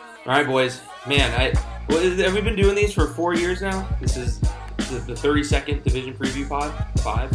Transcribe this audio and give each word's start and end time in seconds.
All 0.00 0.32
right, 0.32 0.46
boys. 0.46 0.80
Man, 1.06 1.30
I 1.38 1.52
well, 1.88 2.00
have 2.02 2.34
we 2.34 2.40
been 2.40 2.56
doing 2.56 2.74
these 2.74 2.92
for 2.92 3.06
four 3.06 3.34
years 3.34 3.60
now? 3.60 3.86
This 4.00 4.16
is 4.16 4.40
the, 4.40 5.02
the 5.06 5.12
32nd 5.12 5.82
division 5.82 6.14
preview 6.14 6.48
pod. 6.48 6.72
Five. 7.00 7.30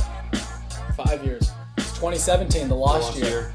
Five 0.96 1.24
years. 1.24 1.52
It's 1.78 1.92
2017, 1.94 2.68
the 2.68 2.76
lost, 2.76 3.16
Lost 3.16 3.24
year. 3.24 3.54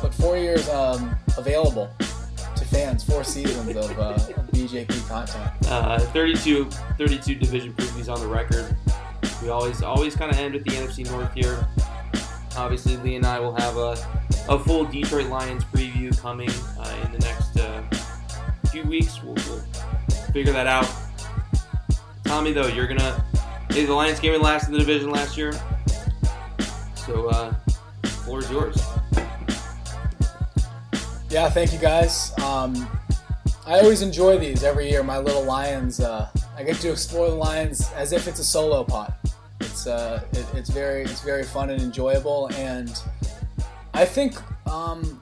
But 0.00 0.14
four 0.14 0.36
years 0.36 0.68
um, 0.68 1.16
available 1.36 1.90
to 1.98 2.64
fans. 2.64 3.02
Four 3.02 3.24
seasons 3.24 3.76
of, 3.76 3.98
uh, 3.98 4.16
BJP 4.52 5.08
content. 5.08 5.50
Uh, 5.68 5.98
32, 5.98 6.66
32 6.70 7.34
division 7.34 7.72
previews 7.74 8.12
on 8.12 8.20
the 8.20 8.28
record. 8.28 8.76
We 9.42 9.48
always 9.48 9.82
always 9.82 10.14
kind 10.14 10.30
of 10.30 10.38
end 10.38 10.54
with 10.54 10.64
the 10.64 10.70
NFC 10.70 11.10
North 11.10 11.32
here. 11.34 11.66
Obviously, 12.56 12.96
Lee 12.98 13.16
and 13.16 13.26
I 13.26 13.40
will 13.40 13.54
have 13.54 13.76
a, 13.76 13.96
a 14.48 14.58
full 14.58 14.84
Detroit 14.84 15.26
Lions 15.26 15.64
preview 15.64 16.16
coming 16.20 16.50
uh, 16.78 16.96
in 17.04 17.12
the 17.12 17.18
next 17.18 17.58
uh, 17.58 17.82
few 18.70 18.84
weeks. 18.84 19.22
We'll, 19.22 19.34
we'll 19.34 19.62
figure 20.32 20.52
that 20.52 20.66
out. 20.66 20.88
Tommy, 22.24 22.52
though, 22.52 22.68
you're 22.68 22.86
gonna. 22.86 23.24
The 23.70 23.86
Lions 23.86 24.20
came 24.20 24.32
in 24.34 24.40
last 24.40 24.68
in 24.68 24.72
the 24.72 24.78
division 24.78 25.10
last 25.10 25.36
year, 25.36 25.52
so 26.94 27.26
uh, 27.28 27.54
floor 28.04 28.38
is 28.38 28.50
yours. 28.50 28.80
Yeah, 31.28 31.50
thank 31.50 31.72
you 31.72 31.80
guys. 31.80 32.32
Um, 32.38 32.88
I 33.66 33.80
always 33.80 34.02
enjoy 34.02 34.38
these 34.38 34.62
every 34.62 34.88
year. 34.88 35.02
My 35.02 35.18
little 35.18 35.42
Lions. 35.42 35.98
Uh, 35.98 36.28
I 36.56 36.62
get 36.62 36.76
to 36.76 36.92
explore 36.92 37.28
the 37.28 37.34
Lions 37.34 37.90
as 37.96 38.12
if 38.12 38.28
it's 38.28 38.38
a 38.38 38.44
solo 38.44 38.84
pod. 38.84 39.12
It's 39.74 39.88
uh, 39.88 40.22
it, 40.30 40.46
it's 40.54 40.70
very 40.70 41.02
it's 41.02 41.20
very 41.20 41.42
fun 41.42 41.68
and 41.68 41.82
enjoyable, 41.82 42.48
and 42.54 42.96
I 43.92 44.04
think 44.04 44.36
um, 44.70 45.20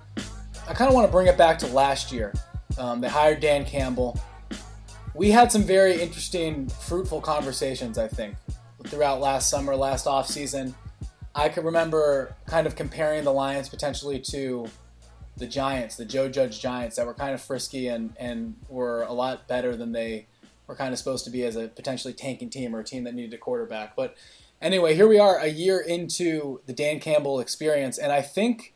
I 0.69 0.75
kind 0.75 0.91
of 0.91 0.95
want 0.95 1.09
to 1.09 1.11
bring 1.11 1.27
it 1.27 1.39
back 1.39 1.59
to 1.61 1.67
last 1.69 2.13
year. 2.13 2.35
Um, 2.77 3.01
they 3.01 3.09
hired 3.09 3.41
Dan 3.41 3.65
Campbell. 3.65 4.21
We 5.15 5.31
had 5.31 5.51
some 5.51 5.63
very 5.63 5.99
interesting, 5.99 6.69
fruitful 6.69 7.23
conversations. 7.23 7.97
I 7.97 8.09
think 8.09 8.37
throughout 8.85 9.23
last 9.23 9.49
summer, 9.49 9.75
last 9.75 10.07
off 10.07 10.29
season. 10.29 10.75
I 11.35 11.49
can 11.49 11.65
remember 11.65 12.37
kind 12.45 12.67
of 12.67 12.77
comparing 12.77 13.25
the 13.25 13.33
Lions 13.33 13.71
potentially 13.71 14.21
to 14.33 14.69
the 15.39 15.47
Giants, 15.47 15.97
the 15.97 16.05
Joe 16.05 16.29
Judge 16.29 16.61
Giants, 16.61 16.97
that 16.97 17.07
were 17.07 17.15
kind 17.15 17.33
of 17.33 17.41
frisky 17.41 17.89
and, 17.89 18.15
and 18.21 18.55
were 18.69 19.05
a 19.05 19.15
lot 19.15 19.49
better 19.49 19.75
than 19.75 19.93
they 19.93 20.27
were 20.67 20.75
kind 20.75 20.93
of 20.93 20.99
supposed 20.99 21.25
to 21.25 21.31
be 21.31 21.43
as 21.45 21.57
a 21.57 21.69
potentially 21.69 22.13
tanking 22.13 22.51
team 22.51 22.77
or 22.77 22.81
a 22.81 22.85
team 22.85 23.05
that 23.05 23.15
needed 23.15 23.33
a 23.33 23.39
quarterback. 23.39 23.97
But 23.97 24.15
anyway, 24.63 24.95
here 24.95 25.09
we 25.09 25.19
are 25.19 25.39
a 25.39 25.49
year 25.49 25.81
into 25.81 26.61
the 26.67 26.73
Dan 26.73 27.01
Campbell 27.01 27.41
experience, 27.41 27.99
and 27.99 28.13
I 28.13 28.23
think, 28.23 28.75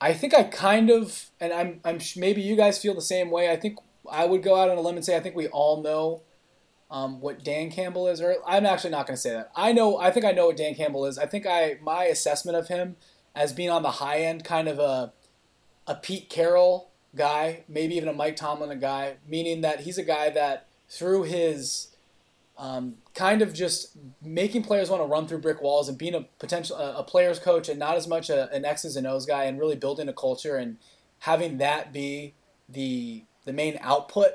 I 0.00 0.12
think 0.12 0.34
I 0.34 0.44
kind 0.44 0.90
of, 0.90 1.30
and 1.38 1.52
I'm, 1.52 1.80
I'm 1.84 1.98
maybe 2.16 2.40
you 2.40 2.56
guys 2.56 2.78
feel 2.78 2.94
the 2.94 3.02
same 3.02 3.30
way. 3.30 3.50
I 3.50 3.56
think 3.56 3.78
I 4.10 4.24
would 4.24 4.42
go 4.42 4.56
out 4.56 4.70
on 4.70 4.78
a 4.78 4.80
limb 4.80 4.96
and 4.96 5.04
say 5.04 5.16
I 5.16 5.20
think 5.20 5.36
we 5.36 5.46
all 5.48 5.82
know 5.82 6.22
um, 6.90 7.20
what 7.20 7.44
Dan 7.44 7.70
Campbell 7.70 8.08
is, 8.08 8.20
or 8.20 8.36
I'm 8.46 8.66
actually 8.66 8.90
not 8.90 9.06
going 9.06 9.16
to 9.16 9.20
say 9.20 9.30
that. 9.30 9.52
I 9.54 9.72
know, 9.72 9.98
I 9.98 10.10
think 10.10 10.24
I 10.24 10.32
know 10.32 10.46
what 10.46 10.56
Dan 10.56 10.74
Campbell 10.74 11.06
is. 11.06 11.18
I 11.18 11.26
think 11.26 11.46
I 11.46 11.78
my 11.82 12.04
assessment 12.04 12.56
of 12.56 12.68
him 12.68 12.96
as 13.34 13.52
being 13.52 13.70
on 13.70 13.82
the 13.82 13.92
high 13.92 14.20
end, 14.20 14.42
kind 14.42 14.66
of 14.66 14.78
a 14.78 15.12
a 15.86 15.94
Pete 15.94 16.28
Carroll 16.28 16.90
guy, 17.14 17.64
maybe 17.68 17.96
even 17.96 18.08
a 18.08 18.12
Mike 18.12 18.36
Tomlin 18.36 18.78
guy, 18.78 19.16
meaning 19.26 19.60
that 19.60 19.80
he's 19.80 19.98
a 19.98 20.04
guy 20.04 20.30
that 20.30 20.66
through 20.88 21.24
his 21.24 21.88
um, 22.58 22.96
kind 23.20 23.42
of 23.42 23.52
just 23.52 23.98
making 24.22 24.62
players 24.62 24.88
want 24.88 25.02
to 25.02 25.06
run 25.06 25.26
through 25.26 25.36
brick 25.36 25.60
walls 25.60 25.90
and 25.90 25.98
being 25.98 26.14
a 26.14 26.22
potential 26.38 26.74
a, 26.74 27.04
player's 27.04 27.38
coach 27.38 27.68
and 27.68 27.78
not 27.78 27.94
as 27.94 28.08
much 28.08 28.30
a, 28.30 28.50
an 28.50 28.64
X's 28.64 28.96
and 28.96 29.06
O's 29.06 29.26
guy 29.26 29.44
and 29.44 29.58
really 29.58 29.76
building 29.76 30.08
a 30.08 30.12
culture 30.14 30.56
and 30.56 30.78
having 31.18 31.58
that 31.58 31.92
be 31.92 32.32
the 32.66 33.24
the 33.44 33.52
main 33.52 33.78
output. 33.82 34.30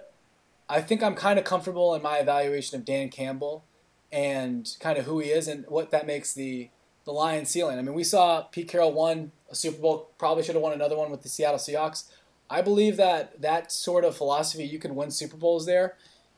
I 0.70 0.82
think 0.82 1.02
I'm 1.02 1.16
kind 1.16 1.40
of 1.40 1.46
comfortable 1.46 1.96
in 1.96 2.04
my 2.04 2.18
evaluation 2.18 2.78
of 2.78 2.86
Dan 2.86 3.10
Campbell 3.10 3.64
and 4.12 4.70
kind 4.80 5.00
of 5.00 5.06
who 5.06 5.18
he 5.18 5.30
is 5.30 5.48
and 5.48 5.66
what 5.68 5.90
that 5.90 6.06
makes 6.06 6.36
the 6.36 6.70
the 7.06 7.12
Lions 7.12 7.50
ceiling. 7.50 7.80
I 7.80 7.82
mean, 7.82 7.96
we 7.96 8.04
saw 8.04 8.42
Pete 8.44 8.68
Carroll 8.68 8.94
won 8.94 9.32
a 9.50 9.56
Super 9.56 9.82
Bowl, 9.82 10.12
probably 10.20 10.44
should 10.44 10.54
have 10.54 10.62
won 10.62 10.74
another 10.74 10.96
one 10.96 11.10
with 11.10 11.24
the 11.24 11.30
Seattle 11.30 11.58
Seahawks. 11.58 12.04
I 12.52 12.62
believe 12.62 12.98
that 12.98 13.42
that 13.42 13.72
sort 13.72 14.06
of 14.06 14.16
philosophy, 14.16 14.64
you 14.64 14.78
can 14.78 14.94
win 14.94 15.10
Super 15.10 15.38
Bowls 15.38 15.66
there. 15.66 15.96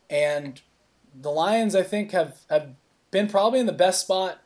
And 0.10 0.62
the 1.20 1.32
Lions, 1.32 1.76
I 1.76 1.84
think, 1.84 2.12
have, 2.12 2.40
have 2.50 2.76
been 3.12 3.28
probably 3.28 3.60
in 3.60 3.66
the 3.66 3.74
best 3.74 4.02
spot 4.02 4.40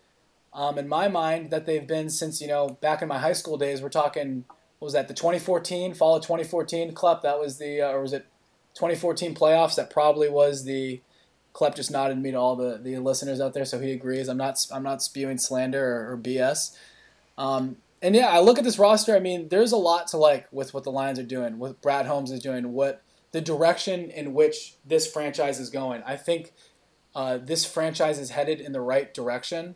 um, 0.53 0.77
in 0.77 0.87
my 0.87 1.07
mind 1.07 1.51
that 1.51 1.65
they've 1.65 1.87
been 1.87 2.09
since, 2.09 2.41
you 2.41 2.47
know, 2.47 2.77
back 2.81 3.01
in 3.01 3.07
my 3.07 3.19
high 3.19 3.33
school 3.33 3.57
days. 3.57 3.81
We're 3.81 3.89
talking, 3.89 4.45
what 4.79 4.87
was 4.87 4.93
that, 4.93 5.07
the 5.07 5.13
2014, 5.13 5.93
fall 5.93 6.15
of 6.15 6.23
2014 6.23 6.93
Club? 6.93 7.21
That 7.23 7.39
was 7.39 7.57
the, 7.57 7.81
uh, 7.81 7.91
or 7.91 8.01
was 8.01 8.13
it 8.13 8.25
2014 8.75 9.35
playoffs? 9.35 9.75
That 9.75 9.89
probably 9.89 10.29
was 10.29 10.63
the 10.63 11.01
Klepp 11.53 11.75
just 11.75 11.91
nodded 11.91 12.17
me 12.17 12.31
to 12.31 12.37
all 12.37 12.55
the, 12.55 12.79
the 12.81 12.97
listeners 12.99 13.41
out 13.41 13.53
there, 13.53 13.65
so 13.65 13.79
he 13.79 13.91
agrees. 13.91 14.29
I'm 14.29 14.37
not 14.37 14.65
I'm 14.71 14.83
not 14.83 15.01
spewing 15.01 15.37
slander 15.37 15.83
or, 15.83 16.13
or 16.13 16.17
BS. 16.17 16.75
Um, 17.37 17.77
and 18.01 18.15
yeah, 18.15 18.27
I 18.27 18.39
look 18.39 18.57
at 18.57 18.63
this 18.63 18.79
roster. 18.79 19.15
I 19.15 19.19
mean, 19.19 19.49
there's 19.49 19.71
a 19.71 19.77
lot 19.77 20.07
to 20.07 20.17
like 20.17 20.47
with 20.51 20.73
what 20.73 20.83
the 20.83 20.91
Lions 20.91 21.19
are 21.19 21.23
doing, 21.23 21.59
what 21.59 21.81
Brad 21.81 22.05
Holmes 22.05 22.31
is 22.31 22.41
doing, 22.41 22.71
what 22.71 23.03
the 23.31 23.41
direction 23.41 24.09
in 24.09 24.33
which 24.33 24.75
this 24.85 25.11
franchise 25.11 25.59
is 25.59 25.69
going. 25.69 26.03
I 26.05 26.17
think 26.17 26.53
uh, 27.15 27.37
this 27.37 27.65
franchise 27.65 28.19
is 28.19 28.31
headed 28.31 28.59
in 28.59 28.71
the 28.71 28.81
right 28.81 29.13
direction, 29.13 29.75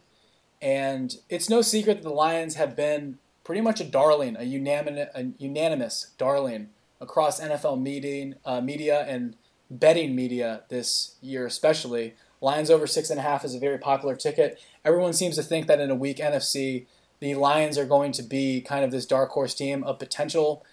and 0.62 1.16
it's 1.30 1.50
no 1.50 1.62
secret 1.62 1.98
that 1.98 2.04
the 2.04 2.14
Lions 2.14 2.56
have 2.56 2.76
been 2.76 3.18
pretty 3.44 3.62
much 3.62 3.80
a 3.80 3.84
darling, 3.84 4.36
a 4.38 4.44
unanimous, 4.44 5.10
a 5.16 5.28
unanimous 5.38 6.12
darling 6.18 6.70
across 7.00 7.40
NFL 7.40 7.82
meeting, 7.82 8.36
uh, 8.46 8.62
media 8.62 9.06
and 9.08 9.36
betting 9.70 10.16
media 10.16 10.64
this 10.70 11.16
year, 11.22 11.46
especially. 11.46 12.16
Lions 12.42 12.70
over 12.70 12.86
six 12.86 13.10
and 13.10 13.20
a 13.20 13.24
half 13.24 13.46
is 13.46 13.56
a 13.56 13.60
very 13.60 13.78
popular 13.78 14.16
ticket. 14.16 14.62
Everyone 14.84 15.14
seems 15.14 15.36
to 15.36 15.44
think 15.44 15.68
that 15.68 15.80
in 15.80 15.90
a 15.90 15.96
weak 15.96 16.18
NFC, 16.18 16.86
the 17.20 17.36
Lions 17.36 17.78
are 17.78 17.86
going 17.86 18.12
to 18.14 18.24
be 18.24 18.62
kind 18.62 18.84
of 18.84 18.92
this 18.92 19.06
dark 19.06 19.32
horse 19.32 19.54
team 19.54 19.84
of 19.84 20.00
potential. 20.00 20.66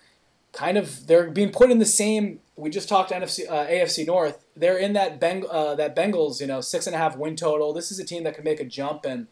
Kind 0.53 0.77
of, 0.77 1.07
they're 1.07 1.31
being 1.31 1.51
put 1.51 1.71
in 1.71 1.79
the 1.79 1.87
same. 1.87 2.41
We 2.57 2.69
just 2.71 2.89
talked 2.89 3.11
NFC, 3.11 3.49
uh, 3.49 3.67
AFC 3.67 4.07
North. 4.07 4.45
They're 4.55 4.77
in 4.77 4.93
that 4.93 5.21
Beng, 5.21 5.47
uh, 5.51 5.75
that 5.77 5.97
Bengals, 5.97 6.41
you 6.41 6.47
know, 6.47 6.61
six 6.61 6.87
and 6.87 6.95
a 6.95 6.99
half 6.99 7.17
win 7.17 7.37
total. 7.37 7.73
This 7.73 7.91
is 7.91 7.99
a 7.99 8.05
team 8.05 8.25
that 8.25 8.35
can 8.35 8.45
make 8.45 8.61
a 8.61 8.65
jump, 8.65 9.07
and 9.07 9.29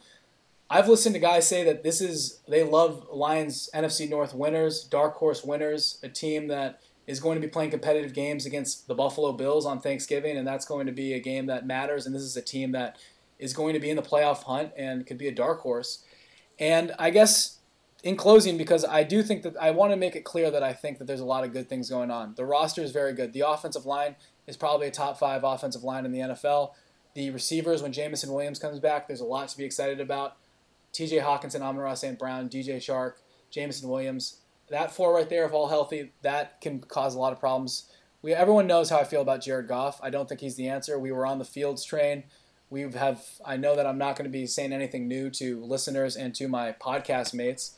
I've 0.71 0.89
listened 0.89 1.15
to 1.17 1.21
guys 1.21 1.49
say 1.49 1.65
that 1.65 1.83
this 1.83 2.01
is 2.01 2.41
they 2.49 2.63
love 2.63 3.09
Lions 3.13 3.69
NFC 3.75 4.09
North 4.09 4.33
winners, 4.33 4.85
dark 4.85 5.17
horse 5.17 5.43
winners, 5.45 5.99
a 6.05 6.09
team 6.09 6.47
that 6.47 6.81
is 7.09 7.19
going 7.19 7.35
to 7.35 7.45
be 7.45 7.51
playing 7.51 7.73
competitive 7.73 8.15
games 8.15 8.47
against 8.47 8.87
the 8.87 8.95
Buffalo 8.95 9.33
Bills 9.33 9.67
on 9.67 9.81
Thanksgiving, 9.81 10.37
and 10.37 10.47
that's 10.47 10.65
going 10.65 10.87
to 10.87 10.93
be 10.93 11.13
a 11.13 11.19
game 11.19 11.47
that 11.47 11.67
matters. 11.67 12.07
And 12.07 12.15
this 12.15 12.23
is 12.23 12.37
a 12.37 12.43
team 12.43 12.71
that 12.71 12.99
is 13.41 13.53
going 13.53 13.75
to 13.75 13.81
be 13.81 13.91
in 13.91 13.97
the 13.97 14.03
playoff 14.03 14.45
hunt 14.45 14.71
and 14.77 15.05
could 15.05 15.19
be 15.19 15.27
a 15.27 15.35
dark 15.35 15.61
horse. 15.61 16.05
And 16.61 16.93
I 17.01 17.11
guess 17.11 17.59
in 18.03 18.17
closing, 18.17 18.57
because 18.57 18.85
I 18.85 19.03
do 19.03 19.23
think 19.23 19.43
that 19.43 19.57
I 19.61 19.71
want 19.73 19.93
to 19.93 19.97
make 19.97 20.17
it 20.17 20.25
clear 20.25 20.51
that 20.51 20.63
I 20.63 20.73
think 20.73 20.99
that 20.99 21.07
there's 21.07 21.21
a 21.21 21.25
lot 21.25 21.45
of 21.45 21.53
good 21.53 21.69
things 21.69 21.91
going 21.91 22.11
on. 22.11 22.35
The 22.35 22.47
roster 22.47 22.83
is 22.83 22.93
very 22.93 23.13
good. 23.13 23.33
The 23.33 23.47
offensive 23.47 23.85
line 23.87 24.17
is 24.47 24.57
probably 24.57 24.87
a 24.87 24.91
top 24.91 25.19
five 25.19 25.45
offensive 25.45 25.83
line 25.83 26.07
in 26.07 26.13
the 26.13 26.21
NFL. 26.21 26.71
The 27.15 27.31
receivers, 27.31 27.83
when 27.83 27.93
Jameson 27.93 28.33
Williams 28.33 28.59
comes 28.59 28.79
back, 28.81 29.07
there's 29.07 29.21
a 29.21 29.25
lot 29.25 29.49
to 29.49 29.59
be 29.59 29.65
excited 29.65 30.01
about. 30.01 30.37
TJ 30.93 31.23
Hockenson, 31.23 31.61
Amon-Ra 31.61 31.95
St. 31.95 32.19
Brown, 32.19 32.49
DJ 32.49 32.77
Chark, 32.77 33.15
Jameson 33.51 33.89
Williams, 33.89 34.41
that 34.71 34.93
four 34.93 35.15
right 35.15 35.29
there, 35.29 35.45
if 35.45 35.53
all 35.53 35.69
healthy, 35.69 36.13
that 36.23 36.61
can 36.61 36.81
cause 36.81 37.15
a 37.15 37.19
lot 37.19 37.33
of 37.33 37.41
problems. 37.41 37.91
We 38.23 38.33
everyone 38.33 38.67
knows 38.67 38.91
how 38.91 38.99
I 38.99 39.05
feel 39.05 39.23
about 39.23 39.43
Jared 39.43 39.69
Goff. 39.69 40.01
I 40.03 40.11
don't 40.11 40.29
think 40.29 40.41
he's 40.41 40.57
the 40.57 40.69
answer. 40.69 40.99
We 40.99 41.13
were 41.13 41.27
on 41.27 41.39
the 41.39 41.45
Fields 41.45 41.85
train. 41.85 42.25
We 42.71 42.83
have. 42.83 43.25
I 43.45 43.57
know 43.57 43.77
that 43.77 43.87
I'm 43.87 43.99
not 43.99 44.17
going 44.17 44.25
to 44.25 44.31
be 44.31 44.47
saying 44.47 44.73
anything 44.73 45.09
new 45.09 45.29
to 45.31 45.63
listeners 45.65 46.17
and 46.17 46.35
to 46.37 46.49
my 46.49 46.73
podcast 46.73 47.35
mates 47.35 47.77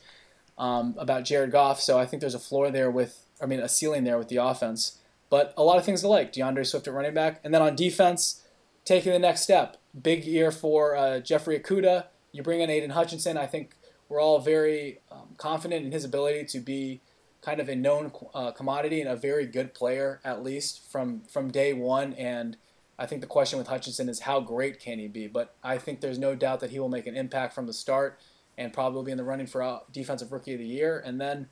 um, 0.57 0.95
about 0.97 1.25
Jared 1.25 1.51
Goff. 1.51 1.81
So 1.81 1.97
I 1.97 2.05
think 2.05 2.21
there's 2.21 2.35
a 2.35 2.39
floor 2.39 2.69
there 2.69 2.91
with, 2.91 3.25
I 3.41 3.47
mean, 3.47 3.59
a 3.59 3.67
ceiling 3.67 4.03
there 4.03 4.17
with 4.19 4.29
the 4.29 4.37
offense. 4.37 4.99
But 5.29 5.53
a 5.57 5.63
lot 5.63 5.79
of 5.79 5.85
things 5.85 6.01
to 6.01 6.07
like. 6.07 6.31
DeAndre 6.31 6.65
Swift 6.65 6.87
at 6.87 6.93
running 6.93 7.15
back, 7.15 7.41
and 7.43 7.53
then 7.53 7.61
on 7.61 7.75
defense, 7.75 8.43
taking 8.85 9.11
the 9.11 9.19
next 9.19 9.41
step. 9.41 9.77
Big 9.99 10.25
year 10.25 10.51
for 10.51 10.95
uh, 10.95 11.19
Jeffrey 11.19 11.59
Okudah. 11.59 12.05
You 12.31 12.43
bring 12.43 12.61
in 12.61 12.69
Aidan 12.69 12.91
Hutchinson. 12.91 13.35
I 13.37 13.47
think 13.47 13.75
we're 14.09 14.21
all 14.21 14.39
very 14.39 14.99
um, 15.11 15.29
confident 15.37 15.85
in 15.85 15.91
his 15.91 16.05
ability 16.05 16.45
to 16.45 16.59
be 16.59 17.01
kind 17.41 17.59
of 17.59 17.67
a 17.67 17.75
known 17.75 18.11
uh, 18.33 18.51
commodity 18.51 19.01
and 19.01 19.09
a 19.09 19.15
very 19.15 19.45
good 19.45 19.73
player 19.73 20.21
at 20.23 20.43
least 20.43 20.89
from 20.89 21.21
from 21.29 21.51
day 21.51 21.73
one. 21.73 22.13
And 22.13 22.57
I 22.97 23.05
think 23.05 23.21
the 23.21 23.27
question 23.27 23.57
with 23.57 23.67
Hutchinson 23.67 24.07
is 24.07 24.21
how 24.21 24.39
great 24.39 24.79
can 24.79 24.99
he 24.99 25.07
be? 25.07 25.27
But 25.27 25.55
I 25.63 25.77
think 25.77 26.01
there's 26.01 26.19
no 26.19 26.35
doubt 26.35 26.59
that 26.59 26.69
he 26.69 26.79
will 26.79 26.89
make 26.89 27.07
an 27.07 27.15
impact 27.15 27.53
from 27.53 27.65
the 27.65 27.73
start 27.73 28.19
and 28.57 28.71
probably 28.71 29.05
be 29.05 29.11
in 29.11 29.17
the 29.17 29.23
running 29.23 29.47
for 29.47 29.63
uh, 29.63 29.79
defensive 29.91 30.31
rookie 30.31 30.53
of 30.53 30.59
the 30.59 30.65
year. 30.65 31.01
And 31.03 31.19
then 31.19 31.47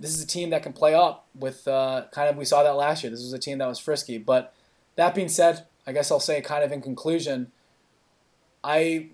this 0.00 0.14
is 0.14 0.22
a 0.22 0.26
team 0.26 0.50
that 0.50 0.62
can 0.62 0.72
play 0.72 0.94
up 0.94 1.26
with 1.34 1.68
uh, 1.68 2.04
kind 2.10 2.28
of 2.28 2.36
we 2.36 2.44
saw 2.44 2.62
that 2.62 2.76
last 2.76 3.04
year. 3.04 3.10
This 3.10 3.22
was 3.22 3.32
a 3.32 3.38
team 3.38 3.58
that 3.58 3.68
was 3.68 3.78
frisky. 3.78 4.18
But 4.18 4.52
that 4.96 5.14
being 5.14 5.28
said, 5.28 5.66
I 5.86 5.92
guess 5.92 6.10
I'll 6.10 6.20
say 6.20 6.40
kind 6.40 6.64
of 6.64 6.72
in 6.72 6.82
conclusion, 6.82 7.52
I 8.64 9.10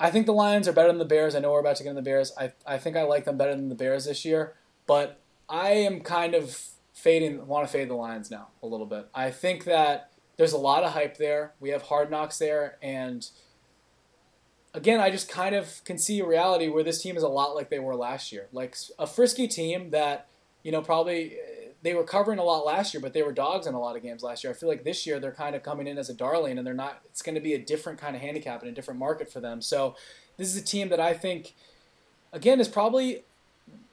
I 0.00 0.10
think 0.10 0.26
the 0.26 0.32
Lions 0.32 0.68
are 0.68 0.72
better 0.72 0.88
than 0.88 0.98
the 0.98 1.04
Bears. 1.04 1.34
I 1.34 1.40
know 1.40 1.52
we're 1.52 1.60
about 1.60 1.76
to 1.76 1.82
get 1.82 1.90
in 1.90 1.96
the 1.96 2.02
Bears. 2.02 2.32
I, 2.38 2.52
I 2.66 2.78
think 2.78 2.96
I 2.96 3.02
like 3.02 3.24
them 3.24 3.36
better 3.36 3.54
than 3.54 3.68
the 3.68 3.74
Bears 3.74 4.04
this 4.04 4.24
year, 4.24 4.54
but 4.86 5.20
I 5.48 5.70
am 5.70 6.00
kind 6.00 6.34
of 6.34 6.68
fading 6.92 7.46
want 7.46 7.66
to 7.66 7.72
fade 7.72 7.88
the 7.88 7.94
Lions 7.94 8.30
now 8.30 8.48
a 8.62 8.66
little 8.66 8.86
bit. 8.86 9.08
I 9.14 9.30
think 9.30 9.64
that 9.64 10.12
there's 10.38 10.52
a 10.54 10.58
lot 10.58 10.84
of 10.84 10.92
hype 10.92 11.18
there. 11.18 11.52
We 11.60 11.70
have 11.70 11.82
hard 11.82 12.10
knocks 12.10 12.38
there, 12.38 12.78
and 12.80 13.28
again, 14.72 15.00
I 15.00 15.10
just 15.10 15.28
kind 15.28 15.54
of 15.54 15.84
can 15.84 15.98
see 15.98 16.20
a 16.20 16.26
reality 16.26 16.68
where 16.68 16.84
this 16.84 17.02
team 17.02 17.16
is 17.16 17.22
a 17.22 17.28
lot 17.28 17.54
like 17.54 17.68
they 17.68 17.80
were 17.80 17.94
last 17.94 18.32
year, 18.32 18.46
like 18.52 18.76
a 18.98 19.06
frisky 19.06 19.46
team 19.46 19.90
that 19.90 20.28
you 20.62 20.72
know 20.72 20.80
probably 20.80 21.34
eh, 21.34 21.68
they 21.82 21.94
were 21.94 22.04
covering 22.04 22.38
a 22.38 22.44
lot 22.44 22.64
last 22.64 22.94
year, 22.94 23.00
but 23.00 23.12
they 23.12 23.22
were 23.22 23.32
dogs 23.32 23.66
in 23.66 23.74
a 23.74 23.80
lot 23.80 23.96
of 23.96 24.02
games 24.02 24.22
last 24.22 24.42
year. 24.42 24.52
I 24.52 24.56
feel 24.56 24.68
like 24.68 24.84
this 24.84 25.06
year 25.06 25.20
they're 25.20 25.32
kind 25.32 25.54
of 25.54 25.62
coming 25.62 25.86
in 25.86 25.98
as 25.98 26.08
a 26.08 26.14
darling, 26.14 26.56
and 26.56 26.66
they're 26.66 26.74
not. 26.74 27.00
It's 27.06 27.22
going 27.22 27.34
to 27.34 27.40
be 27.40 27.54
a 27.54 27.58
different 27.58 27.98
kind 27.98 28.16
of 28.16 28.22
handicap 28.22 28.62
and 28.62 28.70
a 28.70 28.74
different 28.74 29.00
market 29.00 29.30
for 29.30 29.40
them. 29.40 29.60
So 29.60 29.96
this 30.36 30.48
is 30.48 30.56
a 30.56 30.64
team 30.64 30.88
that 30.88 31.00
I 31.00 31.14
think, 31.14 31.54
again, 32.32 32.60
is 32.60 32.68
probably 32.68 33.24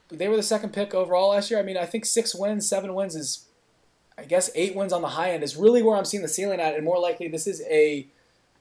they 0.08 0.28
were 0.28 0.36
the 0.36 0.42
second 0.42 0.72
pick 0.72 0.94
overall 0.94 1.30
last 1.30 1.50
year. 1.50 1.58
I 1.58 1.62
mean, 1.62 1.76
I 1.76 1.86
think 1.86 2.04
six 2.04 2.34
wins, 2.34 2.68
seven 2.68 2.94
wins 2.94 3.16
is, 3.16 3.45
I 4.18 4.24
guess, 4.24 4.50
eight 4.54 4.74
wins 4.74 4.92
on 4.92 5.02
the 5.02 5.08
high 5.08 5.30
end 5.30 5.42
is 5.42 5.56
really 5.56 5.82
where 5.82 5.96
I'm 5.96 6.04
seeing 6.04 6.22
the 6.22 6.28
ceiling 6.28 6.60
at, 6.60 6.74
and 6.74 6.84
more 6.84 6.98
likely 6.98 7.28
this 7.28 7.46
is 7.46 7.62
a 7.68 8.08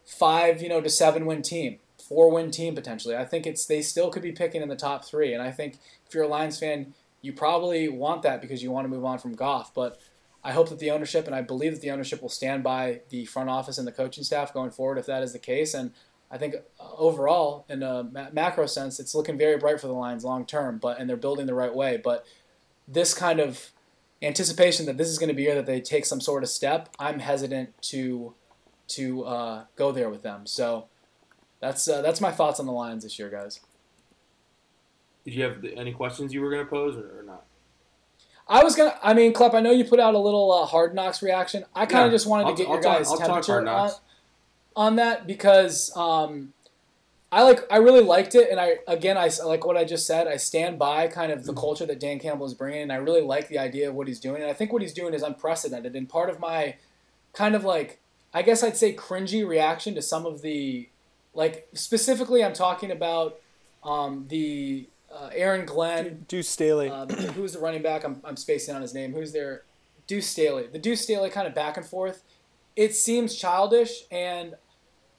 five, 0.05 0.61
you 0.61 0.69
know, 0.69 0.81
to 0.81 0.89
seven 0.89 1.25
win 1.25 1.41
team, 1.41 1.79
four 1.97 2.31
win 2.31 2.51
team 2.51 2.75
potentially. 2.75 3.15
I 3.15 3.25
think 3.25 3.47
it's 3.47 3.65
they 3.65 3.81
still 3.81 4.09
could 4.09 4.23
be 4.23 4.31
picking 4.31 4.61
in 4.61 4.69
the 4.69 4.75
top 4.75 5.05
three, 5.05 5.33
and 5.33 5.41
I 5.41 5.51
think 5.51 5.77
if 6.05 6.13
you're 6.13 6.23
a 6.23 6.27
Lions 6.27 6.59
fan 6.59 6.93
you 7.25 7.33
probably 7.33 7.89
want 7.89 8.21
that 8.21 8.39
because 8.39 8.61
you 8.61 8.69
want 8.69 8.85
to 8.85 8.89
move 8.89 9.03
on 9.03 9.17
from 9.17 9.33
Goff. 9.33 9.73
But 9.73 9.99
I 10.43 10.51
hope 10.51 10.69
that 10.69 10.77
the 10.77 10.91
ownership, 10.91 11.25
and 11.25 11.33
I 11.33 11.41
believe 11.41 11.73
that 11.73 11.81
the 11.81 11.89
ownership 11.89 12.21
will 12.21 12.29
stand 12.29 12.63
by 12.63 13.01
the 13.09 13.25
front 13.25 13.49
office 13.49 13.79
and 13.79 13.87
the 13.87 13.91
coaching 13.91 14.23
staff 14.23 14.53
going 14.53 14.69
forward 14.69 14.99
if 14.99 15.07
that 15.07 15.23
is 15.23 15.33
the 15.33 15.39
case. 15.39 15.73
And 15.73 15.91
I 16.29 16.37
think 16.37 16.53
uh, 16.79 16.93
overall, 16.95 17.65
in 17.67 17.81
a 17.81 18.03
macro 18.31 18.67
sense, 18.67 18.99
it's 18.99 19.15
looking 19.15 19.39
very 19.39 19.57
bright 19.57 19.81
for 19.81 19.87
the 19.87 19.93
Lions 19.93 20.23
long 20.23 20.45
term. 20.45 20.77
But 20.77 20.99
and 20.99 21.09
they're 21.09 21.17
building 21.17 21.47
the 21.47 21.55
right 21.55 21.73
way. 21.73 21.97
But 21.97 22.27
this 22.87 23.15
kind 23.15 23.39
of 23.39 23.71
anticipation 24.21 24.85
that 24.85 24.97
this 24.97 25.07
is 25.07 25.17
going 25.17 25.29
to 25.29 25.35
be 25.35 25.43
year 25.43 25.55
that 25.55 25.65
they 25.65 25.81
take 25.81 26.05
some 26.05 26.21
sort 26.21 26.43
of 26.43 26.49
step, 26.49 26.89
I'm 26.99 27.19
hesitant 27.19 27.81
to 27.83 28.33
to 28.87 29.23
uh, 29.25 29.63
go 29.75 29.91
there 29.91 30.09
with 30.09 30.21
them. 30.21 30.45
So 30.45 30.87
that's 31.59 31.87
uh, 31.87 32.01
that's 32.01 32.21
my 32.21 32.31
thoughts 32.31 32.59
on 32.59 32.65
the 32.65 32.71
Lions 32.71 33.03
this 33.03 33.17
year, 33.17 33.29
guys. 33.29 33.59
Did 35.23 35.33
you 35.33 35.43
have 35.43 35.65
any 35.75 35.91
questions 35.91 36.33
you 36.33 36.41
were 36.41 36.51
going 36.51 36.63
to 36.63 36.69
pose 36.69 36.95
or, 36.95 37.19
or, 37.19 37.23
not? 37.23 37.45
I 38.47 38.63
was 38.63 38.75
gonna. 38.75 38.97
I 39.01 39.15
mean, 39.15 39.33
Klepp. 39.33 39.55
I 39.55 39.59
know 39.59 39.71
you 39.71 39.83
put 39.83 39.99
out 39.99 40.13
a 40.13 40.19
little 40.19 40.51
uh, 40.51 40.65
hard 40.65 40.93
knocks 40.93 41.23
reaction. 41.23 41.65
I 41.73 41.87
kind 41.87 42.05
of 42.05 42.11
yeah, 42.11 42.15
just 42.15 42.27
wanted 42.27 42.45
I'll, 42.45 42.55
to 42.55 42.57
get 42.57 42.67
I'll 42.67 42.73
your 42.75 42.83
talk, 42.83 42.97
guys' 42.99 43.09
I'll 43.09 43.17
temperature 43.17 43.67
on, 43.67 43.91
on 44.75 44.95
that 44.97 45.25
because 45.25 45.91
um, 45.97 46.53
I 47.31 47.43
like. 47.43 47.61
I 47.69 47.77
really 47.77 48.01
liked 48.03 48.35
it, 48.35 48.49
and 48.49 48.59
I 48.59 48.77
again, 48.87 49.17
I 49.17 49.29
like 49.45 49.65
what 49.65 49.75
I 49.75 49.83
just 49.83 50.05
said. 50.05 50.27
I 50.27 50.37
stand 50.37 50.79
by 50.79 51.07
kind 51.07 51.31
of 51.31 51.45
the 51.45 51.51
mm-hmm. 51.51 51.59
culture 51.59 51.85
that 51.85 51.99
Dan 51.99 52.19
Campbell 52.19 52.45
is 52.45 52.53
bringing, 52.53 52.83
and 52.83 52.91
I 52.91 52.97
really 52.97 53.21
like 53.21 53.47
the 53.47 53.59
idea 53.59 53.89
of 53.89 53.95
what 53.95 54.07
he's 54.07 54.19
doing. 54.19 54.41
And 54.41 54.49
I 54.49 54.53
think 54.53 54.71
what 54.71 54.81
he's 54.81 54.93
doing 54.93 55.13
is 55.13 55.21
unprecedented. 55.21 55.95
And 55.95 56.07
part 56.07 56.29
of 56.29 56.39
my 56.39 56.75
kind 57.33 57.55
of 57.55 57.63
like, 57.63 57.99
I 58.33 58.41
guess 58.41 58.63
I'd 58.63 58.77
say 58.77 58.93
cringy 58.93 59.45
reaction 59.45 59.95
to 59.95 60.01
some 60.01 60.25
of 60.25 60.41
the, 60.41 60.87
like 61.33 61.67
specifically, 61.73 62.43
I'm 62.43 62.53
talking 62.53 62.91
about 62.91 63.39
um, 63.83 64.25
the 64.29 64.87
uh, 65.13 65.29
Aaron 65.33 65.65
Glenn, 65.65 66.25
Deuce 66.27 66.49
Staley. 66.49 66.89
Uh, 66.89 67.05
who's 67.07 67.53
the 67.53 67.59
running 67.59 67.81
back? 67.81 68.03
I'm, 68.03 68.21
I'm 68.23 68.37
spacing 68.37 68.75
on 68.75 68.81
his 68.81 68.93
name. 68.93 69.13
Who's 69.13 69.33
there? 69.33 69.63
Deuce 70.07 70.27
Staley. 70.27 70.67
The 70.67 70.79
Deuce 70.79 71.01
Staley 71.01 71.29
kind 71.29 71.47
of 71.47 71.55
back 71.55 71.77
and 71.77 71.85
forth. 71.85 72.23
It 72.75 72.93
seems 72.93 73.35
childish, 73.35 74.03
and 74.11 74.55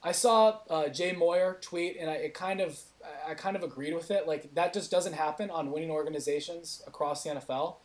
I 0.03 0.13
saw 0.13 0.61
uh, 0.71 0.89
Jay 0.89 1.13
Moyer 1.13 1.59
tweet, 1.61 1.97
and 1.99 2.09
I 2.11 2.15
it 2.15 2.35
kind 2.35 2.61
of 2.61 2.79
I 3.27 3.35
kind 3.35 3.57
of 3.57 3.63
agreed 3.63 3.95
with 3.95 4.11
it. 4.11 4.27
Like 4.27 4.55
that 4.55 4.73
just 4.73 4.91
doesn't 4.91 5.15
happen 5.15 5.51
on 5.51 5.71
winning 5.71 5.91
organizations 5.91 6.83
across 6.87 7.25
the 7.25 7.31
NFL. 7.31 7.77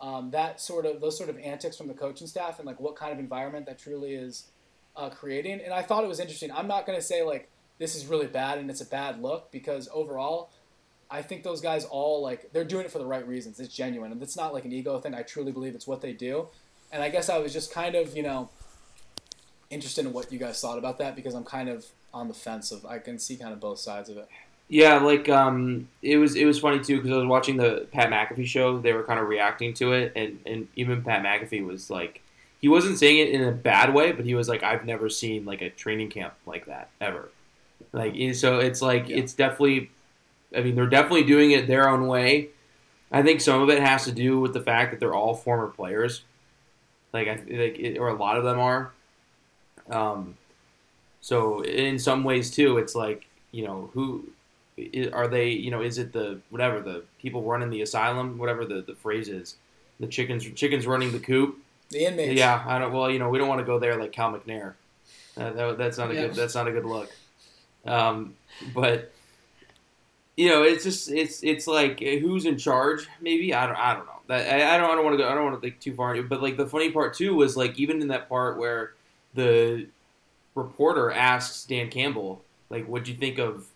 Um, 0.00 0.30
that 0.30 0.60
sort 0.60 0.84
of 0.84 1.00
those 1.00 1.16
sort 1.16 1.30
of 1.30 1.38
antics 1.38 1.76
from 1.76 1.88
the 1.88 1.94
coaching 1.94 2.26
staff 2.26 2.58
and 2.58 2.66
like 2.66 2.78
what 2.80 2.96
kind 2.96 3.12
of 3.12 3.18
environment 3.18 3.66
that 3.66 3.78
truly 3.78 4.14
is 4.14 4.48
uh, 4.94 5.08
creating. 5.08 5.60
And 5.60 5.72
I 5.72 5.82
thought 5.82 6.04
it 6.04 6.08
was 6.08 6.20
interesting. 6.20 6.52
I'm 6.52 6.68
not 6.68 6.86
going 6.86 6.98
to 6.98 7.04
say 7.04 7.22
like 7.22 7.50
this 7.78 7.94
is 7.94 8.06
really 8.06 8.26
bad 8.26 8.58
and 8.58 8.70
it's 8.70 8.80
a 8.80 8.86
bad 8.86 9.22
look 9.22 9.50
because 9.50 9.88
overall 9.92 10.50
I 11.10 11.22
think 11.22 11.42
those 11.42 11.60
guys 11.60 11.84
all 11.84 12.22
like 12.22 12.52
they're 12.52 12.64
doing 12.64 12.84
it 12.84 12.90
for 12.90 12.98
the 12.98 13.06
right 13.06 13.26
reasons. 13.26 13.60
It's 13.60 13.72
genuine, 13.72 14.12
and 14.12 14.22
it's 14.22 14.36
not 14.36 14.52
like 14.52 14.64
an 14.64 14.72
ego 14.72 14.98
thing. 14.98 15.14
I 15.14 15.22
truly 15.22 15.52
believe 15.52 15.74
it's 15.74 15.86
what 15.86 16.00
they 16.00 16.12
do, 16.12 16.48
and 16.92 17.02
I 17.02 17.10
guess 17.10 17.28
I 17.28 17.38
was 17.38 17.52
just 17.52 17.72
kind 17.72 17.94
of 17.94 18.16
you 18.16 18.22
know 18.22 18.50
interested 19.70 20.06
in 20.06 20.12
what 20.12 20.30
you 20.32 20.38
guys 20.38 20.60
thought 20.60 20.78
about 20.78 20.98
that 20.98 21.16
because 21.16 21.34
I'm 21.34 21.44
kind 21.44 21.68
of 21.68 21.86
on 22.12 22.28
the 22.28 22.34
fence 22.34 22.72
of 22.72 22.84
I 22.86 22.98
can 22.98 23.18
see 23.18 23.36
kind 23.36 23.52
of 23.52 23.60
both 23.60 23.78
sides 23.78 24.08
of 24.08 24.16
it. 24.16 24.28
Yeah, 24.68 24.98
like 24.98 25.28
um, 25.28 25.88
it 26.02 26.16
was 26.16 26.34
it 26.34 26.44
was 26.44 26.58
funny 26.58 26.80
too 26.80 26.96
because 26.96 27.12
I 27.12 27.16
was 27.16 27.26
watching 27.26 27.56
the 27.56 27.86
Pat 27.92 28.10
McAfee 28.10 28.46
show. 28.46 28.78
They 28.78 28.92
were 28.92 29.04
kind 29.04 29.20
of 29.20 29.28
reacting 29.28 29.74
to 29.74 29.92
it, 29.92 30.12
and 30.16 30.40
and 30.44 30.68
even 30.74 31.02
Pat 31.02 31.22
McAfee 31.22 31.64
was 31.64 31.88
like, 31.88 32.20
he 32.60 32.68
wasn't 32.68 32.98
saying 32.98 33.18
it 33.18 33.30
in 33.30 33.44
a 33.44 33.52
bad 33.52 33.94
way, 33.94 34.12
but 34.12 34.24
he 34.24 34.34
was 34.34 34.48
like, 34.48 34.62
I've 34.64 34.84
never 34.84 35.08
seen 35.08 35.44
like 35.44 35.62
a 35.62 35.70
training 35.70 36.10
camp 36.10 36.34
like 36.46 36.66
that 36.66 36.90
ever. 37.00 37.30
Like 37.92 38.16
so, 38.34 38.58
it's 38.58 38.82
like 38.82 39.08
yeah. 39.08 39.18
it's 39.18 39.34
definitely 39.34 39.90
I 40.54 40.62
mean, 40.62 40.74
they're 40.74 40.86
definitely 40.86 41.24
doing 41.24 41.52
it 41.52 41.66
their 41.66 41.88
own 41.88 42.06
way. 42.06 42.48
I 43.12 43.22
think 43.22 43.40
some 43.40 43.62
of 43.62 43.70
it 43.70 43.80
has 43.80 44.04
to 44.04 44.12
do 44.12 44.40
with 44.40 44.52
the 44.52 44.60
fact 44.60 44.90
that 44.90 45.00
they're 45.00 45.14
all 45.14 45.34
former 45.34 45.68
players, 45.68 46.22
like 47.12 47.28
I 47.28 47.34
like, 47.34 47.78
it, 47.78 47.98
or 47.98 48.08
a 48.08 48.14
lot 48.14 48.36
of 48.36 48.44
them 48.44 48.58
are. 48.58 48.92
Um, 49.90 50.36
so 51.20 51.62
in 51.62 51.98
some 51.98 52.24
ways 52.24 52.50
too, 52.50 52.78
it's 52.78 52.94
like 52.94 53.26
you 53.52 53.64
know 53.64 53.90
who 53.94 54.24
are 55.12 55.28
they? 55.28 55.50
You 55.50 55.70
know, 55.70 55.80
is 55.80 55.98
it 55.98 56.12
the 56.12 56.40
whatever 56.50 56.80
the 56.80 57.04
people 57.20 57.42
running 57.42 57.70
the 57.70 57.82
asylum, 57.82 58.38
whatever 58.38 58.64
the, 58.64 58.82
the 58.82 58.94
phrase 58.94 59.28
is, 59.28 59.56
the 60.00 60.06
chickens 60.06 60.44
chickens 60.54 60.86
running 60.86 61.12
the 61.12 61.18
coop. 61.18 61.58
The 61.90 62.04
inmates. 62.04 62.38
Yeah, 62.38 62.62
I 62.66 62.78
don't. 62.78 62.92
Well, 62.92 63.10
you 63.10 63.18
know, 63.18 63.28
we 63.28 63.38
don't 63.38 63.48
want 63.48 63.60
to 63.60 63.64
go 63.64 63.78
there 63.78 63.96
like 63.98 64.12
Cal 64.12 64.32
McNair. 64.32 64.74
Uh, 65.36 65.52
that, 65.52 65.78
that's 65.78 65.98
not 65.98 66.10
a 66.10 66.14
yeah. 66.14 66.20
good. 66.22 66.34
That's 66.34 66.54
not 66.54 66.68
a 66.68 66.72
good 66.72 66.84
look. 66.84 67.10
Um, 67.84 68.34
but 68.74 69.12
you 70.36 70.48
know, 70.48 70.62
it's 70.62 70.84
just 70.84 71.10
it's 71.10 71.42
it's 71.42 71.66
like 71.66 72.02
eh, 72.02 72.18
who's 72.18 72.44
in 72.44 72.58
charge? 72.58 73.08
Maybe 73.20 73.54
I 73.54 73.66
don't 73.66 73.76
I 73.76 73.94
don't 73.94 74.06
know. 74.06 74.12
That 74.28 74.52
I, 74.52 74.74
I 74.74 74.78
don't 74.78 74.90
I 74.90 74.94
don't 74.94 75.04
want 75.04 75.14
to 75.14 75.22
go 75.22 75.28
I 75.28 75.34
don't 75.34 75.44
want 75.44 75.56
to 75.56 75.60
think 75.60 75.80
too 75.80 75.94
far. 75.94 76.20
But 76.22 76.42
like 76.42 76.56
the 76.56 76.66
funny 76.66 76.90
part 76.90 77.14
too 77.14 77.34
was 77.34 77.56
like 77.56 77.78
even 77.78 78.02
in 78.02 78.08
that 78.08 78.28
part 78.28 78.58
where 78.58 78.92
the 79.36 79.86
reporter 80.54 81.10
asks 81.10 81.64
Dan 81.64 81.88
Campbell 81.88 82.42
like, 82.70 82.86
"What'd 82.86 83.08
you 83.08 83.14
think 83.14 83.38
of? 83.38 83.66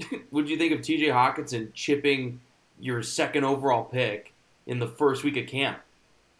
What'd 0.30 0.50
you 0.50 0.58
think 0.58 0.72
of 0.72 0.82
T.J. 0.82 1.06
Hockenson 1.08 1.72
chipping 1.74 2.40
your 2.80 3.02
second 3.02 3.44
overall 3.44 3.84
pick 3.84 4.32
in 4.66 4.80
the 4.80 4.88
first 4.88 5.22
week 5.22 5.36
of 5.36 5.46
camp?" 5.46 5.78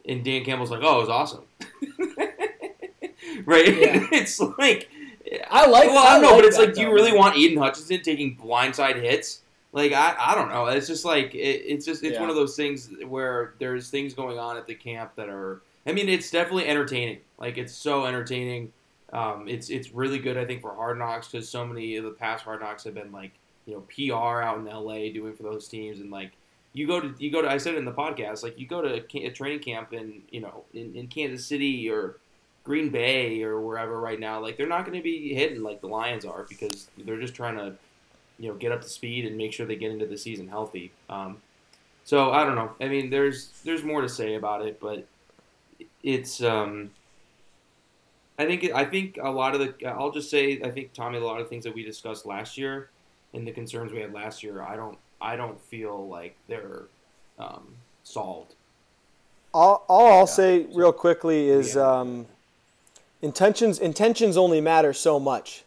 And 0.04 0.24
Dan 0.24 0.44
Campbell's 0.44 0.70
like, 0.70 0.82
"Oh, 0.82 0.98
it 0.98 1.00
was 1.00 1.08
awesome." 1.08 1.44
right? 3.44 3.68
Yeah. 3.68 4.08
it's 4.12 4.40
like 4.58 4.88
I 5.50 5.66
like. 5.66 5.88
Well, 5.88 5.98
I 5.98 6.14
don't 6.14 6.22
know, 6.22 6.28
like 6.30 6.38
but 6.38 6.44
it's 6.46 6.58
like, 6.58 6.74
do 6.74 6.80
you 6.80 6.92
really 6.92 7.16
want 7.16 7.36
Aidan 7.36 7.58
Hutchinson 7.58 8.02
taking 8.02 8.36
blindside 8.36 9.00
hits? 9.00 9.40
Like, 9.72 9.92
I, 9.92 10.14
I 10.18 10.34
don't 10.34 10.48
know. 10.50 10.66
It's 10.66 10.86
just 10.86 11.04
like 11.04 11.34
it, 11.34 11.38
it's 11.38 11.86
just 11.86 12.02
it's 12.02 12.14
yeah. 12.14 12.20
one 12.20 12.28
of 12.28 12.36
those 12.36 12.56
things 12.56 12.90
where 13.06 13.54
there's 13.58 13.88
things 13.88 14.12
going 14.12 14.38
on 14.38 14.56
at 14.56 14.66
the 14.66 14.74
camp 14.74 15.12
that 15.16 15.28
are. 15.28 15.62
I 15.86 15.92
mean, 15.92 16.08
it's 16.08 16.30
definitely 16.30 16.66
entertaining. 16.66 17.18
Like, 17.38 17.58
it's 17.58 17.72
so 17.72 18.06
entertaining. 18.06 18.72
Um, 19.12 19.46
it's 19.48 19.68
it's 19.68 19.92
really 19.92 20.18
good, 20.18 20.36
I 20.36 20.44
think, 20.44 20.62
for 20.62 20.74
Hard 20.74 20.98
Knocks 20.98 21.28
because 21.28 21.48
so 21.48 21.66
many 21.66 21.96
of 21.96 22.04
the 22.04 22.10
past 22.10 22.44
Hard 22.44 22.60
Knocks 22.60 22.84
have 22.84 22.94
been 22.94 23.12
like 23.12 23.32
you 23.66 23.74
know 23.74 23.80
PR 23.80 24.42
out 24.42 24.58
in 24.58 24.64
LA 24.64 25.12
doing 25.12 25.34
for 25.34 25.42
those 25.42 25.68
teams, 25.68 26.00
and 26.00 26.10
like 26.10 26.32
you 26.72 26.86
go 26.86 27.00
to 27.00 27.14
you 27.18 27.30
go 27.30 27.42
to 27.42 27.50
I 27.50 27.58
said 27.58 27.74
it 27.74 27.78
in 27.78 27.84
the 27.84 27.92
podcast, 27.92 28.42
like 28.42 28.58
you 28.58 28.66
go 28.66 28.80
to 28.80 28.94
a, 28.94 29.26
a 29.26 29.30
training 29.30 29.58
camp 29.58 29.92
in 29.92 30.22
you 30.30 30.40
know 30.40 30.64
in, 30.72 30.94
in 30.94 31.08
Kansas 31.08 31.44
City 31.44 31.90
or 31.90 32.16
Green 32.64 32.90
Bay 32.90 33.42
or 33.42 33.60
wherever 33.60 33.98
right 34.00 34.20
now, 34.20 34.40
like 34.40 34.56
they're 34.56 34.68
not 34.68 34.84
going 34.84 34.96
to 34.96 35.02
be 35.02 35.34
hitting 35.34 35.62
like 35.62 35.80
the 35.80 35.88
Lions 35.88 36.24
are 36.24 36.46
because 36.48 36.88
they're 36.96 37.20
just 37.20 37.34
trying 37.34 37.56
to, 37.56 37.74
you 38.38 38.48
know, 38.48 38.54
get 38.54 38.70
up 38.70 38.82
to 38.82 38.88
speed 38.88 39.26
and 39.26 39.36
make 39.36 39.52
sure 39.52 39.66
they 39.66 39.76
get 39.76 39.90
into 39.90 40.06
the 40.06 40.16
season 40.16 40.48
healthy. 40.48 40.92
Um, 41.10 41.38
so 42.04 42.30
I 42.30 42.44
don't 42.44 42.54
know. 42.54 42.72
I 42.80 42.88
mean, 42.88 43.10
there's 43.10 43.50
there's 43.64 43.82
more 43.82 44.00
to 44.00 44.08
say 44.08 44.34
about 44.34 44.64
it, 44.64 44.80
but 44.80 45.06
it's. 46.02 46.42
Um, 46.42 46.90
I 48.38 48.46
think 48.46 48.72
I 48.72 48.84
think 48.84 49.18
a 49.22 49.30
lot 49.30 49.54
of 49.54 49.60
the. 49.60 49.86
I'll 49.86 50.10
just 50.10 50.30
say 50.30 50.60
I 50.62 50.70
think 50.70 50.92
Tommy 50.92 51.18
a 51.18 51.24
lot 51.24 51.40
of 51.40 51.48
things 51.48 51.64
that 51.64 51.74
we 51.74 51.84
discussed 51.84 52.26
last 52.26 52.56
year 52.56 52.90
and 53.34 53.46
the 53.46 53.52
concerns 53.52 53.92
we 53.92 54.00
had 54.00 54.12
last 54.12 54.42
year. 54.42 54.62
I 54.62 54.76
don't 54.76 54.98
I 55.20 55.36
don't 55.36 55.60
feel 55.60 56.08
like 56.08 56.36
they're 56.48 56.84
um, 57.38 57.74
solved. 58.04 58.54
All, 59.54 59.84
all 59.88 60.06
I'll 60.06 60.18
yeah. 60.20 60.24
say 60.24 60.66
real 60.72 60.92
quickly 60.92 61.48
is. 61.48 61.74
Yeah. 61.74 61.82
Um, 61.82 62.26
intentions 63.22 63.78
intentions 63.78 64.36
only 64.36 64.60
matter 64.60 64.92
so 64.92 65.18
much. 65.18 65.64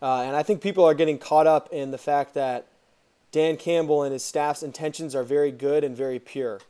Uh, 0.00 0.22
and 0.22 0.36
I 0.36 0.42
think 0.42 0.60
people 0.60 0.84
are 0.84 0.94
getting 0.94 1.18
caught 1.18 1.46
up 1.46 1.72
in 1.72 1.90
the 1.90 1.98
fact 1.98 2.34
that 2.34 2.66
Dan 3.32 3.56
Campbell 3.56 4.02
and 4.02 4.12
his 4.12 4.22
staff's 4.22 4.62
intentions 4.62 5.14
are 5.14 5.24
very 5.24 5.50
good 5.50 5.82
and 5.82 5.96
very 5.96 6.18
pure. 6.18 6.60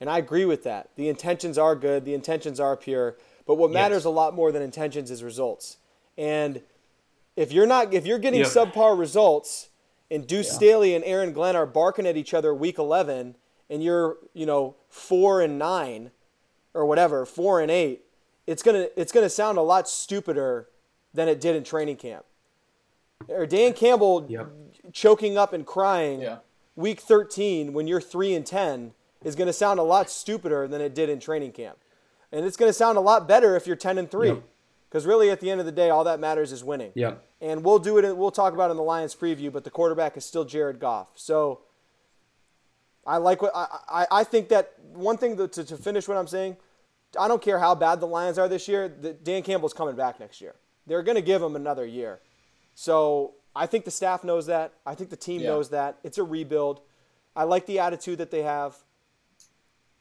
And 0.00 0.10
I 0.10 0.18
agree 0.18 0.44
with 0.44 0.62
that. 0.64 0.90
The 0.96 1.08
intentions 1.08 1.56
are 1.56 1.74
good, 1.74 2.04
the 2.04 2.14
intentions 2.14 2.60
are 2.60 2.76
pure, 2.76 3.16
but 3.46 3.54
what 3.54 3.70
matters 3.70 4.00
yes. 4.00 4.04
a 4.04 4.10
lot 4.10 4.34
more 4.34 4.52
than 4.52 4.62
intentions 4.62 5.10
is 5.10 5.22
results. 5.22 5.78
And 6.18 6.60
if 7.34 7.52
you're 7.52 7.66
not 7.66 7.92
if 7.94 8.06
you're 8.06 8.18
getting 8.18 8.40
yep. 8.40 8.48
subpar 8.48 8.98
results 8.98 9.68
and 10.10 10.26
Deuce 10.26 10.48
yeah. 10.48 10.54
Staley 10.54 10.94
and 10.94 11.04
Aaron 11.04 11.32
Glenn 11.32 11.56
are 11.56 11.66
barking 11.66 12.06
at 12.06 12.16
each 12.16 12.34
other 12.34 12.54
week 12.54 12.78
11 12.78 13.36
and 13.68 13.82
you're, 13.82 14.18
you 14.34 14.46
know, 14.46 14.76
4 14.88 15.40
and 15.42 15.58
9 15.58 16.10
or 16.76 16.84
whatever, 16.84 17.24
four 17.24 17.60
and 17.60 17.70
eight, 17.70 18.04
it's 18.46 18.62
gonna 18.62 18.88
it's 18.96 19.10
gonna 19.10 19.30
sound 19.30 19.58
a 19.58 19.62
lot 19.62 19.88
stupider 19.88 20.68
than 21.14 21.26
it 21.26 21.40
did 21.40 21.56
in 21.56 21.64
training 21.64 21.96
camp. 21.96 22.24
Or 23.28 23.46
Dan 23.46 23.72
Campbell 23.72 24.26
Yep. 24.28 24.48
choking 24.92 25.38
up 25.38 25.54
and 25.54 25.66
crying 25.66 26.20
Yeah. 26.20 26.38
week 26.76 27.00
13 27.00 27.72
when 27.72 27.86
you're 27.86 28.00
3 28.00 28.34
and 28.34 28.46
10 28.46 28.92
is 29.26 29.34
going 29.34 29.46
to 29.48 29.52
sound 29.52 29.80
a 29.80 29.82
lot 29.82 30.08
stupider 30.08 30.68
than 30.68 30.80
it 30.80 30.94
did 30.94 31.08
in 31.08 31.18
training 31.20 31.52
camp. 31.52 31.78
And 32.32 32.44
it's 32.46 32.56
going 32.56 32.68
to 32.68 32.72
sound 32.72 32.96
a 32.96 33.00
lot 33.00 33.26
better 33.26 33.56
if 33.56 33.66
you're 33.66 33.76
10 33.76 33.98
and 33.98 34.10
3. 34.10 34.28
Yep. 34.28 34.42
Cuz 34.90 35.04
really 35.04 35.30
at 35.30 35.40
the 35.40 35.50
end 35.50 35.58
of 35.60 35.66
the 35.66 35.72
day 35.72 35.90
all 35.90 36.04
that 36.04 36.20
matters 36.20 36.52
is 36.52 36.62
winning. 36.62 36.92
Yep. 36.94 37.22
And 37.40 37.64
we'll 37.64 37.80
do 37.80 37.98
it 37.98 38.16
we'll 38.16 38.30
talk 38.30 38.54
about 38.54 38.68
it 38.68 38.72
in 38.72 38.76
the 38.76 38.82
Lions 38.84 39.14
preview, 39.14 39.52
but 39.52 39.64
the 39.64 39.70
quarterback 39.70 40.16
is 40.16 40.24
still 40.24 40.44
Jared 40.44 40.78
Goff. 40.78 41.08
So 41.16 41.60
I 43.04 43.16
like 43.18 43.42
what 43.42 43.52
I 43.54 43.66
I, 43.88 44.06
I 44.20 44.24
think 44.24 44.48
that 44.48 44.74
one 44.92 45.16
thing 45.18 45.36
to, 45.36 45.48
to, 45.48 45.64
to 45.64 45.76
finish 45.76 46.06
what 46.08 46.16
I'm 46.16 46.28
saying, 46.28 46.56
I 47.18 47.28
don't 47.28 47.42
care 47.42 47.58
how 47.58 47.74
bad 47.74 48.00
the 48.00 48.06
Lions 48.06 48.38
are 48.38 48.48
this 48.48 48.68
year, 48.68 48.88
the, 48.88 49.12
Dan 49.12 49.42
Campbell's 49.42 49.74
coming 49.74 49.96
back 49.96 50.20
next 50.20 50.40
year. 50.40 50.54
They're 50.86 51.02
going 51.02 51.16
to 51.16 51.22
give 51.22 51.42
him 51.42 51.56
another 51.56 51.84
year. 51.84 52.20
So 52.74 53.34
I 53.56 53.66
think 53.66 53.84
the 53.84 53.90
staff 53.90 54.22
knows 54.22 54.46
that. 54.46 54.72
I 54.86 54.94
think 54.94 55.10
the 55.10 55.16
team 55.16 55.40
Yeah. 55.40 55.48
knows 55.48 55.70
that. 55.70 55.98
It's 56.04 56.18
a 56.18 56.22
rebuild. 56.22 56.80
I 57.34 57.44
like 57.44 57.66
the 57.66 57.78
attitude 57.80 58.18
that 58.18 58.30
they 58.30 58.42
have. 58.42 58.76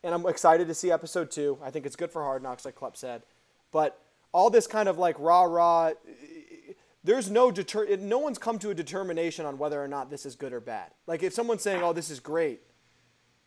And 0.05 0.13
I'm 0.13 0.25
excited 0.27 0.67
to 0.67 0.75
see 0.75 0.91
episode 0.91 1.31
two. 1.31 1.57
I 1.63 1.71
think 1.71 1.87
it's 1.87 1.95
good 1.95 2.11
for 2.11 2.21
Hard 2.21 2.43
Knocks, 2.43 2.63
like 2.63 2.75
Klepp 2.75 2.95
said. 2.95 3.23
But 3.71 3.99
all 4.31 4.51
this 4.51 4.67
kind 4.67 4.87
of 4.87 4.99
like 4.99 5.15
rah 5.19 5.41
rah, 5.43 5.87
eh, 5.87 6.73
there's 7.03 7.31
no 7.31 7.49
deter. 7.49 7.87
No 7.99 8.19
one's 8.19 8.37
come 8.37 8.59
to 8.59 8.69
a 8.69 8.75
determination 8.75 9.47
on 9.47 9.57
whether 9.57 9.83
or 9.83 9.87
not 9.87 10.11
this 10.11 10.23
is 10.27 10.35
good 10.35 10.53
or 10.53 10.59
bad. 10.59 10.91
Like 11.07 11.23
if 11.23 11.33
someone's 11.33 11.63
saying, 11.63 11.81
"Oh, 11.81 11.91
this 11.91 12.11
is 12.11 12.19
great," 12.19 12.61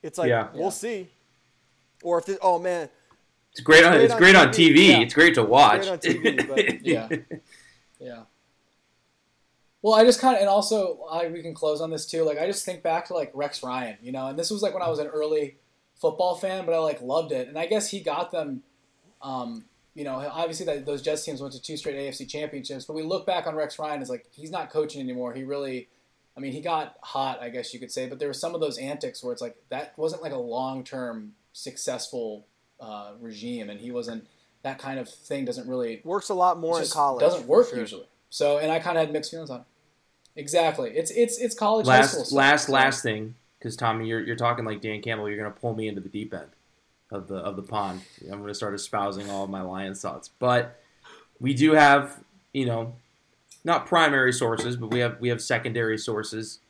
it's 0.03 0.19
like 0.19 0.29
Yeah. 0.31 0.49
we'll 0.53 0.65
Yeah. 0.65 0.69
see. 0.71 1.11
Or 2.03 2.19
if 2.19 2.27
this, 2.27 2.39
oh 2.43 2.59
man, 2.59 2.89
It's 3.53 3.61
great 3.61 3.85
on 3.85 3.93
great 3.93 4.05
it's 4.07 4.13
on 4.15 4.19
great 4.19 4.35
on 4.35 4.49
TV, 4.49 4.75
TV. 4.75 4.89
yeah. 4.89 4.99
It's 4.99 5.15
great 5.15 5.35
to 5.35 5.45
watch. 5.45 5.87
on 5.87 5.99
TV, 6.01 6.43
but- 6.49 6.81
Yeah. 6.85 7.09
Yeah. 8.01 8.23
Well, 9.81 9.95
I 9.95 10.05
just 10.05 10.21
kind 10.21 10.35
of, 10.35 10.41
and 10.41 10.49
also 10.51 11.05
I, 11.09 11.29
we 11.29 11.41
can 11.41 11.55
close 11.55 11.81
on 11.81 11.91
this 11.91 12.05
too. 12.05 12.25
Like, 12.25 12.39
I 12.39 12.47
just 12.47 12.65
think 12.65 12.83
back 12.83 13.07
to 13.07 13.15
like 13.15 13.31
Rex 13.33 13.63
Ryan, 13.63 13.97
you 14.03 14.11
know, 14.11 14.27
and 14.27 14.37
this 14.37 14.51
was 14.51 14.61
like 14.61 14.75
when 14.75 14.83
I 14.83 14.89
was 14.89 14.99
an 14.99 15.07
early 15.07 15.57
football 15.99 16.37
fan, 16.37 16.65
but 16.65 16.75
I 16.75 16.79
like 16.79 17.03
loved 17.03 17.33
it, 17.33 17.49
and 17.49 17.59
I 17.59 17.67
guess 17.67 17.91
he 17.91 18.01
got 18.01 18.31
them. 18.31 18.63
Um, 19.21 19.65
you 19.95 20.05
know, 20.05 20.15
obviously 20.33 20.65
that 20.67 20.87
those 20.87 21.03
Jets 21.03 21.25
teams 21.25 21.41
went 21.41 21.53
to 21.55 21.61
two 21.61 21.77
straight 21.77 21.97
AFC 21.97 22.29
championships, 22.29 22.85
but 22.85 22.95
we 22.95 23.03
look 23.03 23.27
back 23.27 23.47
on 23.47 23.57
Rex 23.57 23.79
Ryan 23.79 24.01
as 24.01 24.09
like 24.09 24.27
he's 24.33 24.51
not 24.51 24.71
coaching 24.71 25.01
anymore. 25.01 25.33
He 25.33 25.43
really, 25.43 25.89
I 26.37 26.41
mean, 26.41 26.53
he 26.53 26.61
got 26.61 26.97
hot, 27.01 27.43
I 27.43 27.49
guess 27.49 27.75
you 27.75 27.81
could 27.81 27.91
say, 27.91 28.09
but 28.09 28.21
there 28.21 28.29
were 28.29 28.35
some 28.35 28.55
of 28.55 28.61
those 28.61 28.79
antics 28.79 29.25
where 29.25 29.33
it's 29.33 29.43
like 29.43 29.57
that 29.71 29.95
wasn't 29.99 30.23
like 30.23 30.33
a 30.33 30.39
long 30.39 30.85
term 30.85 31.33
successful 31.53 32.47
uh, 32.81 33.13
regime, 33.21 33.71
and 33.71 33.81
he 33.81 33.91
wasn't. 33.91 34.27
That 34.63 34.81
kind 34.81 34.99
of 34.99 35.09
thing 35.09 35.45
doesn't 35.45 35.69
really 35.69 36.01
works 36.05 36.31
a 36.31 36.35
lot 36.35 36.59
more 36.59 36.81
in 36.81 36.89
college. 36.89 37.21
Doesn't 37.21 37.47
work 37.47 37.71
sure. 37.71 37.79
usually. 37.79 38.07
So, 38.29 38.59
and 38.59 38.73
I 38.73 38.81
kind 38.81 38.99
of 38.99 39.05
had 39.07 39.13
mixed 39.13 39.31
feelings 39.31 39.51
on 39.51 39.61
it. 39.61 39.67
Exactly. 40.35 40.91
It's 40.91 41.11
it's 41.11 41.39
it's 41.39 41.55
college 41.55 41.87
high 41.87 42.03
school. 42.03 42.21
last 42.21 42.29
stuff. 42.29 42.37
last 42.37 42.69
last 42.69 43.03
thing 43.03 43.35
because 43.59 43.77
Tommy, 43.77 44.07
you're 44.07 44.21
you're 44.21 44.37
talking 44.37 44.65
like 44.65 44.81
Dan 44.81 45.03
Campbell. 45.03 45.29
You're 45.29 45.39
gonna 45.39 45.51
pull 45.51 45.75
me 45.75 45.89
into 45.89 46.01
the 46.01 46.09
deep 46.09 46.33
end 46.33 46.51
of 47.11 47.29
the 47.29 47.37
of 47.37 47.57
the 47.57 47.63
pond. 47.63 48.03
I'm 48.31 48.41
gonna 48.41 48.55
start 48.55 48.75
espousing 48.75 49.31
all 49.31 49.47
my 49.47 49.63
Lions 49.63 50.01
thoughts, 50.01 50.31
but 50.39 50.81
we 51.41 51.55
do 51.55 51.73
have 51.73 52.21
you 52.53 52.67
know 52.67 52.95
not 53.65 53.87
primary 53.87 54.33
sources, 54.33 54.77
but 54.77 54.91
we 54.91 55.01
have 55.01 55.21
we 55.21 55.29
have 55.29 55.43
secondary 55.43 55.99
sources. 55.99 56.61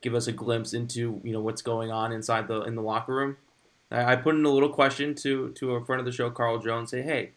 Give 0.00 0.14
us 0.14 0.26
a 0.26 0.32
glimpse 0.32 0.74
into 0.74 1.20
you 1.24 1.32
know 1.32 1.40
what's 1.40 1.62
going 1.62 1.90
on 1.90 2.12
inside 2.12 2.48
the 2.48 2.62
in 2.62 2.74
the 2.74 2.82
locker 2.82 3.14
room. 3.14 3.36
I, 3.90 4.12
I 4.12 4.16
put 4.16 4.34
in 4.34 4.44
a 4.44 4.50
little 4.50 4.68
question 4.68 5.14
to 5.16 5.50
to 5.50 5.74
a 5.74 5.84
friend 5.84 6.00
of 6.00 6.06
the 6.06 6.12
show, 6.12 6.30
Carl 6.30 6.58
Jones. 6.58 6.90
Say, 6.90 7.02
hey, 7.02 7.30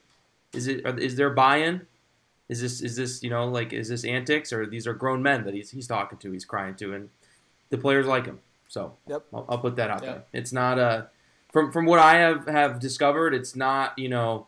is 0.54 0.68
it 0.68 0.86
is 1.00 1.16
there 1.16 1.30
buy-in? 1.30 1.88
Is 2.50 2.62
this 2.62 2.82
is 2.82 2.96
this 2.96 3.24
you 3.24 3.30
know 3.30 3.48
like 3.48 3.74
is 3.74 3.90
this 3.90 4.04
antics 4.06 4.52
or 4.52 4.66
these 4.66 4.88
are 4.88 4.94
grown 4.94 5.22
men 5.22 5.44
that 5.46 5.54
he's 5.54 5.72
he's 5.72 5.88
talking 5.88 6.18
to, 6.20 6.32
he's 6.32 6.46
crying 6.46 6.76
to, 6.76 6.94
and 6.94 7.10
the 7.70 7.78
players 7.78 8.06
like 8.06 8.26
him. 8.26 8.40
So 8.68 8.98
Yep. 9.08 9.26
I'll, 9.34 9.46
I'll 9.50 9.58
put 9.60 9.76
that 9.78 9.90
out 9.90 10.04
Yeah. 10.04 10.12
there. 10.12 10.24
It's 10.34 10.52
not 10.54 10.78
a 10.80 11.10
from 11.52 11.72
from 11.72 11.86
what 11.86 12.00
I 12.00 12.16
have 12.16 12.48
have 12.48 12.80
discovered. 12.80 13.34
It's 13.34 13.56
not 13.56 13.98
you 13.98 14.10
know. 14.10 14.48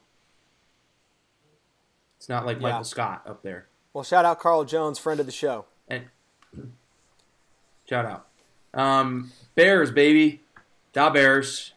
It's 2.18 2.28
not 2.30 2.46
like 2.46 2.58
Yeah. 2.58 2.64
Michael 2.64 2.84
Scott 2.84 3.24
up 3.26 3.44
there. 3.44 3.68
Well, 3.94 4.04
shout 4.04 4.26
out 4.26 4.40
Carl 4.40 4.66
Jones, 4.66 5.00
friend 5.00 5.20
of 5.20 5.26
the 5.26 5.32
show. 5.32 5.66
And 5.88 6.06
shout 7.90 8.06
out, 8.06 8.28
um, 8.74 9.32
Bears 9.56 9.90
baby, 9.92 10.42
da 10.94 11.10
Bears. 11.10 11.74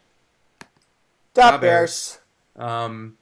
Da 1.35 1.53
Da 1.53 1.59
Bears. 1.59 2.19
Um, 2.57 3.17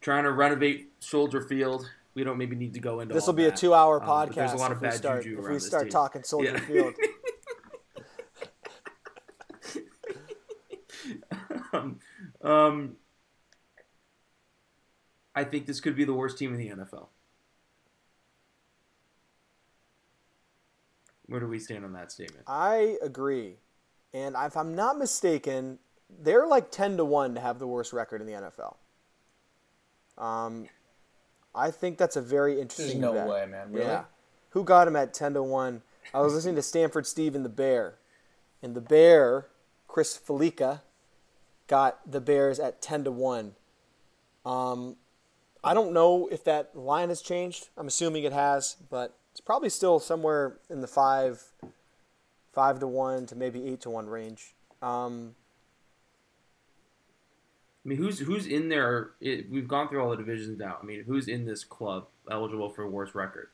trying 0.00 0.24
to 0.24 0.32
renovate 0.32 0.90
Soldier 0.98 1.40
Field. 1.42 1.88
We 2.14 2.24
don't 2.24 2.36
maybe 2.38 2.56
need 2.56 2.74
to 2.74 2.80
go 2.80 2.98
into. 2.98 3.14
This 3.14 3.26
will 3.26 3.34
be 3.34 3.44
a 3.44 3.52
two-hour 3.52 4.02
Um, 4.02 4.08
podcast 4.08 4.34
there's 4.34 4.52
a 4.54 4.56
lot 4.56 4.72
of 4.72 4.78
if 4.78 4.82
we 4.82 4.88
bad 4.88 4.96
start 4.96 5.22
juju 5.22 5.38
if 5.44 5.48
we 5.52 5.58
start 5.60 5.82
team. 5.84 5.90
talking 5.92 6.22
Soldier 6.24 6.50
Yeah. 6.54 6.58
Field. 6.60 6.94
um, 11.72 11.98
um, 12.42 12.96
I 15.34 15.44
think 15.44 15.66
this 15.66 15.80
could 15.80 15.96
be 15.96 16.04
the 16.04 16.14
worst 16.14 16.38
team 16.38 16.52
in 16.52 16.58
the 16.58 16.68
NFL. 16.68 17.08
Where 21.26 21.40
do 21.40 21.46
we 21.46 21.58
stand 21.58 21.84
on 21.84 21.92
that 21.92 22.10
statement? 22.10 22.44
I 22.46 22.96
agree, 23.02 23.56
and 24.14 24.34
if 24.38 24.56
I'm 24.56 24.74
not 24.74 24.96
mistaken, 24.98 25.78
they're 26.22 26.46
like 26.46 26.70
ten 26.70 26.96
to 26.96 27.04
one 27.04 27.34
to 27.34 27.40
have 27.40 27.58
the 27.58 27.66
worst 27.66 27.92
record 27.92 28.20
in 28.20 28.26
the 28.26 28.32
NFL. 28.32 28.76
Um, 30.16 30.68
I 31.54 31.70
think 31.70 31.98
that's 31.98 32.16
a 32.16 32.22
very 32.22 32.54
There's 32.54 32.62
interesting. 32.62 33.00
no 33.00 33.12
bet. 33.12 33.28
way, 33.28 33.46
man. 33.46 33.72
Really? 33.72 33.86
Yeah. 33.86 34.04
Who 34.50 34.64
got 34.64 34.88
him 34.88 34.96
at 34.96 35.14
10 35.14 35.34
to 35.34 35.42
1? 35.42 35.82
I 36.14 36.20
was 36.20 36.34
listening 36.34 36.56
to 36.56 36.62
Stanford 36.62 37.06
Steve 37.06 37.34
and 37.34 37.44
the 37.44 37.50
Bear. 37.50 37.96
And 38.62 38.74
the 38.74 38.80
Bear, 38.80 39.46
Chris 39.86 40.18
Fallica, 40.18 40.80
got 41.68 42.10
the 42.10 42.20
Bears 42.20 42.58
at 42.58 42.82
10 42.82 43.04
to 43.04 43.12
1. 43.12 43.54
Um, 44.44 44.96
I 45.62 45.74
don't 45.74 45.92
know 45.92 46.28
if 46.32 46.42
that 46.44 46.76
line 46.76 47.10
has 47.10 47.22
changed. 47.22 47.68
I'm 47.76 47.86
assuming 47.86 48.24
it 48.24 48.32
has, 48.32 48.76
but 48.90 49.16
it's 49.30 49.40
probably 49.40 49.68
still 49.68 50.00
somewhere 50.00 50.58
in 50.68 50.80
the 50.80 50.86
5 50.86 51.52
5 52.52 52.80
to 52.80 52.86
1 52.88 53.26
to 53.26 53.36
maybe 53.36 53.68
8 53.68 53.80
to 53.82 53.90
1 53.90 54.06
range. 54.08 54.54
Um, 54.82 55.34
I 57.84 57.88
mean, 57.88 57.98
who's 57.98 58.18
who's 58.18 58.46
in 58.46 58.68
there? 58.68 59.10
It, 59.20 59.50
we've 59.50 59.68
gone 59.68 59.88
through 59.88 60.02
all 60.02 60.10
the 60.10 60.16
divisions 60.16 60.58
now. 60.58 60.76
I 60.82 60.84
mean, 60.84 61.04
who's 61.06 61.28
in 61.28 61.46
this 61.46 61.64
club 61.64 62.06
eligible 62.30 62.68
for 62.68 62.88
worst 62.88 63.14
record? 63.14 63.48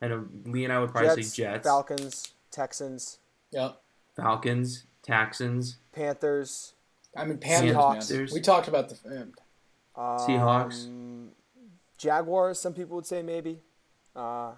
I 0.00 0.08
know 0.08 0.26
Lee 0.44 0.64
and 0.64 0.72
I 0.72 0.78
would 0.78 0.92
probably 0.92 1.16
Jets, 1.22 1.34
say 1.34 1.42
Jets, 1.44 1.66
Falcons, 1.66 2.32
Texans, 2.50 3.18
Yep. 3.50 3.80
Falcons, 4.16 4.84
Texans, 5.02 5.78
Panthers, 5.92 6.74
I 7.16 7.24
mean, 7.24 7.38
Panthers, 7.38 7.74
Seahawks. 7.76 8.32
We 8.32 8.40
talked 8.40 8.68
about 8.68 8.88
the. 8.88 9.22
um, 9.94 10.18
Seahawks. 10.18 10.88
Jaguars, 11.98 12.58
some 12.58 12.74
people 12.74 12.96
would 12.96 13.06
say 13.06 13.22
maybe. 13.22 13.60
Uh, 14.16 14.52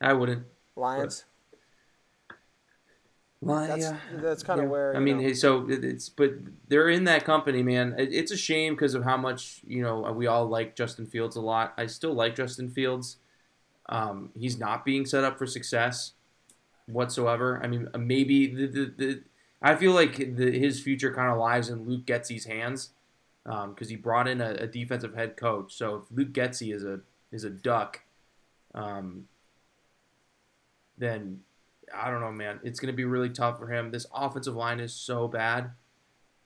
I 0.00 0.12
wouldn't. 0.12 0.44
Lions. 0.76 1.24
Well, 3.40 3.66
That's 3.66 3.82
yeah. 3.82 3.96
that's 4.14 4.42
kind 4.42 4.58
of 4.60 4.64
Yeah. 4.66 4.70
where 4.70 4.96
I 4.96 5.00
mean, 5.00 5.20
know, 5.20 5.32
so 5.34 5.66
it's 5.68 6.08
but 6.08 6.30
they're 6.68 6.88
in 6.88 7.04
that 7.04 7.24
company, 7.26 7.62
man. 7.62 7.94
It's 7.98 8.32
a 8.32 8.38
shame 8.38 8.74
because 8.74 8.94
of 8.94 9.04
how 9.04 9.18
much 9.18 9.60
you 9.66 9.82
know 9.82 10.00
we 10.12 10.26
all 10.26 10.46
like 10.46 10.74
Justin 10.74 11.04
Fields 11.04 11.36
a 11.36 11.42
lot. 11.42 11.74
I 11.76 11.84
still 11.86 12.14
like 12.14 12.34
Justin 12.34 12.70
Fields. 12.70 13.18
Um, 13.90 14.30
he's 14.34 14.58
not 14.58 14.82
being 14.86 15.04
set 15.04 15.24
up 15.24 15.36
for 15.36 15.46
success 15.46 16.12
whatsoever. 16.86 17.60
I 17.62 17.66
mean, 17.66 17.88
maybe 17.98 18.46
the 18.46 18.66
the, 18.66 18.94
the 18.96 19.22
I 19.64 19.76
feel 19.76 19.92
like 19.92 20.36
the, 20.36 20.56
his 20.56 20.80
future 20.80 21.12
kind 21.12 21.32
of 21.32 21.38
lies 21.38 21.70
in 21.70 21.88
Luke 21.88 22.04
Getsy's 22.04 22.44
hands 22.44 22.90
because 23.44 23.88
he 23.88 23.96
brought 23.96 24.28
in 24.28 24.42
a, 24.42 24.50
a 24.60 24.66
defensive 24.66 25.14
head 25.14 25.38
coach. 25.38 25.74
So 25.74 25.96
if 25.96 26.02
Luke 26.16 26.32
Getzey 26.32 26.72
is 26.74 26.84
a 26.84 27.00
is 27.32 27.44
a 27.44 27.50
duck, 27.50 28.02
um, 28.74 29.26
then 30.98 31.40
I 31.94 32.10
don't 32.10 32.20
know, 32.20 32.30
man. 32.30 32.60
It's 32.62 32.78
going 32.78 32.92
to 32.92 32.96
be 32.96 33.06
really 33.06 33.30
tough 33.30 33.58
for 33.58 33.72
him. 33.72 33.90
This 33.90 34.06
offensive 34.14 34.54
line 34.54 34.80
is 34.80 34.92
so 34.92 35.28
bad. 35.28 35.70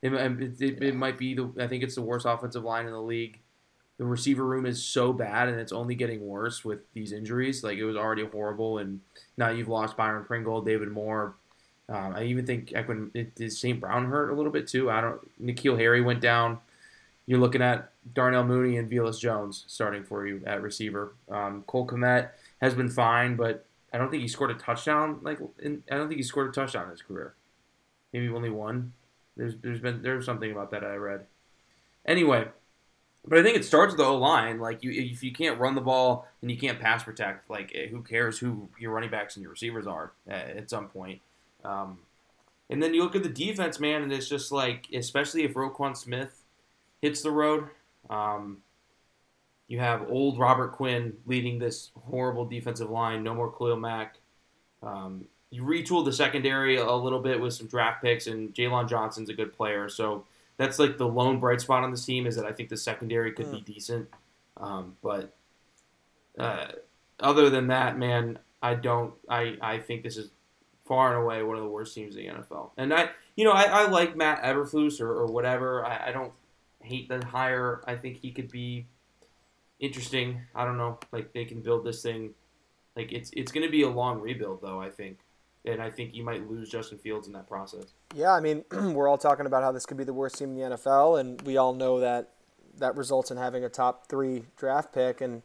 It, 0.01 0.13
it, 0.13 0.61
it, 0.61 0.83
it 0.83 0.95
might 0.95 1.17
be 1.17 1.33
the. 1.33 1.51
I 1.59 1.67
think 1.67 1.83
it's 1.83 1.95
the 1.95 2.01
worst 2.01 2.25
offensive 2.25 2.63
line 2.63 2.85
in 2.85 2.93
the 2.93 3.01
league. 3.01 3.39
The 3.97 4.05
receiver 4.05 4.45
room 4.45 4.65
is 4.65 4.81
so 4.81 5.11
bad, 5.11 5.49
and 5.49 5.59
it's 5.59 5.73
only 5.73 5.93
getting 5.93 6.25
worse 6.25 6.63
with 6.63 6.89
these 6.93 7.11
injuries. 7.11 7.65
Like 7.65 7.77
it 7.77 7.83
was 7.83 7.97
already 7.97 8.25
horrible, 8.25 8.77
and 8.77 9.01
now 9.35 9.49
you've 9.49 9.67
lost 9.67 9.97
Byron 9.97 10.23
Pringle, 10.23 10.61
David 10.61 10.89
Moore. 10.89 11.35
Um, 11.89 12.13
I 12.15 12.23
even 12.23 12.45
think 12.45 12.73
is 13.37 13.59
St. 13.59 13.79
Brown 13.79 14.05
hurt 14.05 14.29
a 14.29 14.35
little 14.35 14.51
bit 14.51 14.67
too. 14.67 14.91
I 14.91 15.01
don't. 15.01 15.19
N'Keal 15.41 15.77
Harry 15.77 16.01
went 16.01 16.21
down. 16.21 16.59
You're 17.25 17.39
looking 17.39 17.61
at 17.61 17.91
Darnell 18.13 18.43
Mooney 18.43 18.77
and 18.77 18.89
Velus 18.89 19.19
Jones 19.19 19.63
starting 19.67 20.03
for 20.03 20.25
you 20.25 20.41
at 20.45 20.61
receiver. 20.61 21.13
Um, 21.29 21.63
Cole 21.67 21.87
Kmet 21.87 22.29
has 22.61 22.73
been 22.73 22.89
fine, 22.89 23.35
but 23.35 23.65
I 23.91 23.97
don't 23.97 24.09
think 24.11 24.21
he 24.21 24.27
scored 24.27 24.51
a 24.51 24.55
touchdown. 24.55 25.19
Like 25.21 25.39
in, 25.59 25.83
I 25.91 25.95
don't 25.95 26.07
think 26.07 26.17
he 26.17 26.23
scored 26.23 26.49
a 26.49 26.51
touchdown 26.51 26.85
in 26.85 26.91
his 26.91 27.01
career. 27.01 27.33
Maybe 28.13 28.29
only 28.29 28.49
one. 28.49 28.93
There's 29.35 29.55
there's 29.57 29.79
been 29.79 30.01
there's 30.01 30.25
something 30.25 30.51
about 30.51 30.71
that 30.71 30.83
I 30.83 30.95
read. 30.95 31.25
Anyway, 32.05 32.47
but 33.25 33.39
I 33.39 33.43
think 33.43 33.57
it 33.57 33.65
starts 33.65 33.91
with 33.93 33.99
the 33.99 34.05
O 34.05 34.17
line. 34.17 34.59
Like 34.59 34.83
you, 34.83 34.91
if 34.91 35.23
you 35.23 35.31
can't 35.31 35.59
run 35.59 35.75
the 35.75 35.81
ball 35.81 36.27
and 36.41 36.51
you 36.51 36.57
can't 36.57 36.79
pass 36.79 37.03
protect, 37.03 37.49
like 37.49 37.71
eh, 37.73 37.87
who 37.87 38.01
cares 38.03 38.39
who 38.39 38.69
your 38.79 38.91
running 38.91 39.09
backs 39.09 39.35
and 39.35 39.43
your 39.43 39.51
receivers 39.51 39.87
are 39.87 40.11
at, 40.27 40.49
at 40.49 40.69
some 40.69 40.87
point. 40.87 41.21
Um, 41.63 41.99
and 42.69 42.81
then 42.81 42.93
you 42.93 43.03
look 43.03 43.15
at 43.15 43.23
the 43.23 43.29
defense, 43.29 43.79
man, 43.79 44.03
and 44.03 44.13
it's 44.13 44.29
just 44.29 44.51
like, 44.51 44.87
especially 44.93 45.43
if 45.43 45.53
Roquan 45.53 45.97
Smith 45.97 46.43
hits 47.01 47.21
the 47.21 47.31
road. 47.31 47.69
Um, 48.09 48.57
you 49.67 49.79
have 49.79 50.09
old 50.09 50.39
Robert 50.39 50.71
Quinn 50.73 51.13
leading 51.25 51.59
this 51.59 51.91
horrible 52.09 52.45
defensive 52.45 52.89
line. 52.89 53.23
No 53.23 53.33
more 53.33 53.51
Khalil 53.51 53.77
Mack. 53.77 54.17
Um, 54.81 55.25
you 55.51 55.63
retooled 55.63 56.05
the 56.05 56.13
secondary 56.13 56.77
a 56.77 56.91
little 56.91 57.19
bit 57.19 57.39
with 57.39 57.53
some 57.53 57.67
draft 57.67 58.03
picks, 58.03 58.27
and 58.27 58.53
Jaylon 58.53 58.87
Johnson's 58.87 59.29
a 59.29 59.33
good 59.33 59.53
player. 59.53 59.89
So 59.89 60.25
that's 60.57 60.77
like 60.79 60.97
the 60.97 61.07
lone 61.07 61.39
bright 61.39 61.61
spot 61.61 61.83
on 61.83 61.91
the 61.91 61.97
team 61.97 62.27
is 62.27 62.35
that 62.35 62.45
I 62.45 62.51
think 62.51 62.69
the 62.69 62.77
secondary 62.77 63.31
could 63.31 63.51
be 63.51 63.61
decent. 63.61 64.09
Um, 64.57 64.95
but 65.01 65.35
uh, 66.37 66.67
other 67.19 67.49
than 67.49 67.67
that, 67.67 67.97
man, 67.97 68.39
I 68.61 68.75
don't. 68.75 69.13
I, 69.29 69.57
I 69.61 69.77
think 69.79 70.03
this 70.03 70.17
is 70.17 70.31
far 70.89 71.13
and 71.13 71.23
away 71.23 71.43
one 71.43 71.55
of 71.55 71.63
the 71.63 71.69
worst 71.69 71.93
teams 71.95 72.15
in 72.15 72.23
the 72.23 72.33
NFL. 72.33 72.71
And 72.75 72.91
I, 72.91 73.11
you 73.35 73.45
know, 73.45 73.51
I, 73.51 73.63
I 73.63 73.87
like 73.87 74.17
Matt 74.17 74.43
Eberflus 74.43 74.99
or, 74.99 75.13
or 75.13 75.27
whatever. 75.27 75.85
I, 75.85 76.07
I 76.07 76.11
don't 76.11 76.33
hate 76.81 77.07
the 77.07 77.23
hire. 77.23 77.81
I 77.87 77.95
think 77.95 78.17
he 78.17 78.31
could 78.31 78.51
be 78.51 78.87
interesting. 79.79 80.41
I 80.55 80.65
don't 80.65 80.77
know. 80.77 80.99
Like 81.11 81.31
they 81.31 81.45
can 81.45 81.61
build 81.61 81.85
this 81.85 82.01
thing. 82.01 82.33
Like 82.95 83.11
it's 83.11 83.29
it's 83.33 83.51
going 83.51 83.65
to 83.65 83.71
be 83.71 83.83
a 83.83 83.89
long 83.89 84.19
rebuild, 84.19 84.61
though. 84.63 84.81
I 84.81 84.89
think, 84.89 85.19
and 85.63 85.79
I 85.79 85.91
think 85.91 86.15
you 86.15 86.23
might 86.23 86.49
lose 86.49 86.69
Justin 86.69 86.97
Fields 86.97 87.27
in 87.27 87.33
that 87.33 87.47
process. 87.47 87.93
Yeah, 88.15 88.33
I 88.33 88.39
mean, 88.39 88.65
we're 88.71 89.07
all 89.07 89.19
talking 89.19 89.45
about 89.45 89.61
how 89.61 89.71
this 89.71 89.85
could 89.85 89.95
be 89.95 90.03
the 90.03 90.13
worst 90.13 90.39
team 90.39 90.57
in 90.57 90.71
the 90.71 90.75
NFL, 90.75 91.19
and 91.19 91.39
we 91.43 91.55
all 91.57 91.73
know 91.73 91.99
that 91.99 92.31
that 92.79 92.97
results 92.97 93.29
in 93.29 93.37
having 93.37 93.63
a 93.63 93.69
top 93.69 94.07
three 94.07 94.43
draft 94.57 94.91
pick. 94.91 95.21
And 95.21 95.43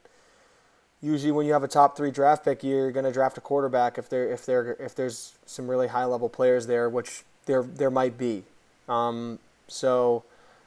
usually, 1.04 1.32
when 1.32 1.46
you 1.46 1.52
have 1.52 1.62
a 1.62 1.68
top 1.68 1.96
three 1.96 2.10
draft 2.10 2.44
pick, 2.44 2.64
you're 2.64 2.90
going 2.90 3.04
to 3.04 3.12
draft 3.12 3.36
a 3.36 3.40
quarterback 3.40 3.98
if 3.98 4.08
there 4.08 4.30
if 4.30 4.46
there 4.46 4.76
if 4.80 4.94
there's 4.94 5.34
some 5.46 5.68
really 5.68 5.88
high 5.88 6.04
level 6.04 6.28
players 6.28 6.66
there, 6.66 6.88
which 6.88 7.24
there 7.46 7.62
there 7.62 7.90
might 7.90 8.16
be. 8.16 8.44
Um, 8.88 9.38
so 9.68 10.24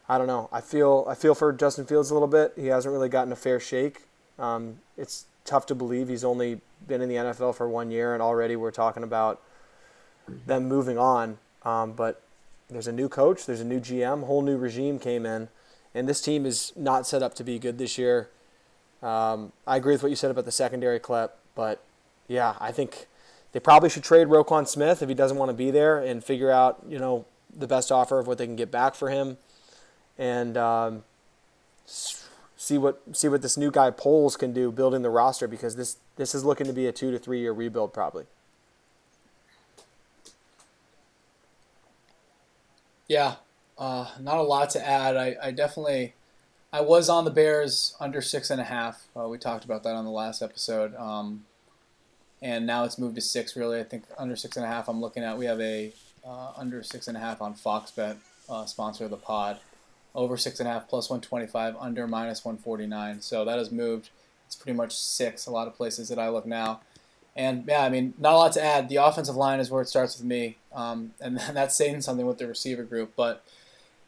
I 0.08 0.18
don't 0.18 0.28
know. 0.28 0.50
I 0.52 0.62
feel 0.62 1.06
I 1.08 1.16
feel 1.16 1.34
for 1.34 1.52
Justin 1.52 1.86
Fields 1.86 2.12
a 2.12 2.14
little 2.14 2.28
bit. 2.28 2.54
He 2.56 2.68
hasn't 2.68 2.92
really 2.92 3.10
gotten 3.10 3.34
a 3.34 3.36
fair 3.36 3.60
shake. 3.60 4.04
Um, 4.38 4.80
it's 4.98 5.26
tough 5.44 5.66
to 5.68 5.76
believe 5.76 6.10
he's 6.10 6.24
only 6.24 6.62
been 6.88 7.02
in 7.02 7.10
the 7.10 7.16
NFL 7.16 7.56
for 7.56 7.68
one 7.68 7.90
year, 7.90 8.14
and 8.14 8.22
already 8.22 8.56
we're 8.56 8.72
talking 8.72 9.04
about 9.04 9.42
them 10.46 10.68
moving 10.68 10.98
on. 10.98 11.40
Um, 11.64 11.94
but 11.94 12.22
there's 12.70 12.88
a 12.88 12.92
new 12.92 13.10
coach, 13.10 13.46
there's 13.46 13.62
a 13.62 13.66
new 13.66 13.80
GM, 13.80 14.26
whole 14.26 14.42
new 14.42 14.58
regime 14.58 15.00
came 15.00 15.26
in, 15.26 15.50
and 15.96 16.08
this 16.08 16.22
team 16.22 16.46
is 16.46 16.74
not 16.76 17.08
set 17.08 17.24
up 17.24 17.34
to 17.36 17.44
be 17.44 17.58
good 17.58 17.78
this 17.78 17.98
year. 17.98 18.30
Um, 19.02 19.52
I 19.66 19.78
agree 19.78 19.94
with 19.94 20.04
what 20.04 20.10
you 20.10 20.16
said 20.16 20.32
about 20.32 20.46
the 20.46 20.52
secondary 20.52 21.00
Klepp, 21.00 21.32
but 21.56 21.84
yeah, 22.28 22.56
I 22.60 22.72
think 22.72 23.08
they 23.52 23.60
probably 23.60 23.90
should 23.90 24.04
trade 24.04 24.28
Roquan 24.28 24.68
Smith 24.68 25.02
if 25.02 25.10
he 25.10 25.16
doesn't 25.16 25.38
want 25.38 25.50
to 25.50 25.54
be 25.54 25.72
there 25.72 26.00
and 26.00 26.24
figure 26.24 26.52
out, 26.52 26.84
you 26.88 27.00
know, 27.00 27.26
the 27.56 27.68
best 27.68 27.92
offer 27.92 28.20
of 28.20 28.28
what 28.28 28.38
they 28.38 28.46
can 28.46 28.56
get 28.56 28.72
back 28.72 28.96
for 28.96 29.10
him 29.10 29.38
and 30.18 30.58
um, 30.58 31.04
see 31.86 32.78
what 32.78 33.02
see 33.14 33.28
what 33.28 33.42
this 33.42 33.58
new 33.58 33.72
guy 33.72 33.90
Poles 33.92 34.36
can 34.36 34.52
do 34.52 34.72
building 34.72 35.02
the 35.02 35.10
roster 35.10 35.48
because 35.48 35.76
this 35.76 35.98
this 36.16 36.34
is 36.34 36.44
looking 36.44 36.68
to 36.68 36.74
be 36.74 36.88
a 36.88 36.92
two 36.92 37.12
to 37.12 37.20
three 37.20 37.40
year 37.40 37.54
rebuild 37.54 37.94
probably. 37.94 38.26
Yeah, 43.08 43.36
uh, 43.78 44.12
not 44.20 44.38
a 44.38 44.42
lot 44.42 44.70
to 44.72 44.86
add. 44.86 45.16
I, 45.16 45.36
I 45.42 45.52
definitely 45.52 46.14
I 46.78 46.82
was 46.82 47.10
on 47.10 47.26
the 47.26 47.32
Bears 47.32 47.96
under 48.00 48.22
six 48.22 48.52
and 48.52 48.62
a 48.62 48.64
half. 48.64 49.08
Uh, 49.20 49.28
we 49.28 49.40
talked 49.40 49.66
about 49.66 49.82
that 49.82 49.96
on 49.96 50.06
the 50.06 50.12
last 50.12 50.44
episode. 50.44 50.96
Um, 50.96 51.44
and 52.40 52.68
now 52.68 52.84
it's 52.84 53.00
moved 53.00 53.16
to 53.16 53.22
six. 53.22 53.56
Really, 53.56 53.80
I 53.80 53.84
think 53.84 54.04
under 54.16 54.36
six 54.36 54.58
and 54.58 54.64
a 54.64 54.70
half. 54.70 54.88
I'm 54.88 55.02
looking 55.02 55.24
at. 55.24 55.40
We 55.40 55.48
have 55.48 55.60
a 55.60 55.92
uh, 56.24 56.52
under 56.56 56.84
six 56.84 57.08
and 57.08 57.18
a 57.18 57.20
half 57.20 57.42
on 57.42 57.56
Fox 57.56 57.90
Bet, 57.90 58.18
uh, 58.48 58.68
sponsor 58.68 59.06
of 59.06 59.10
the 59.10 59.18
pod 59.18 59.58
over 60.14 60.38
six 60.38 60.60
and 60.60 60.70
a 60.70 60.72
half 60.72 60.88
plus 60.88 61.10
125, 61.10 61.76
under 61.80 62.06
minus 62.06 62.46
149. 62.46 63.22
So 63.22 63.44
that 63.44 63.58
has 63.58 63.72
moved. 63.72 64.12
It's 64.46 64.56
pretty 64.56 64.78
much 64.78 64.96
six. 64.96 65.48
A 65.48 65.52
lot 65.52 65.68
of 65.68 65.76
places 65.76 66.10
that 66.10 66.20
I 66.20 66.30
look 66.30 66.46
now. 66.46 66.82
And 67.36 67.66
yeah, 67.68 67.82
I 67.82 67.90
mean, 67.90 68.14
not 68.20 68.34
a 68.34 68.38
lot 68.38 68.52
to 68.52 68.64
add. 68.64 68.88
The 68.88 68.98
offensive 68.98 69.36
line 69.36 69.60
is 69.60 69.72
where 69.72 69.82
it 69.82 69.88
starts 69.88 70.16
with 70.16 70.28
me, 70.28 70.58
um, 70.74 71.14
and 71.20 71.40
that's 71.54 71.76
saying 71.76 72.02
something 72.02 72.28
with 72.28 72.38
the 72.38 72.46
receiver 72.46 72.84
group. 72.84 73.14
But 73.16 73.44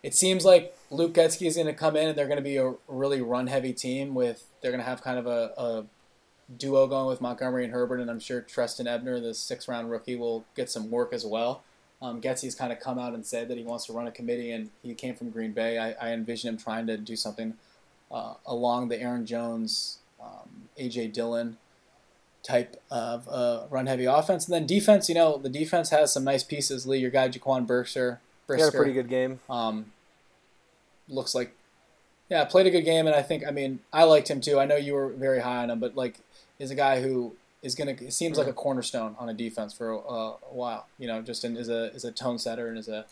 it 0.02 0.16
seems 0.16 0.46
like 0.46 0.76
Luke 0.90 1.14
Getsy 1.14 1.48
is 1.48 1.56
going 1.56 1.68
to 1.68 1.74
come 1.74 1.96
in, 1.96 2.08
and 2.08 2.18
they're 2.18 2.28
going 2.28 2.38
to 2.38 2.44
be 2.44 2.58
a 2.58 2.74
really 2.88 3.22
run-heavy 3.22 3.74
team. 3.74 4.16
With 4.16 4.46
they're 4.62 4.72
going 4.72 4.84
to 4.84 4.90
have 4.90 5.02
kind 5.02 5.20
of 5.20 5.28
a, 5.28 5.52
a 5.58 5.86
duo 6.58 6.88
going 6.88 7.08
with 7.08 7.22
Montgomery 7.22 7.64
and 7.64 7.74
Herbert, 7.74 8.00
and 8.00 8.10
I'm 8.10 8.20
sure 8.20 8.42
Trestan 8.42 8.88
Ebner, 8.88 9.20
the 9.20 9.34
six-round 9.34 9.92
rookie, 9.92 10.16
will 10.16 10.46
get 10.56 10.70
some 10.70 10.90
work 10.90 11.14
as 11.14 11.26
well. 11.26 11.64
Um, 12.02 12.22
Getsy's 12.22 12.56
kind 12.56 12.72
of 12.72 12.80
come 12.80 12.98
out 12.98 13.14
and 13.14 13.26
said 13.26 13.50
that 13.50 13.58
he 13.58 13.64
wants 13.64 13.86
to 13.88 13.94
run 13.94 14.08
a 14.08 14.12
committee, 14.12 14.52
and 14.52 14.70
he 14.82 14.94
came 14.94 15.16
from 15.16 15.32
Green 15.32 15.52
Bay. 15.52 15.78
I, 15.78 15.92
I 15.92 16.14
envision 16.14 16.50
him 16.50 16.58
trying 16.58 16.88
to 16.88 16.98
do 16.98 17.16
something 17.16 17.56
uh, 18.10 18.36
along 18.46 18.88
the 18.88 19.02
Aaron 19.02 19.26
Jones, 19.26 20.00
um, 20.22 20.70
AJ 20.80 21.14
Dillon 21.14 21.58
type 22.42 22.82
of 22.90 23.28
uh, 23.28 23.66
run 23.70 23.88
heavy 23.88 24.06
offense. 24.06 24.48
And 24.48 24.54
then 24.54 24.66
defense, 24.66 25.10
you 25.10 25.16
know, 25.16 25.38
the 25.38 25.50
defense 25.50 25.90
has 25.90 26.14
some 26.14 26.24
nice 26.24 26.44
pieces. 26.44 26.88
Lee, 26.88 27.00
your 27.00 27.12
guy 27.12 27.30
Jaquan 27.30 27.68
Brisker, 28.50 28.66
Brisker 28.66 28.66
had 28.66 28.74
a 28.74 28.78
pretty 28.78 28.94
good 28.94 29.10
game. 29.10 29.40
Um, 29.50 29.92
looks 31.08 31.36
like, 31.36 31.56
yeah, 32.30 32.44
played 32.46 32.66
a 32.66 32.72
good 32.72 32.82
game, 32.82 33.06
and 33.06 33.16
I 33.16 33.22
think, 33.22 33.44
I 33.48 33.52
mean, 33.52 33.80
I 33.94 34.04
liked 34.04 34.30
him 34.30 34.42
too. 34.42 34.60
I 34.60 34.66
know 34.66 34.76
you 34.76 34.94
were 34.94 35.10
very 35.10 35.42
high 35.42 35.64
on 35.64 35.70
him, 35.70 35.80
but 35.80 35.96
like, 35.96 36.20
is 36.58 36.72
a 36.72 36.76
guy 36.76 37.02
who 37.02 37.36
is 37.62 37.76
going 37.76 37.96
to 37.96 38.12
seems 38.12 38.38
like 38.38 38.48
a 38.48 38.54
cornerstone 38.54 39.16
on 39.20 39.30
a 39.30 39.34
defense 39.34 39.74
for 39.74 39.92
a, 39.92 39.98
a 39.98 40.32
while. 40.52 40.88
You 40.98 41.08
know, 41.08 41.22
just 41.22 41.44
in, 41.44 41.58
as 41.58 41.70
a 41.70 41.92
as 41.94 42.04
a 42.04 42.12
tone 42.12 42.38
setter 42.38 42.68
and 42.68 42.78
as 42.78 42.88
a 42.88 43.06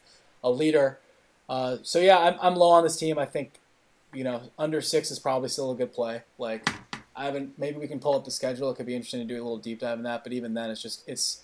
a 0.43 0.49
leader. 0.49 0.99
Uh, 1.49 1.77
so 1.83 1.99
yeah, 1.99 2.19
I'm 2.19 2.35
I'm 2.41 2.55
low 2.55 2.71
on 2.71 2.83
this 2.83 2.97
team. 2.97 3.17
I 3.17 3.25
think 3.25 3.59
you 4.13 4.23
know 4.23 4.43
under 4.57 4.81
six 4.81 5.11
is 5.11 5.19
probably 5.19 5.49
still 5.49 5.71
a 5.71 5.75
good 5.75 5.93
play. 5.93 6.23
Like 6.37 6.69
I 7.15 7.25
haven't 7.25 7.57
maybe 7.57 7.77
we 7.77 7.87
can 7.87 7.99
pull 7.99 8.15
up 8.15 8.25
the 8.25 8.31
schedule. 8.31 8.69
It 8.71 8.75
could 8.75 8.85
be 8.85 8.95
interesting 8.95 9.25
to 9.25 9.33
do 9.33 9.35
a 9.35 9.43
little 9.43 9.57
deep 9.57 9.79
dive 9.79 9.97
in 9.97 10.03
that. 10.03 10.23
But 10.23 10.33
even 10.33 10.53
then, 10.53 10.69
it's 10.69 10.81
just 10.81 11.03
it's. 11.07 11.43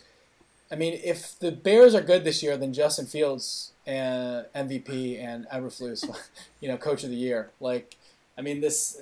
I 0.73 0.75
mean, 0.75 0.99
if 1.03 1.37
the 1.37 1.51
Bears 1.51 1.93
are 1.93 2.01
good 2.01 2.23
this 2.23 2.41
year, 2.41 2.57
then 2.57 2.73
Justin 2.73 3.05
Fields 3.05 3.73
and 3.85 4.47
MVP 4.55 5.23
and 5.23 5.45
Eberflus, 5.53 6.03
you 6.61 6.67
know, 6.67 6.77
Coach 6.77 7.03
of 7.03 7.11
the 7.11 7.15
Year. 7.15 7.51
Like, 7.59 7.95
I 8.35 8.41
mean, 8.41 8.59
this 8.59 8.99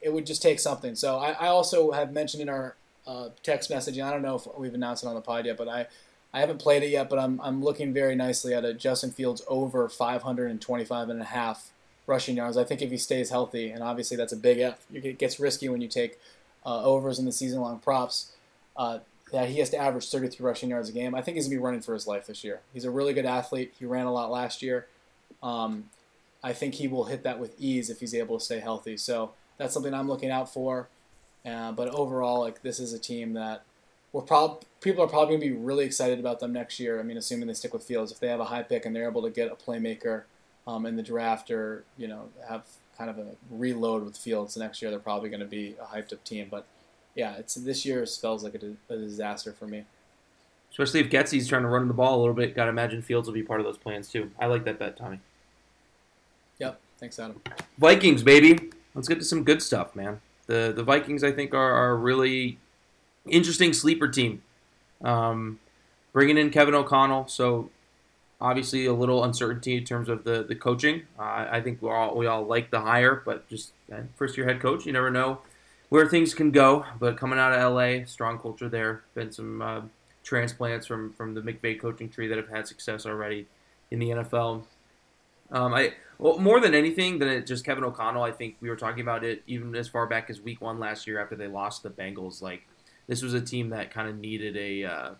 it 0.00 0.14
would 0.14 0.24
just 0.24 0.40
take 0.40 0.58
something. 0.58 0.94
So 0.94 1.18
I, 1.18 1.32
I 1.32 1.48
also 1.48 1.90
have 1.90 2.10
mentioned 2.10 2.40
in 2.40 2.48
our 2.48 2.74
uh, 3.06 3.28
text 3.42 3.70
messaging. 3.70 4.02
I 4.02 4.10
don't 4.10 4.22
know 4.22 4.36
if 4.36 4.46
we've 4.58 4.72
announced 4.72 5.04
it 5.04 5.08
on 5.08 5.14
the 5.14 5.20
pod 5.20 5.44
yet, 5.44 5.58
but 5.58 5.68
I, 5.68 5.88
I 6.32 6.40
haven't 6.40 6.58
played 6.58 6.82
it 6.82 6.88
yet, 6.88 7.10
but 7.10 7.18
I'm, 7.18 7.38
I'm 7.42 7.62
looking 7.62 7.92
very 7.92 8.14
nicely 8.14 8.54
at 8.54 8.64
a 8.64 8.72
Justin 8.72 9.10
Fields 9.10 9.42
over 9.46 9.90
525 9.90 11.10
and 11.10 11.20
a 11.20 11.24
half 11.24 11.70
rushing 12.06 12.38
yards. 12.38 12.56
I 12.56 12.64
think 12.64 12.80
if 12.80 12.90
he 12.90 12.96
stays 12.96 13.28
healthy, 13.28 13.68
and 13.68 13.82
obviously 13.82 14.16
that's 14.16 14.32
a 14.32 14.38
big 14.38 14.58
F, 14.58 14.86
it 14.90 15.18
gets 15.18 15.38
risky 15.38 15.68
when 15.68 15.82
you 15.82 15.88
take 15.88 16.18
uh, 16.64 16.82
overs 16.82 17.18
in 17.18 17.26
the 17.26 17.32
season 17.32 17.60
long 17.60 17.78
props. 17.78 18.32
Uh, 18.74 19.00
that 19.32 19.48
he 19.48 19.58
has 19.58 19.70
to 19.70 19.78
average 19.78 20.08
33 20.08 20.44
rushing 20.44 20.70
yards 20.70 20.88
a 20.88 20.92
game. 20.92 21.14
I 21.14 21.22
think 21.22 21.36
he's 21.36 21.46
gonna 21.46 21.56
be 21.56 21.62
running 21.62 21.80
for 21.80 21.94
his 21.94 22.06
life 22.06 22.26
this 22.26 22.44
year. 22.44 22.60
He's 22.72 22.84
a 22.84 22.90
really 22.90 23.12
good 23.12 23.26
athlete. 23.26 23.74
He 23.78 23.84
ran 23.84 24.06
a 24.06 24.12
lot 24.12 24.30
last 24.30 24.62
year. 24.62 24.86
Um, 25.42 25.90
I 26.42 26.52
think 26.52 26.74
he 26.74 26.88
will 26.88 27.04
hit 27.04 27.22
that 27.24 27.38
with 27.38 27.54
ease 27.60 27.90
if 27.90 28.00
he's 28.00 28.14
able 28.14 28.38
to 28.38 28.44
stay 28.44 28.60
healthy. 28.60 28.96
So 28.96 29.32
that's 29.58 29.74
something 29.74 29.92
I'm 29.92 30.08
looking 30.08 30.30
out 30.30 30.52
for. 30.52 30.88
Uh, 31.44 31.72
but 31.72 31.88
overall, 31.88 32.40
like 32.40 32.62
this 32.62 32.80
is 32.80 32.92
a 32.92 32.98
team 32.98 33.34
that 33.34 33.62
we're 34.12 34.22
prob- 34.22 34.64
people 34.80 35.04
are 35.04 35.06
probably 35.06 35.36
going 35.36 35.40
to 35.40 35.46
be 35.46 35.52
really 35.52 35.84
excited 35.84 36.18
about 36.18 36.40
them 36.40 36.52
next 36.52 36.80
year. 36.80 36.98
I 36.98 37.02
mean, 37.02 37.16
assuming 37.16 37.46
they 37.46 37.54
stick 37.54 37.72
with 37.72 37.84
Fields, 37.84 38.10
if 38.10 38.20
they 38.20 38.28
have 38.28 38.40
a 38.40 38.46
high 38.46 38.62
pick 38.62 38.84
and 38.84 38.94
they're 38.94 39.08
able 39.08 39.22
to 39.22 39.30
get 39.30 39.50
a 39.50 39.54
playmaker 39.54 40.24
um, 40.66 40.86
in 40.86 40.96
the 40.96 41.02
draft, 41.02 41.50
or 41.50 41.84
you 41.96 42.08
know, 42.08 42.28
have 42.48 42.64
kind 42.98 43.08
of 43.08 43.18
a 43.18 43.36
reload 43.50 44.04
with 44.04 44.16
Fields 44.16 44.56
next 44.56 44.82
year, 44.82 44.90
they're 44.90 45.00
probably 45.00 45.30
going 45.30 45.40
to 45.40 45.46
be 45.46 45.76
a 45.80 45.84
hyped 45.84 46.12
up 46.12 46.24
team. 46.24 46.48
But 46.50 46.66
yeah, 47.14 47.34
it's 47.36 47.54
this 47.54 47.84
year 47.84 48.04
spells 48.06 48.44
like 48.44 48.54
a, 48.54 48.92
a 48.92 48.96
disaster 48.96 49.52
for 49.52 49.66
me. 49.66 49.84
Especially 50.70 51.00
if 51.00 51.10
Getsy's 51.10 51.48
trying 51.48 51.62
to 51.62 51.68
run 51.68 51.88
the 51.88 51.94
ball 51.94 52.18
a 52.18 52.20
little 52.20 52.34
bit. 52.34 52.54
Got 52.54 52.64
to 52.64 52.70
imagine 52.70 53.02
Fields 53.02 53.26
will 53.26 53.34
be 53.34 53.42
part 53.42 53.60
of 53.60 53.66
those 53.66 53.78
plans 53.78 54.08
too. 54.08 54.30
I 54.38 54.46
like 54.46 54.64
that 54.64 54.78
bet, 54.78 54.96
Tommy. 54.96 55.18
Yep. 56.58 56.78
Thanks, 56.98 57.18
Adam. 57.18 57.40
Vikings, 57.78 58.22
baby. 58.22 58.70
Let's 58.94 59.08
get 59.08 59.18
to 59.18 59.24
some 59.24 59.42
good 59.42 59.62
stuff, 59.62 59.96
man 59.96 60.20
the 60.50 60.72
the 60.74 60.82
Vikings 60.82 61.22
I 61.24 61.30
think 61.30 61.54
are, 61.54 61.72
are 61.72 61.92
a 61.92 61.94
really 61.94 62.58
interesting 63.26 63.72
sleeper 63.72 64.08
team. 64.08 64.42
Um, 65.02 65.60
bringing 66.12 66.36
in 66.36 66.50
Kevin 66.50 66.74
O'Connell, 66.74 67.28
so 67.28 67.70
obviously 68.40 68.84
a 68.86 68.92
little 68.92 69.22
uncertainty 69.22 69.76
in 69.76 69.84
terms 69.84 70.08
of 70.08 70.24
the 70.24 70.42
the 70.42 70.56
coaching. 70.56 71.02
Uh, 71.18 71.46
I 71.50 71.60
think 71.62 71.80
we 71.80 71.88
all 71.88 72.16
we 72.16 72.26
all 72.26 72.44
like 72.44 72.70
the 72.70 72.80
hire, 72.80 73.22
but 73.24 73.48
just 73.48 73.70
uh, 73.90 74.00
first 74.16 74.36
year 74.36 74.46
head 74.46 74.60
coach, 74.60 74.84
you 74.84 74.92
never 74.92 75.10
know 75.10 75.38
where 75.90 76.08
things 76.08 76.32
can 76.32 76.50
go. 76.50 76.86
But 76.98 77.18
coming 77.18 77.38
out 77.38 77.52
of 77.52 77.74
LA, 77.74 78.06
strong 78.06 78.38
culture 78.38 78.68
there. 78.68 79.02
Been 79.14 79.30
some 79.30 79.60
uh, 79.60 79.82
transplants 80.24 80.86
from 80.86 81.12
from 81.12 81.34
the 81.34 81.42
McVay 81.42 81.78
coaching 81.78 82.08
tree 82.08 82.26
that 82.28 82.38
have 82.38 82.48
had 82.48 82.66
success 82.66 83.04
already 83.04 83.46
in 83.90 83.98
the 83.98 84.08
NFL. 84.08 84.62
Um, 85.52 85.74
I 85.74 85.94
well 86.18 86.38
more 86.38 86.60
than 86.60 86.74
anything 86.74 87.18
than 87.18 87.28
it 87.28 87.46
just 87.46 87.64
Kevin 87.64 87.84
O'Connell. 87.84 88.22
I 88.22 88.32
think 88.32 88.56
we 88.60 88.70
were 88.70 88.76
talking 88.76 89.02
about 89.02 89.24
it 89.24 89.42
even 89.46 89.74
as 89.76 89.88
far 89.88 90.06
back 90.06 90.30
as 90.30 90.40
Week 90.40 90.60
One 90.60 90.78
last 90.78 91.06
year 91.06 91.20
after 91.20 91.36
they 91.36 91.48
lost 91.48 91.82
the 91.82 91.90
Bengals. 91.90 92.40
Like 92.40 92.62
this 93.06 93.22
was 93.22 93.34
a 93.34 93.40
team 93.40 93.70
that 93.70 93.90
kind 93.90 94.08
of 94.08 94.18
needed 94.18 94.56
a 94.56 94.84
uh, 94.84 95.10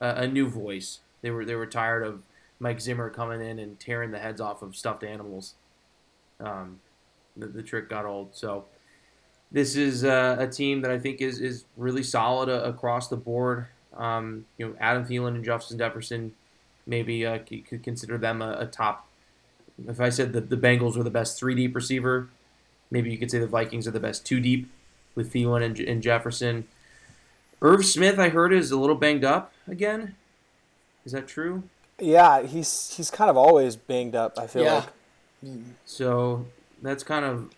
a 0.00 0.28
new 0.28 0.48
voice. 0.48 1.00
They 1.22 1.30
were 1.30 1.44
they 1.44 1.54
were 1.54 1.66
tired 1.66 2.04
of 2.04 2.22
Mike 2.58 2.80
Zimmer 2.80 3.08
coming 3.08 3.40
in 3.40 3.58
and 3.58 3.80
tearing 3.80 4.10
the 4.10 4.18
heads 4.18 4.40
off 4.40 4.60
of 4.60 4.76
stuffed 4.76 5.02
animals. 5.02 5.54
Um, 6.38 6.80
the, 7.36 7.46
the 7.46 7.62
trick 7.62 7.88
got 7.88 8.04
old. 8.04 8.34
So 8.34 8.66
this 9.52 9.76
is 9.76 10.04
uh, 10.04 10.36
a 10.38 10.46
team 10.46 10.82
that 10.82 10.90
I 10.90 10.98
think 10.98 11.20
is 11.20 11.40
is 11.40 11.64
really 11.76 12.02
solid 12.02 12.48
uh, 12.48 12.62
across 12.62 13.08
the 13.08 13.16
board. 13.16 13.66
Um, 13.96 14.46
you 14.56 14.68
know, 14.68 14.74
Adam 14.80 15.04
Thielen 15.04 15.34
and 15.34 15.44
Justin 15.44 15.78
Jefferson, 15.78 16.32
maybe 16.86 17.26
uh, 17.26 17.38
could 17.38 17.82
consider 17.82 18.16
them 18.18 18.40
a, 18.40 18.58
a, 18.60 18.66
top. 18.66 19.08
If 19.86 20.00
I 20.00 20.08
said 20.10 20.32
that 20.32 20.48
the 20.48 20.56
Bengals 20.56 20.96
were 20.96 21.02
the 21.02 21.10
best 21.10 21.38
three 21.38 21.54
deep 21.54 21.74
receiver, 21.74 22.28
maybe 22.90 23.10
you 23.10 23.18
could 23.18 23.30
say 23.30 23.38
the 23.38 23.46
Vikings 23.46 23.88
are 23.88 23.90
the 23.90 24.00
best 24.00 24.24
two 24.24 24.40
deep 24.40 24.70
with 25.14 25.32
Thielen 25.32 25.64
and, 25.64 25.78
and 25.80 26.02
Jefferson. 26.02 26.68
Irv 27.60 27.84
Smith, 27.84 28.18
I 28.18 28.28
heard, 28.28 28.52
is 28.52 28.70
a 28.70 28.78
little 28.78 28.96
banged 28.96 29.24
up 29.24 29.52
again. 29.66 30.14
Is 31.04 31.12
that 31.12 31.26
true? 31.26 31.64
Yeah, 31.98 32.42
he's 32.42 32.94
he's 32.96 33.10
kind 33.10 33.28
of 33.28 33.36
always 33.36 33.76
banged 33.76 34.14
up. 34.14 34.38
I 34.38 34.46
feel 34.46 34.62
yeah. 34.62 34.84
like. 35.42 35.52
So 35.84 36.46
that's 36.80 37.02
kind 37.02 37.24
of 37.24 37.50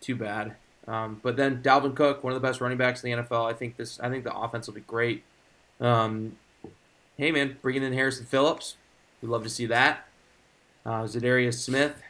too 0.00 0.16
bad. 0.16 0.56
Um, 0.88 1.20
but 1.22 1.36
then 1.36 1.62
Dalvin 1.62 1.94
Cook, 1.94 2.24
one 2.24 2.32
of 2.32 2.40
the 2.40 2.46
best 2.46 2.60
running 2.60 2.78
backs 2.78 3.04
in 3.04 3.10
the 3.10 3.22
NFL. 3.22 3.48
I 3.48 3.52
think 3.52 3.76
this. 3.76 4.00
I 4.00 4.08
think 4.08 4.24
the 4.24 4.34
offense 4.34 4.66
will 4.66 4.74
be 4.74 4.80
great. 4.80 5.22
Um, 5.80 6.38
hey 7.16 7.30
man, 7.30 7.58
bringing 7.60 7.82
in 7.82 7.92
Harrison 7.92 8.24
Phillips, 8.24 8.76
we'd 9.20 9.28
love 9.28 9.44
to 9.44 9.50
see 9.50 9.66
that. 9.66 10.08
Uh, 10.86 11.02
Za'Darius 11.02 11.54
Smith, 11.54 12.02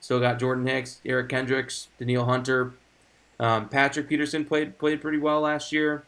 still 0.00 0.18
got 0.18 0.38
Jordan 0.38 0.66
Hicks, 0.66 1.00
Eric 1.04 1.28
Kendricks, 1.28 1.88
Danielle 1.98 2.24
Hunter, 2.24 2.72
um, 3.38 3.68
Patrick 3.68 4.08
Peterson 4.08 4.44
played 4.44 4.78
played 4.78 5.00
pretty 5.00 5.18
well 5.18 5.42
last 5.42 5.72
year. 5.72 6.04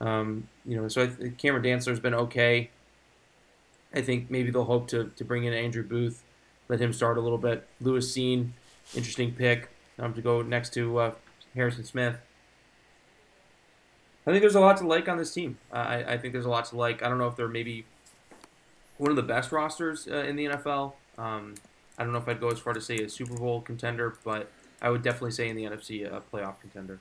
Um, 0.00 0.48
you 0.66 0.76
know, 0.76 0.88
so 0.88 1.04
I, 1.04 1.28
Cameron 1.38 1.62
Dantzler's 1.62 2.00
been 2.00 2.14
okay. 2.14 2.70
I 3.94 4.02
think 4.02 4.30
maybe 4.30 4.50
they'll 4.50 4.64
hope 4.64 4.88
to, 4.88 5.12
to 5.16 5.24
bring 5.24 5.44
in 5.44 5.52
Andrew 5.52 5.84
Booth, 5.84 6.24
let 6.68 6.80
him 6.80 6.92
start 6.92 7.16
a 7.16 7.20
little 7.20 7.38
bit. 7.38 7.66
Lewis 7.80 8.12
Cine, 8.12 8.50
interesting 8.94 9.32
pick 9.32 9.70
um, 10.00 10.12
to 10.14 10.20
go 10.20 10.42
next 10.42 10.74
to 10.74 10.98
uh, 10.98 11.14
Harrison 11.54 11.84
Smith. 11.84 12.16
I 14.26 14.30
think 14.30 14.40
there's 14.40 14.54
a 14.54 14.60
lot 14.60 14.78
to 14.78 14.86
like 14.86 15.08
on 15.08 15.18
this 15.18 15.32
team. 15.32 15.58
I, 15.70 16.04
I 16.04 16.18
think 16.18 16.32
there's 16.32 16.46
a 16.46 16.50
lot 16.50 16.64
to 16.66 16.76
like. 16.76 17.02
I 17.02 17.08
don't 17.08 17.18
know 17.18 17.28
if 17.28 17.36
they're 17.36 17.48
maybe 17.48 17.84
one 18.96 19.10
of 19.10 19.16
the 19.16 19.22
best 19.22 19.52
rosters 19.52 20.08
uh, 20.08 20.16
in 20.18 20.36
the 20.36 20.46
NFL. 20.46 20.94
Um, 21.18 21.54
I 21.98 22.04
don't 22.04 22.12
know 22.12 22.18
if 22.18 22.28
I'd 22.28 22.40
go 22.40 22.48
as 22.48 22.58
far 22.58 22.72
to 22.72 22.80
say 22.80 22.96
a 22.98 23.08
Super 23.08 23.34
Bowl 23.34 23.60
contender, 23.60 24.16
but 24.24 24.50
I 24.80 24.90
would 24.90 25.02
definitely 25.02 25.32
say 25.32 25.48
in 25.48 25.56
the 25.56 25.64
NFC 25.64 26.06
a 26.06 26.22
playoff 26.32 26.60
contender. 26.60 27.00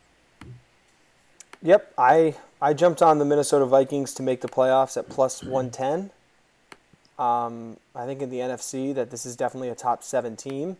Yep, 1.61 1.93
I 1.97 2.35
I 2.61 2.73
jumped 2.73 3.01
on 3.01 3.19
the 3.19 3.25
Minnesota 3.25 3.65
Vikings 3.65 4.13
to 4.15 4.23
make 4.23 4.41
the 4.41 4.49
playoffs 4.49 4.97
at 4.97 5.09
plus 5.09 5.43
110. 5.43 6.11
Um, 7.17 7.77
I 7.95 8.05
think 8.05 8.21
in 8.21 8.29
the 8.29 8.39
NFC 8.39 8.93
that 8.95 9.11
this 9.11 9.25
is 9.25 9.35
definitely 9.35 9.69
a 9.69 9.75
top 9.75 10.03
seven 10.03 10.35
team. 10.35 10.77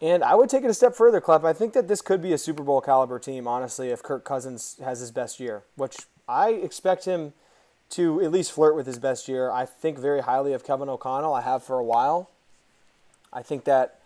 And 0.00 0.22
I 0.22 0.34
would 0.34 0.50
take 0.50 0.64
it 0.64 0.70
a 0.70 0.74
step 0.74 0.94
further, 0.94 1.20
Klepp. 1.20 1.44
I 1.44 1.52
think 1.52 1.72
that 1.72 1.88
this 1.88 2.02
could 2.02 2.20
be 2.20 2.32
a 2.32 2.38
Super 2.38 2.62
Bowl 2.62 2.80
caliber 2.80 3.18
team, 3.18 3.46
honestly, 3.46 3.90
if 3.90 4.02
Kirk 4.02 4.24
Cousins 4.24 4.76
has 4.82 5.00
his 5.00 5.10
best 5.10 5.40
year, 5.40 5.62
which 5.76 5.96
I 6.28 6.50
expect 6.50 7.04
him 7.04 7.32
to 7.90 8.20
at 8.22 8.32
least 8.32 8.52
flirt 8.52 8.74
with 8.74 8.86
his 8.86 8.98
best 8.98 9.28
year. 9.28 9.50
I 9.50 9.66
think 9.66 9.98
very 9.98 10.22
highly 10.22 10.52
of 10.52 10.64
Kevin 10.64 10.88
O'Connell. 10.88 11.32
I 11.32 11.42
have 11.42 11.62
for 11.62 11.78
a 11.78 11.84
while. 11.84 12.30
I 13.32 13.42
think 13.42 13.64
that 13.64 14.00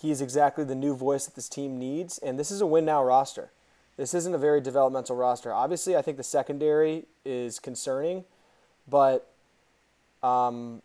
he 0.00 0.10
is 0.10 0.20
exactly 0.20 0.64
the 0.64 0.74
new 0.74 0.94
voice 0.94 1.26
that 1.26 1.34
this 1.34 1.48
team 1.48 1.78
needs, 1.78 2.18
and 2.18 2.38
this 2.38 2.50
is 2.50 2.60
a 2.60 2.66
win 2.66 2.84
now 2.84 3.04
roster. 3.04 3.50
This 3.96 4.12
isn't 4.14 4.34
a 4.34 4.38
very 4.38 4.60
developmental 4.60 5.16
roster. 5.16 5.52
Obviously, 5.52 5.96
I 5.96 6.02
think 6.02 6.16
the 6.16 6.24
secondary 6.24 7.04
is 7.24 7.58
concerning, 7.58 8.24
but 8.88 9.30
um, 10.22 10.82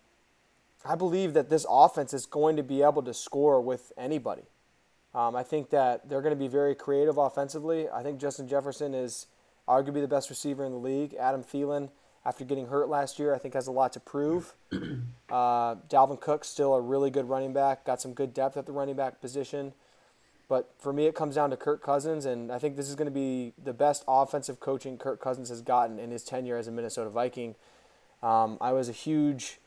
I 0.90 0.96
believe 0.96 1.36
that 1.36 1.52
this 1.52 1.68
offense 1.70 2.16
is 2.16 2.26
going 2.26 2.56
to 2.56 2.64
be 2.64 2.82
able 2.82 3.04
to 3.04 3.14
score 3.14 3.62
with 3.62 3.94
anybody. 3.96 4.42
Um, 5.14 5.36
I 5.36 5.44
think 5.44 5.70
that 5.70 6.10
they're 6.10 6.24
going 6.24 6.34
to 6.34 6.40
be 6.40 6.48
very 6.48 6.74
creative 6.74 7.20
offensively. 7.20 7.88
I 7.88 8.02
think 8.02 8.20
Justin 8.20 8.48
Jefferson 8.48 8.96
is 8.96 9.28
arguably 9.68 10.02
the 10.02 10.08
best 10.08 10.32
receiver 10.32 10.66
in 10.66 10.72
the 10.72 10.80
league. 10.80 11.14
Adam 11.14 11.44
Thielen, 11.44 11.90
after 12.26 12.44
getting 12.44 12.70
hurt 12.70 12.90
last 12.90 13.20
year, 13.20 13.36
I 13.36 13.38
think 13.38 13.54
has 13.54 13.68
a 13.68 13.72
lot 13.72 13.94
to 13.94 14.00
prove. 14.00 14.56
Uh, 15.30 15.76
Dalvin 15.88 16.20
Cook, 16.20 16.44
still 16.44 16.74
a 16.74 16.82
really 16.82 17.12
good 17.12 17.30
running 17.30 17.54
back, 17.54 17.86
got 17.86 18.02
some 18.02 18.16
good 18.16 18.34
depth 18.34 18.58
at 18.58 18.66
the 18.66 18.72
running 18.72 18.96
back 18.96 19.22
position. 19.22 19.74
But 20.48 20.74
for 20.80 20.92
me, 20.92 21.06
it 21.06 21.14
comes 21.14 21.36
down 21.36 21.52
to 21.52 21.56
Kirk 21.56 21.84
Cousins, 21.84 22.26
and 22.26 22.52
I 22.52 22.58
think 22.58 22.76
this 22.76 22.90
is 22.90 22.96
going 22.96 23.06
to 23.06 23.12
be 23.12 23.54
the 23.64 23.72
best 23.72 24.04
offensive 24.08 24.60
coaching 24.60 24.98
Kirk 24.98 25.22
Cousins 25.22 25.50
has 25.50 25.62
gotten 25.62 26.00
in 26.00 26.10
his 26.10 26.24
tenure 26.24 26.58
as 26.58 26.68
a 26.68 26.72
Minnesota 26.72 27.12
Viking. 27.12 27.54
Um, 28.24 28.58
I 28.60 28.72
was 28.72 28.90
a 28.90 28.92
huge 28.92 29.60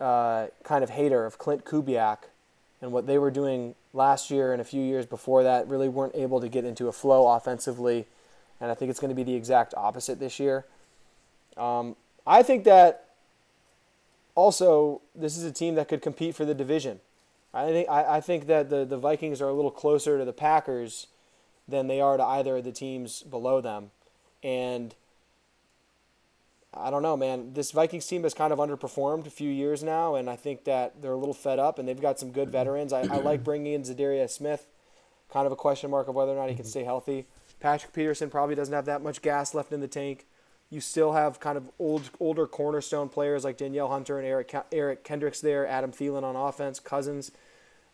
uh, 0.00 0.46
kind 0.62 0.84
of 0.84 0.90
hater 0.90 1.24
of 1.24 1.38
Klint 1.38 1.64
Kubiak 1.64 2.18
and 2.80 2.92
what 2.92 3.06
they 3.06 3.18
were 3.18 3.30
doing 3.30 3.74
last 3.92 4.30
year 4.30 4.52
and 4.52 4.60
a 4.60 4.64
few 4.64 4.82
years 4.82 5.06
before 5.06 5.42
that 5.42 5.66
really 5.68 5.88
weren't 5.88 6.14
able 6.14 6.40
to 6.40 6.48
get 6.48 6.64
into 6.64 6.88
a 6.88 6.92
flow 6.92 7.26
offensively. 7.26 8.06
And 8.60 8.70
I 8.70 8.74
think 8.74 8.90
it's 8.90 9.00
going 9.00 9.10
to 9.10 9.14
be 9.14 9.24
the 9.24 9.34
exact 9.34 9.74
opposite 9.76 10.20
this 10.20 10.38
year. 10.38 10.64
Um, 11.56 11.96
I 12.26 12.42
think 12.42 12.64
that 12.64 13.06
also 14.34 15.00
this 15.14 15.36
is 15.36 15.44
a 15.44 15.52
team 15.52 15.74
that 15.74 15.88
could 15.88 16.02
compete 16.02 16.34
for 16.34 16.44
the 16.44 16.54
division. 16.54 17.00
I 17.52 17.66
think 17.66 17.88
I, 17.88 18.16
I 18.16 18.20
think 18.20 18.46
that 18.46 18.70
the, 18.70 18.84
the 18.84 18.98
Vikings 18.98 19.40
are 19.40 19.48
a 19.48 19.52
little 19.52 19.70
closer 19.70 20.18
to 20.18 20.24
the 20.24 20.32
Packers 20.32 21.08
than 21.66 21.88
they 21.88 22.00
are 22.00 22.16
to 22.16 22.22
either 22.22 22.58
of 22.58 22.64
the 22.64 22.72
teams 22.72 23.22
below 23.22 23.60
them. 23.60 23.90
And 24.42 24.94
I 26.74 26.90
don't 26.90 27.02
know, 27.02 27.16
man. 27.16 27.54
This 27.54 27.70
Vikings 27.70 28.06
team 28.06 28.24
has 28.24 28.34
kind 28.34 28.52
of 28.52 28.58
underperformed 28.58 29.26
a 29.26 29.30
few 29.30 29.50
years 29.50 29.82
now, 29.82 30.14
and 30.14 30.28
I 30.28 30.36
think 30.36 30.64
that 30.64 31.00
they're 31.00 31.12
a 31.12 31.16
little 31.16 31.34
fed 31.34 31.58
up, 31.58 31.78
and 31.78 31.88
they've 31.88 32.00
got 32.00 32.18
some 32.18 32.30
good 32.30 32.50
veterans. 32.50 32.92
I, 32.92 33.00
I 33.00 33.18
like 33.20 33.42
bringing 33.42 33.72
in 33.72 33.82
Za'Darius 33.82 34.30
Smith, 34.30 34.66
kind 35.32 35.46
of 35.46 35.52
a 35.52 35.56
question 35.56 35.90
mark 35.90 36.08
of 36.08 36.14
whether 36.14 36.32
or 36.32 36.36
not 36.36 36.50
he 36.50 36.54
can 36.54 36.66
stay 36.66 36.84
healthy. 36.84 37.26
Patrick 37.58 37.92
Peterson 37.92 38.30
probably 38.30 38.54
doesn't 38.54 38.74
have 38.74 38.84
that 38.84 39.02
much 39.02 39.22
gas 39.22 39.54
left 39.54 39.72
in 39.72 39.80
the 39.80 39.88
tank. 39.88 40.26
You 40.70 40.80
still 40.82 41.12
have 41.12 41.40
kind 41.40 41.56
of 41.56 41.70
old, 41.78 42.10
older 42.20 42.46
cornerstone 42.46 43.08
players 43.08 43.44
like 43.44 43.56
Danielle 43.56 43.88
Hunter 43.88 44.18
and 44.18 44.26
Eric 44.26 44.54
Eric 44.70 45.02
Kendricks 45.02 45.40
there, 45.40 45.66
Adam 45.66 45.90
Thielen 45.90 46.22
on 46.22 46.36
offense, 46.36 46.78
Cousins. 46.78 47.32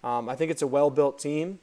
Um, 0.02 0.28
I 0.28 0.34
think 0.34 0.50
it's 0.50 0.60
a 0.60 0.66
well-built 0.66 1.18
team, 1.18 1.60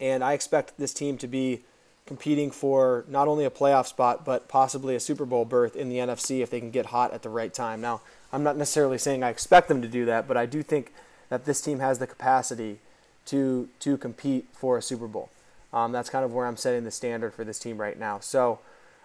and 0.00 0.24
I 0.24 0.32
expect 0.32 0.78
this 0.78 0.94
team 0.94 1.18
to 1.18 1.28
be 1.28 1.62
competing 2.06 2.50
for 2.50 3.04
not 3.08 3.28
only 3.28 3.44
a 3.44 3.50
playoff 3.50 3.86
spot 3.86 4.24
but 4.24 4.48
possibly 4.48 4.94
a 4.94 5.00
Super 5.00 5.24
Bowl 5.24 5.44
berth 5.44 5.76
in 5.76 5.88
the 5.88 5.96
NFC 5.96 6.42
if 6.42 6.50
they 6.50 6.60
can 6.60 6.70
get 6.70 6.86
hot 6.86 7.12
at 7.12 7.22
the 7.22 7.28
right 7.28 7.52
time. 7.52 7.80
Now, 7.80 8.00
I'm 8.32 8.42
not 8.42 8.56
necessarily 8.56 8.98
saying 8.98 9.22
I 9.22 9.30
expect 9.30 9.68
them 9.68 9.82
to 9.82 9.88
do 9.88 10.04
that, 10.06 10.26
but 10.26 10.36
I 10.36 10.46
do 10.46 10.62
think 10.62 10.92
that 11.28 11.44
this 11.44 11.60
team 11.60 11.78
has 11.78 11.98
the 11.98 12.06
capacity 12.06 12.78
to 13.26 13.68
to 13.80 13.96
compete 13.96 14.46
for 14.52 14.76
a 14.76 14.82
Super 14.82 15.06
Bowl. 15.06 15.30
Um, 15.72 15.92
that's 15.92 16.10
kind 16.10 16.24
of 16.24 16.32
where 16.32 16.46
I'm 16.46 16.56
setting 16.56 16.84
the 16.84 16.90
standard 16.90 17.32
for 17.32 17.44
this 17.44 17.58
team 17.58 17.78
right 17.78 17.98
now. 17.98 18.18
So, 18.20 18.58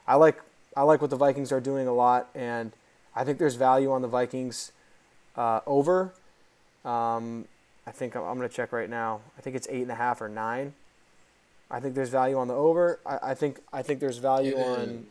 I 0.08 0.16
like 0.16 0.42
I 0.76 0.84
like 0.84 1.02
what 1.02 1.10
the 1.10 1.18
Vikings 1.18 1.52
are 1.52 1.60
doing 1.60 1.88
a 1.88 1.94
lot, 1.94 2.30
and 2.36 2.72
I 3.16 3.24
think 3.24 3.38
there's 3.38 3.56
value 3.56 3.92
on 3.92 4.02
the 4.02 4.08
Vikings 4.08 4.72
uh, 5.36 5.62
over. 5.66 6.14
Um, 6.86 7.46
I 7.86 7.92
think 7.92 8.16
I'm, 8.16 8.24
I'm 8.24 8.38
going 8.38 8.48
to 8.48 8.56
check 8.56 8.72
right 8.72 8.90
now. 8.90 9.22
I 9.38 9.42
think 9.42 9.56
it's 9.56 9.68
eight 9.70 9.82
and 9.82 9.92
a 9.92 9.96
half 9.96 10.22
or 10.22 10.30
nine. 10.30 10.74
I 11.70 11.80
think 11.80 11.96
there's 11.96 12.10
value 12.10 12.38
on 12.38 12.48
the 12.48 12.54
over. 12.54 13.00
I, 13.06 13.32
I 13.32 13.34
think 13.34 13.60
I 13.74 13.82
think 13.82 14.00
there's 14.00 14.18
value 14.18 14.58
it 14.58 14.66
on 14.66 15.06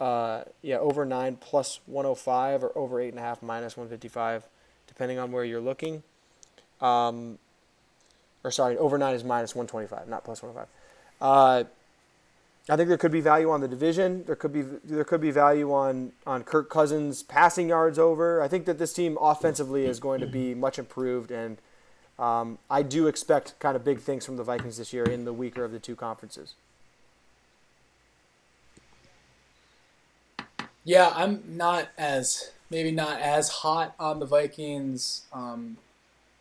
uh, 0.00 0.44
yeah 0.62 0.78
over 0.78 1.04
nine 1.04 1.36
plus 1.36 1.80
105 1.86 2.64
or 2.64 2.72
over 2.76 3.00
eight 3.00 3.10
and 3.10 3.18
a 3.18 3.22
half 3.22 3.42
minus 3.42 3.76
155, 3.76 4.44
depending 4.86 5.18
on 5.18 5.32
where 5.32 5.44
you're 5.44 5.60
looking. 5.60 6.02
Um, 6.80 7.38
or 8.44 8.50
sorry, 8.50 8.76
over 8.78 8.96
nine 8.96 9.14
is 9.14 9.24
minus 9.24 9.54
125, 9.54 10.08
not 10.08 10.24
plus 10.24 10.42
105. 10.42 10.68
Uh, 11.20 11.64
I 12.68 12.76
think 12.76 12.88
there 12.88 12.98
could 12.98 13.12
be 13.12 13.20
value 13.20 13.50
on 13.50 13.60
the 13.60 13.68
division. 13.68 14.24
There 14.24 14.34
could 14.34 14.52
be 14.52 14.62
there 14.62 15.04
could 15.04 15.20
be 15.20 15.30
value 15.30 15.72
on 15.72 16.12
on 16.26 16.42
Kirk 16.42 16.68
Cousins 16.68 17.22
passing 17.22 17.68
yards 17.68 17.98
over. 17.98 18.42
I 18.42 18.48
think 18.48 18.66
that 18.66 18.78
this 18.78 18.92
team 18.92 19.16
offensively 19.20 19.84
is 19.84 20.00
going 20.00 20.20
to 20.20 20.26
be 20.26 20.54
much 20.54 20.78
improved 20.78 21.30
and 21.30 21.58
um, 22.18 22.58
I 22.70 22.82
do 22.82 23.06
expect 23.06 23.58
kind 23.58 23.76
of 23.76 23.84
big 23.84 24.00
things 24.00 24.24
from 24.24 24.36
the 24.36 24.44
Vikings 24.44 24.78
this 24.78 24.92
year 24.92 25.04
in 25.04 25.24
the 25.24 25.32
weaker 25.32 25.64
of 25.64 25.72
the 25.72 25.78
two 25.78 25.96
conferences. 25.96 26.54
Yeah, 30.84 31.12
I'm 31.14 31.42
not 31.46 31.88
as 31.98 32.52
maybe 32.70 32.90
not 32.90 33.20
as 33.20 33.48
hot 33.48 33.94
on 33.98 34.20
the 34.20 34.26
Vikings 34.26 35.22
um, 35.32 35.76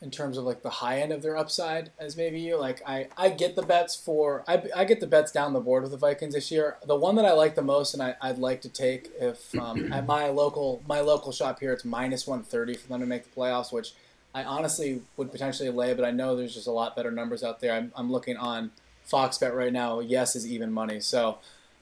in 0.02 0.12
terms 0.12 0.38
of 0.38 0.44
like 0.44 0.62
the 0.62 0.70
high 0.70 1.00
end 1.00 1.12
of 1.12 1.24
their 1.24 1.36
upside 1.36 1.92
as 1.98 2.16
maybe 2.16 2.40
you. 2.40 2.58
Like 2.58 2.82
I, 2.88 3.08
I 3.18 3.30
get 3.30 3.56
the 3.56 3.64
bets 3.64 3.96
for 3.96 4.44
I, 4.48 4.64
I 4.76 4.86
get 4.86 5.00
the 5.00 5.08
bets 5.08 5.32
down 5.32 5.54
the 5.54 5.60
board 5.60 5.82
with 5.84 5.92
the 5.92 5.98
Vikings 5.98 6.36
this 6.36 6.52
year. 6.52 6.78
The 6.86 6.96
one 6.96 7.16
that 7.16 7.26
I 7.26 7.32
like 7.32 7.56
the 7.56 7.64
most 7.64 7.94
and 7.94 8.04
I, 8.04 8.16
I'd 8.22 8.38
like 8.38 8.62
to 8.62 8.70
take 8.70 9.10
if 9.20 9.58
um, 9.58 9.92
at 9.92 10.06
my 10.06 10.30
local 10.30 10.84
my 10.88 11.00
local 11.00 11.32
shop 11.32 11.60
here 11.60 11.74
it's 11.74 11.84
minus 11.84 12.28
one 12.28 12.44
thirty 12.44 12.76
for 12.76 12.88
them 12.88 13.00
to 13.02 13.08
make 13.08 13.24
the 13.24 13.36
playoffs, 13.36 13.74
which 13.74 13.94
I 14.36 14.44
honestly 14.44 15.02
would 15.16 15.32
potentially 15.32 15.70
lay, 15.70 15.94
but 15.94 16.04
I 16.04 16.12
know 16.12 16.36
there's 16.36 16.54
just 16.54 16.68
a 16.68 16.72
lot 16.72 16.94
better 16.94 17.10
numbers 17.10 17.42
out 17.42 17.62
there. 17.62 17.72
I'm, 17.72 17.94
I'm 17.96 18.12
looking 18.12 18.36
on 18.36 18.72
Fox 19.06 19.38
Bet 19.38 19.56
right 19.56 19.72
now. 19.72 20.02
Yes 20.02 20.36
is 20.36 20.46
even 20.46 20.74
money. 20.74 21.00
So 21.00 21.38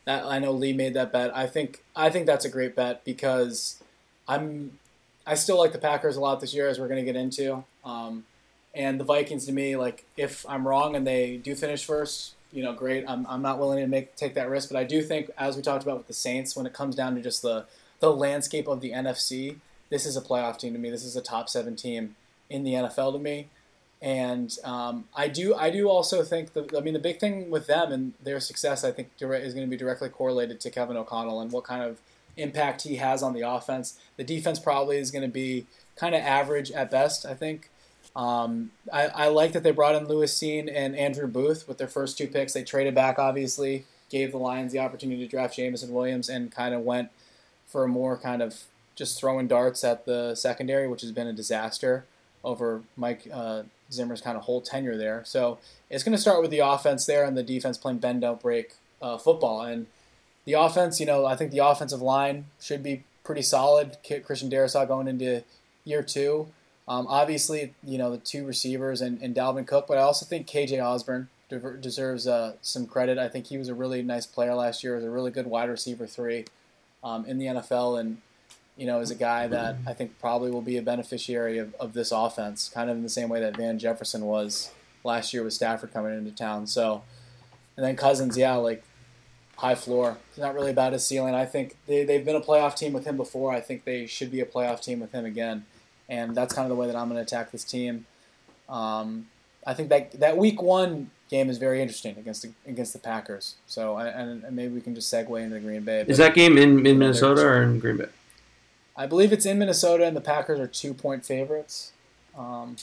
that 0.06 0.24
I 0.24 0.38
know 0.38 0.52
Lee 0.52 0.72
made 0.72 0.94
that 0.94 1.12
bet. 1.12 1.36
I 1.36 1.48
think 1.48 1.84
I 1.96 2.12
think 2.12 2.28
that's 2.28 2.46
a 2.46 2.50
great 2.50 2.76
bet 2.76 3.04
because 3.04 3.82
I'm 4.28 4.78
I 5.26 5.34
still 5.34 5.58
like 5.58 5.72
the 5.72 5.80
Packers 5.80 6.16
a 6.16 6.22
lot 6.22 6.42
this 6.42 6.54
year, 6.54 6.68
as 6.68 6.80
we're 6.80 6.88
going 6.88 7.04
to 7.04 7.12
get 7.12 7.20
into. 7.20 7.64
Um, 7.84 8.26
and 8.76 9.00
the 9.00 9.04
Vikings, 9.04 9.48
to 9.48 9.52
me, 9.52 9.76
like 9.76 10.06
if 10.16 10.46
I'm 10.48 10.68
wrong 10.68 10.96
and 10.96 11.08
they 11.08 11.38
do 11.38 11.56
finish 11.56 11.84
first, 11.84 12.36
you 12.52 12.62
know, 12.62 12.74
great. 12.74 13.04
I'm, 13.08 13.26
I'm 13.28 13.42
not 13.42 13.58
willing 13.58 13.80
to 13.80 13.88
make 13.88 14.16
take 14.16 14.36
that 14.36 14.48
risk, 14.48 14.70
but 14.70 14.78
I 14.78 14.84
do 14.84 15.02
think, 15.02 15.32
as 15.40 15.56
we 15.56 15.64
talked 15.64 15.82
about 15.82 15.98
with 15.98 16.08
the 16.08 16.14
Saints, 16.14 16.56
when 16.56 16.68
it 16.68 16.74
comes 16.74 16.96
down 16.96 17.16
to 17.16 17.22
just 17.22 17.42
the 17.42 17.66
the 18.00 18.14
landscape 18.14 18.68
of 18.68 18.80
the 18.82 18.92
NFC, 18.92 19.56
this 19.90 20.06
is 20.06 20.16
a 20.16 20.22
playoff 20.22 20.60
team 20.60 20.74
to 20.74 20.80
me. 20.80 20.92
This 20.92 21.04
is 21.04 21.16
a 21.16 21.22
top 21.22 21.50
seven 21.50 21.76
team 21.76 22.16
in 22.54 22.64
the 22.64 22.74
NFL 22.74 23.14
to 23.14 23.20
me. 23.20 23.50
And 24.02 24.56
um, 24.64 25.06
I 25.16 25.28
do, 25.28 25.56
I 25.56 25.70
do 25.70 25.90
also 25.90 26.24
think 26.24 26.54
that 26.54 26.76
I 26.76 26.82
mean 26.82 26.94
the 26.94 27.00
big 27.00 27.20
thing 27.20 27.50
with 27.50 27.68
them 27.68 27.92
and 27.92 28.14
their 28.22 28.40
success, 28.40 28.84
I 28.84 28.92
think, 28.92 29.10
is 29.20 29.54
going 29.54 29.66
to 29.66 29.70
be 29.70 29.78
directly 29.78 30.10
correlated 30.10 30.60
to 30.62 30.70
Kevin 30.70 30.98
O'Connell 30.98 31.42
and 31.42 31.52
what 31.52 31.64
kind 31.64 31.82
of 31.82 32.00
impact 32.36 32.84
he 32.84 32.98
has 32.98 33.24
on 33.24 33.34
the 33.34 33.42
offense. 33.42 33.98
The 34.18 34.24
defense 34.24 34.60
probably 34.60 34.98
is 34.98 35.10
going 35.10 35.24
to 35.24 35.32
be 35.32 35.66
kind 35.96 36.14
of 36.14 36.22
average 36.22 36.70
at 36.72 36.92
best, 36.92 37.26
I 37.26 37.34
think. 37.34 37.70
Um, 38.16 38.72
I, 38.92 39.08
I, 39.08 39.28
like 39.30 39.54
that 39.54 39.64
they 39.64 39.72
brought 39.72 39.96
in 39.96 40.08
Lewis 40.08 40.38
Cine 40.38 40.72
and 40.72 40.96
Andrew 40.96 41.26
Booth 41.26 41.68
with 41.68 41.80
their 41.80 41.88
first 41.88 42.16
two 42.16 42.28
picks. 42.28 42.54
They 42.54 42.64
traded 42.64 42.94
back, 42.94 43.18
obviously, 43.18 43.86
gave 44.10 44.32
the 44.32 44.38
Lions 44.38 44.72
the 44.72 44.80
opportunity 44.80 45.24
to 45.24 45.28
draft 45.28 45.56
Jameson 45.56 45.92
Williams, 45.92 46.30
and 46.30 46.52
kind 46.52 46.76
of 46.76 46.82
went 46.82 47.10
for 47.66 47.86
a 47.86 47.88
more 47.88 48.16
kind 48.18 48.44
of 48.44 48.64
just 48.96 49.20
throwing 49.20 49.48
darts 49.48 49.84
at 49.84 50.06
the 50.06 50.36
secondary, 50.36 50.88
which 50.88 51.02
has 51.02 51.12
been 51.12 51.26
a 51.26 51.34
disaster 51.34 52.06
over 52.44 52.82
Mike 52.98 53.28
uh, 53.32 53.64
Zimmer's 53.92 54.22
kind 54.22 54.38
of 54.38 54.44
whole 54.44 54.62
tenure 54.62 54.98
there. 54.98 55.24
So 55.26 55.60
it's 55.90 56.04
going 56.04 56.16
to 56.16 56.22
start 56.22 56.42
with 56.42 56.52
the 56.52 56.60
offense 56.60 57.06
there 57.06 57.24
and 57.24 57.38
the 57.38 57.44
defense 57.44 57.78
playing 57.78 58.00
bend 58.00 58.22
don't 58.22 58.42
break 58.42 58.74
uh, 59.02 59.18
football. 59.18 59.62
And 59.62 59.88
the 60.46 60.54
offense, 60.54 61.00
you 61.00 61.06
know, 61.06 61.26
I 61.26 61.36
think 61.36 61.52
the 61.52 61.66
offensive 61.66 62.02
line 62.02 62.46
should 62.60 62.84
be 62.84 63.04
pretty 63.24 63.42
solid. 63.42 63.98
Christian 64.26 64.50
Darrisaw 64.50 64.88
going 64.88 65.08
into 65.08 65.44
year 65.86 66.04
two. 66.04 66.48
Um, 66.88 67.08
obviously, 67.08 67.74
you 67.84 67.98
know, 67.98 68.12
the 68.12 68.18
two 68.18 68.46
receivers 68.46 69.02
and, 69.02 69.22
and 69.22 69.34
Dalvin 69.34 69.66
Cook, 69.66 69.88
but 69.88 69.98
I 69.98 70.02
also 70.02 70.26
think 70.26 70.48
KJ 70.48 70.84
Osborn 70.84 71.30
deserves 71.80 72.28
uh, 72.28 72.54
some 72.62 72.88
credit. 72.88 73.18
I 73.18 73.30
think 73.30 73.48
he 73.48 73.58
was 73.58 73.70
a 73.70 73.74
really 73.74 74.02
nice 74.02 74.26
player 74.26 74.54
last 74.54 74.84
year, 74.84 74.96
was 74.96 75.06
a 75.06 75.10
really 75.10 75.32
good 75.32 75.48
wide 75.48 75.70
receiver 75.70 76.06
three 76.06 76.46
um, 77.04 77.26
in 77.26 77.38
the 77.38 77.46
NFL, 77.46 78.00
and 78.00 78.18
you 78.78 78.88
know, 78.88 79.00
is 79.00 79.12
a 79.12 79.16
guy 79.16 79.48
that 79.48 79.78
I 79.86 79.94
think 79.94 80.20
probably 80.20 80.50
will 80.52 80.62
be 80.62 80.78
a 80.78 80.82
beneficiary 80.82 81.58
of, 81.58 81.76
of 81.76 81.94
this 81.94 82.12
offense, 82.12 82.70
kind 82.74 82.90
of 82.90 82.98
in 82.98 83.04
the 83.04 83.10
same 83.10 83.30
way 83.30 83.40
that 83.40 83.56
Van 83.56 83.78
Jefferson 83.78 84.26
was 84.26 84.72
last 85.04 85.34
year 85.34 85.44
with 85.44 85.54
Stafford 85.54 85.94
coming 85.94 86.18
into 86.18 86.32
town. 86.32 86.66
So, 86.68 87.04
and 87.78 87.86
then 87.86 87.96
Cousins, 87.96 88.38
yeah, 88.38 88.56
like 88.56 88.84
high 89.58 89.76
floor. 89.76 90.18
It's 90.30 90.40
not 90.40 90.56
really 90.56 90.72
about 90.72 90.94
his 90.94 91.06
ceiling. 91.06 91.36
I 91.36 91.46
think 91.46 91.78
they, 91.88 92.04
they've 92.04 92.26
been 92.26 92.36
a 92.36 92.42
playoff 92.42 92.76
team 92.76 92.94
with 92.94 93.06
him 93.06 93.18
before. 93.18 93.52
I 93.54 93.62
think 93.62 93.84
they 93.84 94.06
should 94.08 94.32
be 94.32 94.40
a 94.40 94.46
playoff 94.46 94.82
team 94.82 95.00
with 95.00 95.12
him 95.12 95.26
again. 95.26 95.66
And 96.10 96.36
that's 96.36 96.54
kind 96.54 96.66
of 96.66 96.70
the 96.70 96.76
way 96.76 96.88
that 96.88 96.96
I'm 96.96 97.08
going 97.10 97.18
to 97.18 97.22
attack 97.22 97.52
this 97.52 97.64
team. 97.64 98.06
Um, 98.68 99.28
I 99.66 99.74
think 99.74 99.90
that 99.90 100.20
that 100.20 100.38
week 100.38 100.62
one 100.62 101.12
game 101.30 101.50
is 101.50 101.58
very 101.58 101.82
interesting 101.82 102.18
against 102.18 102.42
the, 102.42 102.52
against 102.68 102.94
the 102.94 103.00
Packers. 103.00 103.56
So, 103.68 103.98
and, 103.98 104.44
and 104.44 104.56
maybe 104.56 104.74
we 104.74 104.82
can 104.82 104.96
just 104.96 105.14
segue 105.14 105.42
into 105.42 105.56
the 105.56 105.62
Green 105.62 105.84
Bay. 105.84 106.04
Is 106.08 106.18
that 106.18 106.34
game 106.34 106.58
in, 106.58 106.86
in 106.86 106.98
Minnesota 106.98 107.46
or 107.46 107.64
in 107.64 107.80
Green 107.80 107.98
Bay? 107.98 108.10
I 108.96 109.08
believe 109.08 109.34
it's 109.34 109.46
in 109.46 109.60
Minnesota, 109.60 110.06
and 110.06 110.16
the 110.16 110.22
Packers 110.22 110.60
are 110.60 110.68
two 110.68 110.94
point 110.94 111.26
favorites. 111.26 111.94
Um, 112.38 112.76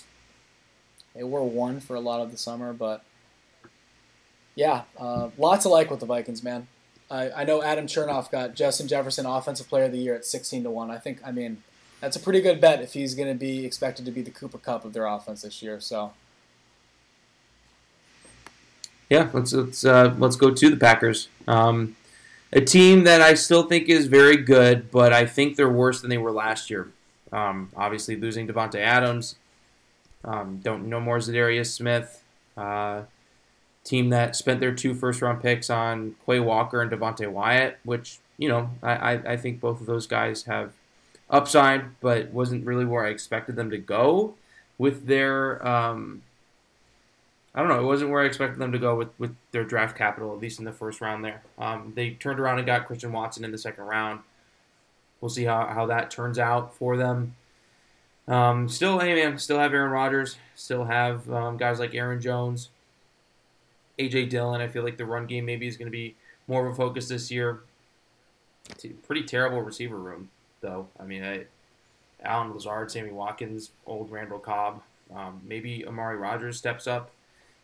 they 1.14 1.24
were 1.24 1.42
one 1.42 1.80
for 1.80 1.94
a 1.94 2.00
lot 2.00 2.20
of 2.20 2.30
the 2.30 2.36
summer, 2.36 2.72
but 2.72 3.04
yeah, 4.54 4.82
uh, 4.98 5.30
lots 5.38 5.64
of 5.64 5.72
like 5.72 5.90
with 5.90 6.00
the 6.00 6.06
Vikings, 6.06 6.42
man. 6.42 6.68
I, 7.10 7.30
I 7.30 7.44
know 7.44 7.62
Adam 7.62 7.86
Chernoff 7.86 8.30
got 8.30 8.54
Justin 8.54 8.86
Jefferson 8.86 9.26
Offensive 9.26 9.68
Player 9.68 9.84
of 9.84 9.92
the 9.92 9.98
Year 9.98 10.14
at 10.14 10.24
16 10.24 10.62
to 10.62 10.70
1. 10.70 10.90
I 10.90 10.98
think, 10.98 11.20
I 11.24 11.32
mean, 11.32 11.62
that's 12.00 12.16
a 12.16 12.20
pretty 12.20 12.40
good 12.40 12.60
bet 12.60 12.80
if 12.80 12.92
he's 12.92 13.14
going 13.14 13.28
to 13.28 13.34
be 13.34 13.66
expected 13.66 14.04
to 14.04 14.12
be 14.12 14.22
the 14.22 14.30
Cooper 14.30 14.58
Kupp 14.58 14.84
of 14.84 14.92
their 14.92 15.06
offense 15.06 15.42
this 15.42 15.62
year. 15.62 15.80
So, 15.80 16.12
yeah, 19.08 19.28
let's 19.32 19.52
let's 19.52 19.84
uh, 19.84 20.14
let's 20.18 20.36
go 20.36 20.52
to 20.52 20.70
the 20.70 20.76
Packers. 20.76 21.28
Um, 21.48 21.96
a 22.52 22.60
team 22.60 23.04
that 23.04 23.20
I 23.20 23.34
still 23.34 23.62
think 23.64 23.88
is 23.88 24.06
very 24.06 24.36
good, 24.36 24.90
but 24.90 25.12
I 25.12 25.26
think 25.26 25.56
they're 25.56 25.68
worse 25.68 26.00
than 26.00 26.10
they 26.10 26.18
were 26.18 26.32
last 26.32 26.70
year. 26.70 26.90
Um, 27.32 27.70
obviously, 27.76 28.16
losing 28.16 28.48
Davante 28.48 28.80
Adams, 28.80 29.36
um, 30.24 30.60
don't 30.62 30.88
no 30.88 31.00
more 31.00 31.18
Za'Darius 31.18 31.72
Smith. 31.72 32.22
Uh, 32.56 33.02
team 33.84 34.10
that 34.10 34.36
spent 34.36 34.60
their 34.60 34.74
two 34.74 34.94
first 34.94 35.22
round 35.22 35.42
picks 35.42 35.70
on 35.70 36.14
Quay 36.26 36.40
Walker 36.40 36.82
and 36.82 36.90
Devonte 36.90 37.30
Wyatt, 37.30 37.78
which 37.84 38.18
you 38.36 38.48
know 38.48 38.70
I, 38.82 39.12
I 39.14 39.36
think 39.36 39.60
both 39.60 39.80
of 39.80 39.86
those 39.86 40.06
guys 40.06 40.44
have 40.44 40.72
upside, 41.28 42.00
but 42.00 42.30
wasn't 42.30 42.66
really 42.66 42.84
where 42.84 43.06
I 43.06 43.10
expected 43.10 43.56
them 43.56 43.70
to 43.70 43.78
go 43.78 44.34
with 44.76 45.06
their 45.06 45.66
um, 45.66 46.22
I 47.54 47.60
don't 47.60 47.68
know. 47.68 47.80
It 47.80 47.86
wasn't 47.86 48.10
where 48.10 48.22
I 48.22 48.26
expected 48.26 48.60
them 48.60 48.72
to 48.72 48.78
go 48.78 48.94
with, 48.94 49.08
with 49.18 49.34
their 49.50 49.64
draft 49.64 49.96
capital, 49.96 50.32
at 50.32 50.38
least 50.38 50.60
in 50.60 50.64
the 50.64 50.72
first 50.72 51.00
round 51.00 51.24
there. 51.24 51.42
Um, 51.58 51.92
they 51.96 52.10
turned 52.10 52.38
around 52.38 52.58
and 52.58 52.66
got 52.66 52.86
Christian 52.86 53.12
Watson 53.12 53.44
in 53.44 53.50
the 53.50 53.58
second 53.58 53.84
round. 53.84 54.20
We'll 55.20 55.30
see 55.30 55.44
how, 55.44 55.66
how 55.66 55.86
that 55.86 56.10
turns 56.10 56.38
out 56.38 56.74
for 56.76 56.96
them. 56.96 57.34
Um, 58.28 58.68
still, 58.68 59.00
hey 59.00 59.14
man, 59.14 59.38
still 59.38 59.58
have 59.58 59.74
Aaron 59.74 59.90
Rodgers. 59.90 60.36
Still 60.54 60.84
have 60.84 61.28
um, 61.30 61.56
guys 61.56 61.80
like 61.80 61.94
Aaron 61.94 62.20
Jones, 62.20 62.68
AJ 63.98 64.30
Dillon. 64.30 64.60
I 64.60 64.68
feel 64.68 64.84
like 64.84 64.96
the 64.96 65.04
run 65.04 65.26
game 65.26 65.44
maybe 65.44 65.66
is 65.66 65.76
going 65.76 65.88
to 65.88 65.92
be 65.92 66.14
more 66.46 66.64
of 66.64 66.72
a 66.72 66.76
focus 66.76 67.08
this 67.08 67.30
year. 67.30 67.62
It's 68.70 68.86
pretty 69.04 69.24
terrible 69.24 69.60
receiver 69.62 69.96
room, 69.96 70.30
though. 70.60 70.86
I 71.00 71.04
mean, 71.04 71.24
I, 71.24 71.46
Allen 72.22 72.52
Lazard, 72.54 72.92
Sammy 72.92 73.10
Watkins, 73.10 73.72
old 73.84 74.12
Randall 74.12 74.38
Cobb. 74.38 74.82
Um, 75.12 75.40
maybe 75.44 75.84
Amari 75.84 76.16
Rodgers 76.16 76.56
steps 76.56 76.86
up 76.86 77.10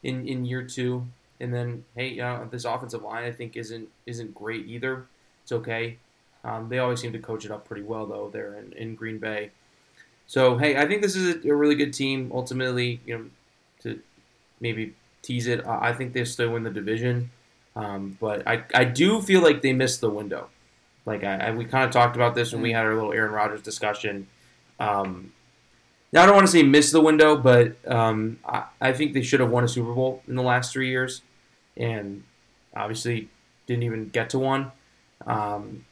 in, 0.02 0.26
in 0.26 0.44
year 0.44 0.62
two. 0.62 1.06
And 1.38 1.52
then, 1.52 1.84
hey, 1.94 2.08
you 2.08 2.22
know, 2.22 2.48
this 2.50 2.64
offensive 2.64 3.02
line 3.02 3.24
I 3.24 3.32
think 3.32 3.56
isn't 3.56 3.88
isn't 4.06 4.34
great 4.34 4.66
either. 4.66 5.06
It's 5.42 5.52
okay. 5.52 5.98
Um, 6.44 6.68
they 6.68 6.78
always 6.78 7.00
seem 7.00 7.12
to 7.12 7.18
coach 7.18 7.44
it 7.44 7.50
up 7.50 7.66
pretty 7.66 7.82
well 7.82 8.06
though 8.06 8.30
there 8.32 8.54
in, 8.54 8.72
in 8.72 8.94
Green 8.94 9.18
Bay. 9.18 9.50
So 10.26 10.56
hey, 10.56 10.76
I 10.76 10.86
think 10.86 11.02
this 11.02 11.14
is 11.14 11.44
a, 11.44 11.50
a 11.50 11.54
really 11.54 11.74
good 11.74 11.92
team. 11.92 12.30
Ultimately, 12.34 13.00
you 13.04 13.18
know, 13.18 13.24
to 13.82 14.00
maybe 14.60 14.94
tease 15.22 15.46
it, 15.46 15.66
I 15.66 15.92
think 15.92 16.12
they 16.12 16.24
still 16.24 16.52
win 16.52 16.62
the 16.62 16.70
division. 16.70 17.30
Um, 17.74 18.16
but 18.18 18.48
I, 18.48 18.64
I 18.74 18.84
do 18.84 19.20
feel 19.20 19.42
like 19.42 19.60
they 19.60 19.74
missed 19.74 20.00
the 20.00 20.08
window. 20.08 20.48
Like 21.04 21.22
I, 21.22 21.36
I 21.36 21.50
we 21.50 21.66
kind 21.66 21.84
of 21.84 21.90
talked 21.90 22.16
about 22.16 22.34
this 22.34 22.52
when 22.52 22.62
we 22.62 22.72
had 22.72 22.84
our 22.84 22.94
little 22.94 23.12
Aaron 23.12 23.32
Rodgers 23.32 23.62
discussion. 23.62 24.26
Um, 24.80 25.32
now, 26.12 26.22
I 26.22 26.26
don't 26.26 26.34
want 26.34 26.46
to 26.46 26.52
say 26.52 26.62
miss 26.62 26.92
the 26.92 27.00
window, 27.00 27.36
but 27.36 27.76
um, 27.90 28.38
I, 28.44 28.64
I, 28.80 28.92
think 28.92 29.12
they 29.12 29.22
should 29.22 29.40
have 29.40 29.50
won 29.50 29.64
a 29.64 29.68
Super 29.68 29.92
Bowl 29.92 30.22
in 30.28 30.36
the 30.36 30.42
last 30.42 30.72
three 30.72 30.88
years, 30.88 31.22
and 31.76 32.22
obviously 32.74 33.28
didn't 33.66 33.82
even 33.82 34.08
get 34.10 34.30
to 34.30 34.38
one. 34.38 34.70
Um, 35.26 35.84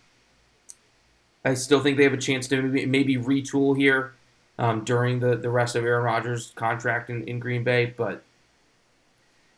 I 1.44 1.54
still 1.54 1.80
think 1.80 1.96
they 1.96 2.04
have 2.04 2.12
a 2.12 2.18
chance 2.18 2.46
to 2.48 2.62
maybe, 2.62 2.86
maybe 2.86 3.16
retool 3.16 3.76
here 3.76 4.14
um, 4.58 4.84
during 4.84 5.18
the, 5.18 5.36
the 5.36 5.50
rest 5.50 5.74
of 5.74 5.84
Aaron 5.84 6.04
Rodgers' 6.04 6.52
contract 6.54 7.10
in, 7.10 7.26
in 7.28 7.40
Green 7.40 7.64
Bay, 7.64 7.86
but 7.86 8.22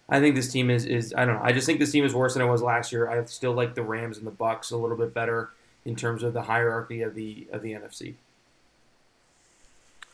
I 0.08 0.20
think 0.20 0.36
this 0.36 0.50
team 0.50 0.70
is, 0.70 0.86
is 0.86 1.12
I 1.16 1.24
don't 1.24 1.36
know. 1.36 1.42
I 1.42 1.52
just 1.52 1.66
think 1.66 1.80
this 1.80 1.92
team 1.92 2.04
is 2.04 2.14
worse 2.14 2.34
than 2.34 2.42
it 2.42 2.50
was 2.50 2.62
last 2.62 2.92
year. 2.92 3.08
I 3.08 3.22
still 3.26 3.52
like 3.52 3.74
the 3.74 3.82
Rams 3.82 4.18
and 4.18 4.26
the 4.26 4.32
Bucs 4.32 4.72
a 4.72 4.76
little 4.76 4.96
bit 4.96 5.12
better 5.12 5.50
in 5.84 5.96
terms 5.96 6.22
of 6.22 6.32
the 6.32 6.42
hierarchy 6.42 7.02
of 7.02 7.14
the 7.14 7.46
of 7.52 7.62
the 7.62 7.72
NFC. 7.72 8.14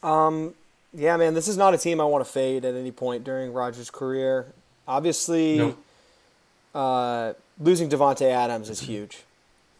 Um, 0.02 0.54
yeah, 0.94 1.16
man, 1.16 1.34
this 1.34 1.48
is 1.48 1.56
not 1.56 1.74
a 1.74 1.78
team 1.78 2.00
I 2.00 2.04
want 2.04 2.24
to 2.24 2.30
fade 2.30 2.64
at 2.64 2.74
any 2.74 2.90
point 2.90 3.24
during 3.24 3.52
Rodgers' 3.52 3.90
career. 3.90 4.46
Obviously, 4.86 5.58
nope. 5.58 5.78
uh, 6.74 7.32
losing 7.58 7.88
Davante 7.88 8.28
Adams 8.30 8.68
is 8.68 8.80
huge. 8.80 9.22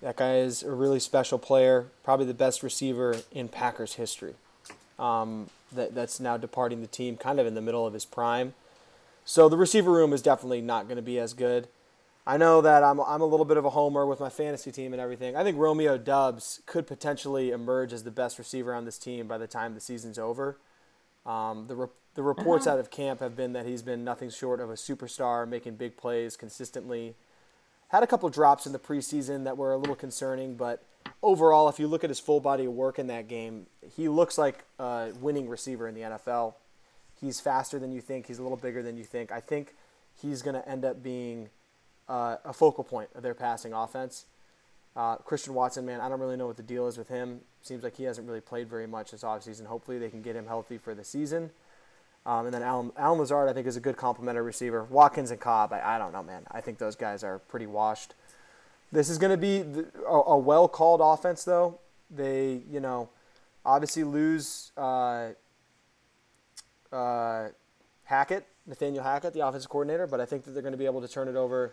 That 0.00 0.16
guy 0.16 0.36
is 0.36 0.62
a 0.62 0.70
really 0.70 0.98
special 1.00 1.38
player, 1.38 1.86
probably 2.02 2.26
the 2.26 2.34
best 2.34 2.62
receiver 2.62 3.16
in 3.30 3.48
Packers 3.48 3.94
history. 3.94 4.34
Um, 4.98 5.48
that 5.72 5.94
that's 5.94 6.20
now 6.20 6.36
departing 6.36 6.80
the 6.80 6.86
team, 6.86 7.16
kind 7.16 7.40
of 7.40 7.46
in 7.46 7.54
the 7.54 7.60
middle 7.60 7.86
of 7.86 7.94
his 7.94 8.04
prime. 8.04 8.54
So 9.24 9.48
the 9.48 9.56
receiver 9.56 9.90
room 9.90 10.12
is 10.12 10.22
definitely 10.22 10.60
not 10.60 10.86
going 10.86 10.96
to 10.96 11.02
be 11.02 11.18
as 11.18 11.34
good. 11.34 11.68
I 12.26 12.36
know 12.36 12.60
that 12.60 12.84
I'm, 12.84 13.00
I'm 13.00 13.20
a 13.20 13.26
little 13.26 13.44
bit 13.44 13.56
of 13.56 13.64
a 13.64 13.70
homer 13.70 14.06
with 14.06 14.20
my 14.20 14.28
fantasy 14.28 14.70
team 14.70 14.92
and 14.92 15.02
everything. 15.02 15.34
I 15.34 15.42
think 15.42 15.58
Romeo 15.58 15.98
Doubs 15.98 16.60
could 16.66 16.86
potentially 16.86 17.50
emerge 17.50 17.92
as 17.92 18.04
the 18.04 18.12
best 18.12 18.38
receiver 18.38 18.72
on 18.74 18.84
this 18.84 18.96
team 18.96 19.26
by 19.26 19.38
the 19.38 19.48
time 19.48 19.74
the 19.74 19.80
season's 19.80 20.18
over. 20.18 20.56
Um, 21.26 21.66
the, 21.66 21.74
re- 21.74 21.88
the 22.14 22.22
reports 22.22 22.66
uh-huh. 22.66 22.74
out 22.74 22.80
of 22.80 22.90
camp 22.90 23.20
have 23.20 23.36
been 23.36 23.52
that 23.54 23.66
he's 23.66 23.82
been 23.82 24.04
nothing 24.04 24.30
short 24.30 24.60
of 24.60 24.70
a 24.70 24.74
superstar, 24.74 25.48
making 25.48 25.76
big 25.76 25.96
plays 25.96 26.36
consistently. 26.36 27.16
Had 27.88 28.04
a 28.04 28.06
couple 28.06 28.28
drops 28.30 28.66
in 28.66 28.72
the 28.72 28.78
preseason 28.78 29.42
that 29.44 29.56
were 29.56 29.72
a 29.72 29.76
little 29.76 29.96
concerning, 29.96 30.54
but 30.54 30.84
overall, 31.22 31.68
if 31.68 31.80
you 31.80 31.88
look 31.88 32.04
at 32.04 32.10
his 32.10 32.20
full 32.20 32.40
body 32.40 32.66
of 32.66 32.72
work 32.72 33.00
in 33.00 33.08
that 33.08 33.26
game, 33.26 33.66
he 33.96 34.08
looks 34.08 34.38
like 34.38 34.64
a 34.78 35.10
winning 35.20 35.48
receiver 35.48 35.88
in 35.88 35.94
the 35.94 36.02
NFL. 36.02 36.54
He's 37.20 37.40
faster 37.40 37.80
than 37.80 37.92
you 37.92 38.00
think. 38.00 38.26
He's 38.26 38.38
a 38.38 38.42
little 38.42 38.56
bigger 38.56 38.82
than 38.82 38.96
you 38.96 39.04
think. 39.04 39.30
I 39.32 39.40
think 39.40 39.74
he's 40.14 40.40
going 40.40 40.54
to 40.54 40.68
end 40.68 40.84
up 40.84 41.02
being 41.02 41.50
uh, 42.12 42.36
a 42.44 42.52
focal 42.52 42.84
point 42.84 43.08
of 43.14 43.22
their 43.22 43.34
passing 43.34 43.72
offense. 43.72 44.26
Uh, 44.94 45.16
Christian 45.16 45.54
Watson, 45.54 45.86
man, 45.86 46.02
I 46.02 46.10
don't 46.10 46.20
really 46.20 46.36
know 46.36 46.46
what 46.46 46.58
the 46.58 46.62
deal 46.62 46.86
is 46.86 46.98
with 46.98 47.08
him. 47.08 47.40
Seems 47.62 47.82
like 47.82 47.96
he 47.96 48.04
hasn't 48.04 48.28
really 48.28 48.42
played 48.42 48.68
very 48.68 48.86
much 48.86 49.12
this 49.12 49.22
offseason. 49.22 49.64
Hopefully, 49.64 49.98
they 49.98 50.10
can 50.10 50.20
get 50.20 50.36
him 50.36 50.46
healthy 50.46 50.76
for 50.76 50.94
the 50.94 51.04
season. 51.04 51.50
Um, 52.26 52.44
and 52.44 52.54
then 52.54 52.62
Allen, 52.62 52.92
Allen 52.98 53.18
Lazard, 53.18 53.48
I 53.48 53.54
think, 53.54 53.66
is 53.66 53.78
a 53.78 53.80
good 53.80 53.96
complementary 53.96 54.44
receiver. 54.44 54.84
Watkins 54.84 55.30
and 55.30 55.40
Cobb, 55.40 55.72
I, 55.72 55.96
I 55.96 55.98
don't 55.98 56.12
know, 56.12 56.22
man. 56.22 56.42
I 56.50 56.60
think 56.60 56.76
those 56.76 56.96
guys 56.96 57.24
are 57.24 57.38
pretty 57.38 57.66
washed. 57.66 58.14
This 58.92 59.08
is 59.08 59.16
going 59.16 59.30
to 59.30 59.38
be 59.38 59.64
a, 60.06 60.12
a 60.12 60.38
well 60.38 60.68
called 60.68 61.00
offense, 61.02 61.44
though. 61.44 61.80
They, 62.10 62.60
you 62.70 62.80
know, 62.80 63.08
obviously 63.64 64.04
lose 64.04 64.70
uh, 64.76 65.30
uh, 66.92 67.48
Hackett, 68.04 68.46
Nathaniel 68.66 69.02
Hackett, 69.02 69.32
the 69.32 69.40
offensive 69.40 69.70
coordinator, 69.70 70.06
but 70.06 70.20
I 70.20 70.26
think 70.26 70.44
that 70.44 70.50
they're 70.50 70.62
going 70.62 70.72
to 70.72 70.78
be 70.78 70.84
able 70.84 71.00
to 71.00 71.08
turn 71.08 71.26
it 71.26 71.36
over. 71.36 71.72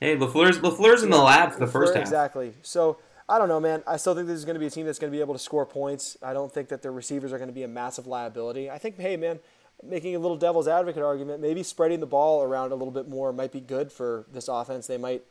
Hey, 0.00 0.16
LaFleur's, 0.16 0.58
LaFleur's 0.58 1.02
in 1.02 1.10
the 1.10 1.18
lab 1.18 1.52
for 1.52 1.60
the 1.60 1.66
first 1.66 1.94
half. 1.94 2.02
Exactly. 2.02 2.54
So 2.62 2.98
I 3.28 3.38
don't 3.38 3.48
know, 3.48 3.60
man. 3.60 3.82
I 3.86 3.96
still 3.96 4.14
think 4.14 4.26
this 4.26 4.36
is 4.36 4.44
going 4.44 4.54
to 4.54 4.60
be 4.60 4.66
a 4.66 4.70
team 4.70 4.84
that's 4.84 4.98
going 4.98 5.10
to 5.10 5.16
be 5.16 5.20
able 5.20 5.34
to 5.34 5.40
score 5.40 5.64
points. 5.64 6.16
I 6.22 6.32
don't 6.32 6.52
think 6.52 6.68
that 6.68 6.82
their 6.82 6.92
receivers 6.92 7.32
are 7.32 7.38
going 7.38 7.48
to 7.48 7.54
be 7.54 7.62
a 7.62 7.68
massive 7.68 8.06
liability. 8.06 8.70
I 8.70 8.78
think, 8.78 8.98
hey, 8.98 9.16
man, 9.16 9.38
making 9.82 10.14
a 10.14 10.18
little 10.18 10.36
devil's 10.36 10.68
advocate 10.68 11.02
argument, 11.02 11.40
maybe 11.40 11.62
spreading 11.62 12.00
the 12.00 12.06
ball 12.06 12.42
around 12.42 12.72
a 12.72 12.74
little 12.74 12.92
bit 12.92 13.08
more 13.08 13.32
might 13.32 13.52
be 13.52 13.60
good 13.60 13.90
for 13.90 14.26
this 14.32 14.48
offense. 14.48 14.86
They 14.86 14.98
might, 14.98 15.22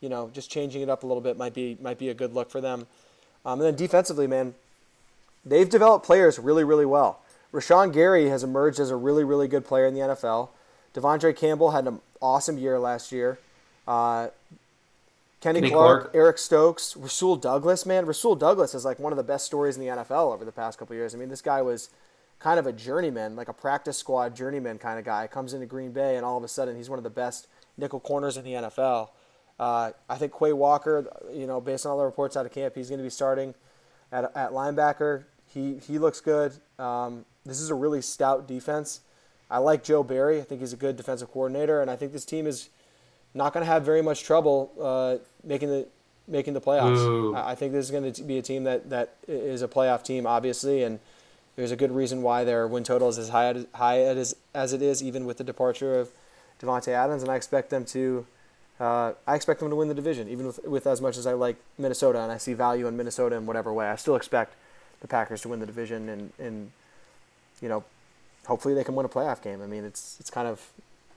you 0.00 0.08
know, 0.08 0.30
just 0.32 0.50
changing 0.50 0.82
it 0.82 0.88
up 0.88 1.02
a 1.02 1.06
little 1.06 1.20
bit 1.20 1.36
might 1.36 1.54
be 1.54 1.76
might 1.80 1.98
be 1.98 2.08
a 2.08 2.14
good 2.14 2.32
look 2.32 2.50
for 2.50 2.60
them. 2.60 2.86
Um, 3.44 3.60
and 3.60 3.62
then 3.62 3.74
defensively, 3.74 4.26
man, 4.26 4.54
they've 5.44 5.68
developed 5.68 6.06
players 6.06 6.38
really, 6.38 6.62
really 6.62 6.86
well. 6.86 7.20
Rashan 7.52 7.92
Gary 7.92 8.28
has 8.28 8.44
emerged 8.44 8.78
as 8.78 8.90
a 8.90 8.96
really, 8.96 9.24
really 9.24 9.48
good 9.48 9.64
player 9.64 9.86
in 9.86 9.94
the 9.94 10.00
NFL. 10.00 10.50
De'Vondre 10.94 11.34
Campbell 11.36 11.72
had 11.72 11.86
an 11.86 12.00
awesome 12.20 12.58
year 12.58 12.78
last 12.78 13.10
year. 13.10 13.38
Uh, 13.90 14.28
Kenny, 15.40 15.60
Kenny 15.60 15.72
Clark, 15.72 16.02
Clark. 16.02 16.14
Eric 16.14 16.38
Stokes, 16.38 16.96
Rasul 16.96 17.34
Douglas, 17.34 17.84
man. 17.84 18.06
Rasul 18.06 18.36
Douglas 18.36 18.72
is 18.72 18.84
like 18.84 19.00
one 19.00 19.12
of 19.12 19.16
the 19.16 19.24
best 19.24 19.46
stories 19.46 19.76
in 19.76 19.82
the 19.84 19.88
NFL 19.88 20.32
over 20.32 20.44
the 20.44 20.52
past 20.52 20.78
couple 20.78 20.92
of 20.92 20.98
years. 20.98 21.12
I 21.12 21.18
mean, 21.18 21.28
this 21.28 21.42
guy 21.42 21.60
was 21.60 21.90
kind 22.38 22.60
of 22.60 22.68
a 22.68 22.72
journeyman, 22.72 23.34
like 23.34 23.48
a 23.48 23.52
practice 23.52 23.98
squad 23.98 24.36
journeyman 24.36 24.78
kind 24.78 25.00
of 25.00 25.04
guy. 25.04 25.26
Comes 25.26 25.54
into 25.54 25.66
Green 25.66 25.90
Bay, 25.90 26.16
and 26.16 26.24
all 26.24 26.38
of 26.38 26.44
a 26.44 26.48
sudden, 26.48 26.76
he's 26.76 26.88
one 26.88 27.00
of 27.00 27.02
the 27.02 27.10
best 27.10 27.48
nickel 27.76 27.98
corners 27.98 28.36
in 28.36 28.44
the 28.44 28.52
NFL. 28.52 29.08
Uh, 29.58 29.90
I 30.08 30.16
think 30.16 30.38
Quay 30.38 30.52
Walker, 30.52 31.08
you 31.34 31.48
know, 31.48 31.60
based 31.60 31.84
on 31.84 31.90
all 31.90 31.98
the 31.98 32.04
reports 32.04 32.36
out 32.36 32.46
of 32.46 32.52
camp, 32.52 32.76
he's 32.76 32.88
going 32.88 33.00
to 33.00 33.04
be 33.04 33.10
starting 33.10 33.54
at, 34.12 34.24
at 34.36 34.52
linebacker. 34.52 35.24
He 35.48 35.78
he 35.78 35.98
looks 35.98 36.20
good. 36.20 36.52
Um, 36.78 37.24
this 37.44 37.60
is 37.60 37.70
a 37.70 37.74
really 37.74 38.02
stout 38.02 38.46
defense. 38.46 39.00
I 39.50 39.58
like 39.58 39.82
Joe 39.82 40.04
Barry. 40.04 40.38
I 40.38 40.42
think 40.42 40.60
he's 40.60 40.72
a 40.72 40.76
good 40.76 40.96
defensive 40.96 41.32
coordinator, 41.32 41.82
and 41.82 41.90
I 41.90 41.96
think 41.96 42.12
this 42.12 42.24
team 42.24 42.46
is 42.46 42.68
not 43.34 43.52
going 43.52 43.64
to 43.64 43.70
have 43.70 43.84
very 43.84 44.02
much 44.02 44.24
trouble 44.24 44.72
uh, 44.80 45.16
making 45.44 45.68
the 45.68 45.86
making 46.26 46.54
the 46.54 46.60
playoffs. 46.60 47.34
I 47.34 47.50
I 47.52 47.54
think 47.54 47.72
this 47.72 47.84
is 47.84 47.90
going 47.90 48.12
to 48.12 48.22
be 48.22 48.38
a 48.38 48.42
team 48.42 48.64
that, 48.64 48.90
that 48.90 49.16
is 49.26 49.62
a 49.62 49.68
playoff 49.68 50.04
team, 50.04 50.26
obviously, 50.26 50.82
and 50.82 51.00
there's 51.56 51.72
a 51.72 51.76
good 51.76 51.90
reason 51.90 52.22
why 52.22 52.44
their 52.44 52.66
win 52.66 52.84
total 52.84 53.08
is 53.08 53.18
as 53.18 53.30
high 53.30 53.46
as, 53.46 53.66
high 53.74 54.00
as, 54.00 54.36
as 54.54 54.72
it 54.72 54.80
is, 54.80 55.02
even 55.02 55.24
with 55.26 55.38
the 55.38 55.44
departure 55.44 55.98
of 55.98 56.10
Davante 56.60 56.88
Adams. 56.88 57.22
And 57.22 57.30
I 57.30 57.36
expect 57.36 57.70
them 57.70 57.84
to 57.86 58.26
uh, 58.78 59.12
I 59.26 59.34
expect 59.34 59.60
them 59.60 59.68
to 59.68 59.76
win 59.76 59.88
the 59.88 59.94
division, 59.94 60.28
even 60.28 60.46
with, 60.46 60.64
with 60.64 60.86
as 60.86 61.00
much 61.00 61.18
as 61.18 61.26
I 61.26 61.34
like 61.34 61.56
Minnesota 61.76 62.22
and 62.22 62.32
I 62.32 62.38
see 62.38 62.54
value 62.54 62.86
in 62.86 62.96
Minnesota 62.96 63.36
in 63.36 63.44
whatever 63.44 63.72
way. 63.72 63.88
I 63.88 63.96
still 63.96 64.16
expect 64.16 64.54
the 65.00 65.08
Packers 65.08 65.42
to 65.42 65.48
win 65.48 65.60
the 65.60 65.66
division, 65.66 66.08
and, 66.08 66.32
and 66.38 66.70
you 67.60 67.68
know, 67.68 67.84
hopefully 68.46 68.74
they 68.74 68.84
can 68.84 68.94
win 68.94 69.04
a 69.04 69.08
playoff 69.08 69.42
game. 69.42 69.60
I 69.60 69.66
mean, 69.66 69.84
it's 69.84 70.16
it's 70.18 70.30
kind 70.30 70.48
of 70.48 70.70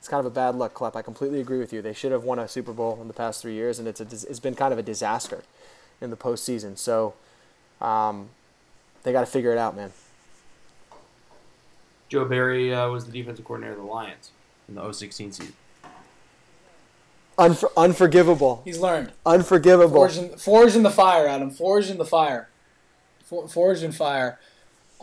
it's 0.04 0.10
kind 0.10 0.20
of 0.20 0.26
a 0.26 0.36
bad 0.36 0.56
luck, 0.56 0.74
Klepp. 0.74 0.98
I 0.98 1.02
completely 1.02 1.39
agree 1.39 1.60
with 1.60 1.72
you. 1.72 1.82
They 1.82 1.94
should 1.94 2.12
have 2.12 2.26
won 2.26 2.38
a 2.38 2.46
Super 2.46 2.74
Bowl 2.74 3.00
in 3.02 3.08
the 3.08 3.13
past 3.13 3.42
three 3.42 3.54
years, 3.54 3.80
and 3.80 3.88
it's 3.88 4.02
a, 4.02 4.04
it's 4.04 4.38
been 4.42 4.54
kind 4.54 4.74
of 4.74 4.78
a 4.78 4.84
disaster 4.84 5.44
in 6.02 6.10
the 6.10 6.18
postseason. 6.18 6.78
So 6.78 7.13
um, 7.80 8.28
they 9.04 9.13
got 9.13 9.22
to 9.22 9.26
figure 9.26 9.54
it 9.54 9.58
out, 9.58 9.78
man. 9.78 9.94
Joe 12.10 12.26
Barry 12.26 12.74
uh, 12.74 12.89
was 12.89 13.06
the 13.06 13.13
defensive 13.13 13.46
coordinator 13.46 13.80
of 13.80 13.86
the 13.86 13.89
Lions 13.89 14.32
in 14.68 14.76
the 14.76 14.92
016 14.92 15.32
season. 15.32 15.54
Unfor- 17.38 17.72
unforgivable, 17.78 18.62
He's 18.66 18.80
learned. 18.80 19.13
unforgivable. 19.26 19.96
Forge 19.96 20.18
in, 20.18 20.38
forge 20.38 20.76
in 20.76 20.84
the 20.84 20.92
fire, 20.92 21.28
Adam. 21.28 21.50
Forge 21.50 21.89
in 21.89 21.98
the 21.98 22.04
fire. 22.06 22.50
For, 23.24 23.48
forge 23.48 23.82
in 23.84 23.94
fire. 23.94 24.38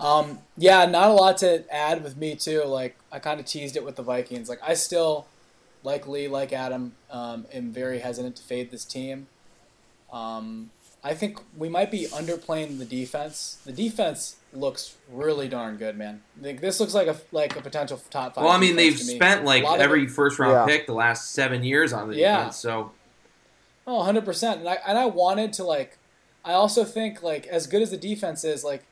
Um, 0.01 0.39
yeah, 0.57 0.87
not 0.87 1.09
a 1.09 1.13
lot 1.13 1.37
to 1.39 1.65
add 1.75 2.03
with 2.03 2.17
me 2.17 2.35
too. 2.35 2.65
Like 2.65 2.97
I 3.13 3.19
kind 3.19 3.39
of 3.41 3.47
teased 3.47 3.77
it 3.77 3.85
with 3.85 3.97
the 3.97 4.03
Vikings. 4.03 4.49
Like 4.49 4.61
I 4.63 4.75
still, 4.75 5.27
like 5.85 6.07
Lee, 6.09 6.27
like 6.29 6.53
Adam, 6.53 6.95
um, 7.11 7.47
am 7.53 7.71
very 7.71 7.99
hesitant 8.01 8.37
to 8.37 8.43
fade 8.43 8.71
this 8.71 8.85
team. 8.85 9.27
Um, 10.13 10.71
I 11.03 11.15
think 11.15 11.39
we 11.57 11.69
might 11.69 11.91
be 11.91 12.07
underplaying 12.09 12.79
the 12.79 12.85
defense. 12.85 13.59
The 13.65 13.73
defense 13.73 14.37
looks 14.53 14.97
really 15.11 15.49
darn 15.49 15.77
good, 15.77 15.97
man. 15.97 16.23
Like, 16.43 16.61
this 16.61 16.79
looks 16.81 16.93
like 16.95 17.07
a 17.07 17.17
like 17.33 17.57
a 17.57 17.61
potential 17.63 18.01
top 18.11 18.35
five. 18.35 18.45
Well, 18.45 18.53
I 18.53 18.59
mean, 18.59 18.77
they've 18.77 18.93
me. 18.99 19.15
spent 19.17 19.45
like 19.45 19.63
A 19.63 19.67
lot 19.67 19.75
of 19.77 19.81
every 19.83 20.05
it- 20.05 20.11
first 20.11 20.39
round 20.39 20.53
Yeah. 20.53 20.67
pick 20.77 20.87
the 20.87 20.93
last 20.95 21.33
seven 21.33 21.63
years 21.65 21.93
on 21.93 22.09
the 22.09 22.17
Yeah. 22.17 22.37
defense. 22.39 22.57
So 22.57 22.93
Oh, 23.87 24.03
100%. 24.03 24.61
And 24.61 24.69
I 24.69 24.79
and 24.87 24.99
I 24.99 25.07
wanted 25.07 25.53
to 25.55 25.65
like 25.65 25.97
I 26.45 26.53
also 26.53 26.85
think 26.85 27.23
like 27.23 27.47
as 27.47 27.67
good 27.67 27.83
as 27.83 27.91
the 27.91 27.97
defense 27.97 28.45
is, 28.45 28.63
like 28.65 28.85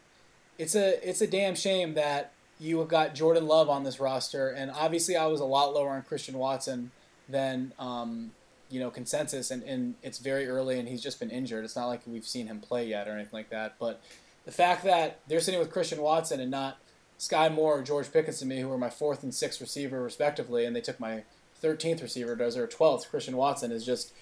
it's 0.59 0.75
a 0.75 1.09
it's 1.09 1.21
a 1.21 1.27
damn 1.27 1.55
shame 1.55 1.94
that 1.94 2.33
you 2.61 2.79
have 2.81 2.88
got 2.88 3.14
Jordan 3.14 3.47
Love 3.47 3.68
on 3.71 3.85
this 3.85 4.01
roster 4.01 4.49
and 4.49 4.71
obviously 4.71 5.16
I 5.16 5.27
was 5.27 5.40
a 5.40 5.44
lot 5.44 5.73
lower 5.73 5.90
on 5.90 6.03
Christian 6.03 6.37
Watson 6.37 6.90
than 7.29 7.73
um, 7.79 8.33
you 8.71 8.81
know, 8.81 8.90
consensus 8.90 9.51
and, 9.51 9.62
and 9.62 9.94
it's 10.03 10.18
very 10.18 10.49
early 10.49 10.79
and 10.79 10.88
he's 10.88 11.03
just 11.03 11.21
been 11.21 11.31
injured. 11.31 11.64
It's 11.64 11.77
not 11.77 11.87
like 11.87 12.01
we've 12.07 12.27
seen 12.27 12.47
him 12.47 12.61
play 12.61 12.87
yet 12.87 13.09
or 13.09 13.12
anything 13.12 13.33
like 13.33 13.51
that. 13.51 13.77
But 13.79 14.01
the 14.44 14.53
fact 14.53 14.85
that 14.85 15.21
they're 15.27 15.40
sitting 15.40 15.61
with 15.61 15.71
Christian 15.71 16.03
Watson 16.03 16.40
and 16.40 16.51
not 16.51 16.79
Sky 17.16 17.49
Moore 17.49 17.79
or 17.79 17.83
George 17.83 18.12
Pickens 18.12 18.38
to 18.40 18.47
me, 18.47 18.61
who 18.61 18.68
were 18.68 18.79
my 18.79 18.90
fourth 18.90 19.23
and 19.23 19.35
sixth 19.35 19.61
receiver 19.61 20.03
respectively, 20.03 20.64
and 20.64 20.75
they 20.75 20.81
took 20.81 21.01
my 21.01 21.23
13th 21.62 22.03
receiver, 22.03 22.37
does 22.37 22.55
their 22.55 22.66
12th, 22.66 23.09
Christian 23.11 23.37
Watson, 23.37 23.73
is 23.73 23.85
just 23.85 24.12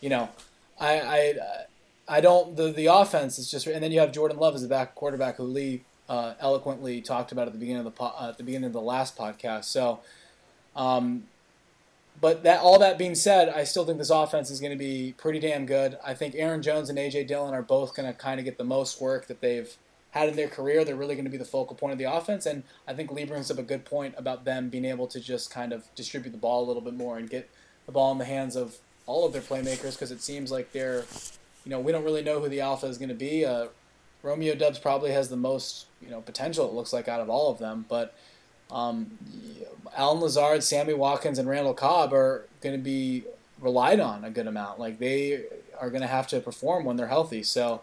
you 0.00 0.08
know, 0.08 0.28
I 0.78 1.00
I 1.00 1.34
I 2.08 2.20
don't 2.20 2.56
the 2.56 2.72
the 2.72 2.86
offense 2.86 3.38
is 3.38 3.50
just 3.50 3.66
and 3.66 3.82
then 3.82 3.92
you 3.92 4.00
have 4.00 4.12
Jordan 4.12 4.38
Love 4.38 4.54
as 4.54 4.62
the 4.62 4.68
back 4.68 4.94
quarterback 4.94 5.36
who 5.36 5.44
Lee 5.44 5.82
uh, 6.08 6.34
eloquently 6.40 7.00
talked 7.00 7.32
about 7.32 7.46
at 7.46 7.52
the 7.52 7.58
beginning 7.58 7.80
of 7.80 7.84
the 7.84 7.90
po- 7.90 8.14
uh, 8.18 8.28
at 8.28 8.38
the 8.38 8.44
beginning 8.44 8.66
of 8.66 8.72
the 8.72 8.80
last 8.80 9.16
podcast. 9.16 9.64
So, 9.64 10.00
um, 10.74 11.24
but 12.20 12.44
that 12.44 12.60
all 12.60 12.78
that 12.78 12.96
being 12.96 13.14
said, 13.14 13.48
I 13.48 13.64
still 13.64 13.84
think 13.84 13.98
this 13.98 14.10
offense 14.10 14.50
is 14.50 14.60
going 14.60 14.72
to 14.72 14.78
be 14.78 15.14
pretty 15.16 15.40
damn 15.40 15.66
good. 15.66 15.98
I 16.04 16.14
think 16.14 16.34
Aaron 16.36 16.62
Jones 16.62 16.88
and 16.88 16.98
AJ 16.98 17.26
Dillon 17.26 17.54
are 17.54 17.62
both 17.62 17.94
going 17.94 18.10
to 18.10 18.16
kind 18.16 18.38
of 18.38 18.44
get 18.44 18.56
the 18.56 18.64
most 18.64 19.00
work 19.00 19.26
that 19.26 19.40
they've 19.40 19.76
had 20.12 20.28
in 20.28 20.36
their 20.36 20.48
career. 20.48 20.84
They're 20.84 20.96
really 20.96 21.14
going 21.14 21.26
to 21.26 21.30
be 21.30 21.36
the 21.36 21.44
focal 21.44 21.76
point 21.76 21.92
of 21.92 21.98
the 21.98 22.10
offense, 22.10 22.46
and 22.46 22.62
I 22.86 22.94
think 22.94 23.10
Lee 23.10 23.24
brings 23.24 23.50
up 23.50 23.58
a 23.58 23.62
good 23.62 23.84
point 23.84 24.14
about 24.16 24.44
them 24.44 24.68
being 24.68 24.84
able 24.84 25.08
to 25.08 25.20
just 25.20 25.50
kind 25.50 25.72
of 25.72 25.92
distribute 25.94 26.30
the 26.30 26.38
ball 26.38 26.64
a 26.64 26.66
little 26.66 26.82
bit 26.82 26.94
more 26.94 27.18
and 27.18 27.28
get 27.28 27.50
the 27.84 27.92
ball 27.92 28.12
in 28.12 28.18
the 28.18 28.24
hands 28.24 28.56
of 28.56 28.76
all 29.06 29.26
of 29.26 29.32
their 29.32 29.42
playmakers 29.42 29.92
because 29.92 30.10
it 30.10 30.20
seems 30.20 30.50
like 30.50 30.72
they're, 30.72 31.04
you 31.66 31.70
know, 31.70 31.80
we 31.80 31.90
don't 31.90 32.04
really 32.04 32.22
know 32.22 32.40
who 32.40 32.48
the 32.48 32.60
alpha 32.60 32.86
is 32.86 32.96
going 32.96 33.08
to 33.08 33.14
be. 33.14 33.44
Uh, 33.44 33.66
Romeo 34.22 34.54
Doubs 34.54 34.78
probably 34.78 35.10
has 35.10 35.28
the 35.28 35.36
most, 35.36 35.86
you 36.00 36.08
know, 36.08 36.20
potential. 36.20 36.68
It 36.68 36.74
looks 36.74 36.92
like 36.92 37.08
out 37.08 37.20
of 37.20 37.28
all 37.28 37.50
of 37.50 37.58
them, 37.58 37.84
but 37.88 38.14
um, 38.70 39.18
Allen 39.96 40.20
Lazard, 40.20 40.62
Sammy 40.62 40.94
Watkins, 40.94 41.40
and 41.40 41.48
Randall 41.48 41.74
Cobb 41.74 42.12
are 42.12 42.46
going 42.60 42.76
to 42.76 42.82
be 42.82 43.24
relied 43.60 43.98
on 43.98 44.24
a 44.24 44.30
good 44.30 44.46
amount. 44.46 44.78
Like 44.78 45.00
they 45.00 45.44
are 45.80 45.90
going 45.90 46.02
to 46.02 46.08
have 46.08 46.28
to 46.28 46.40
perform 46.40 46.84
when 46.84 46.96
they're 46.96 47.08
healthy. 47.08 47.42
So, 47.42 47.82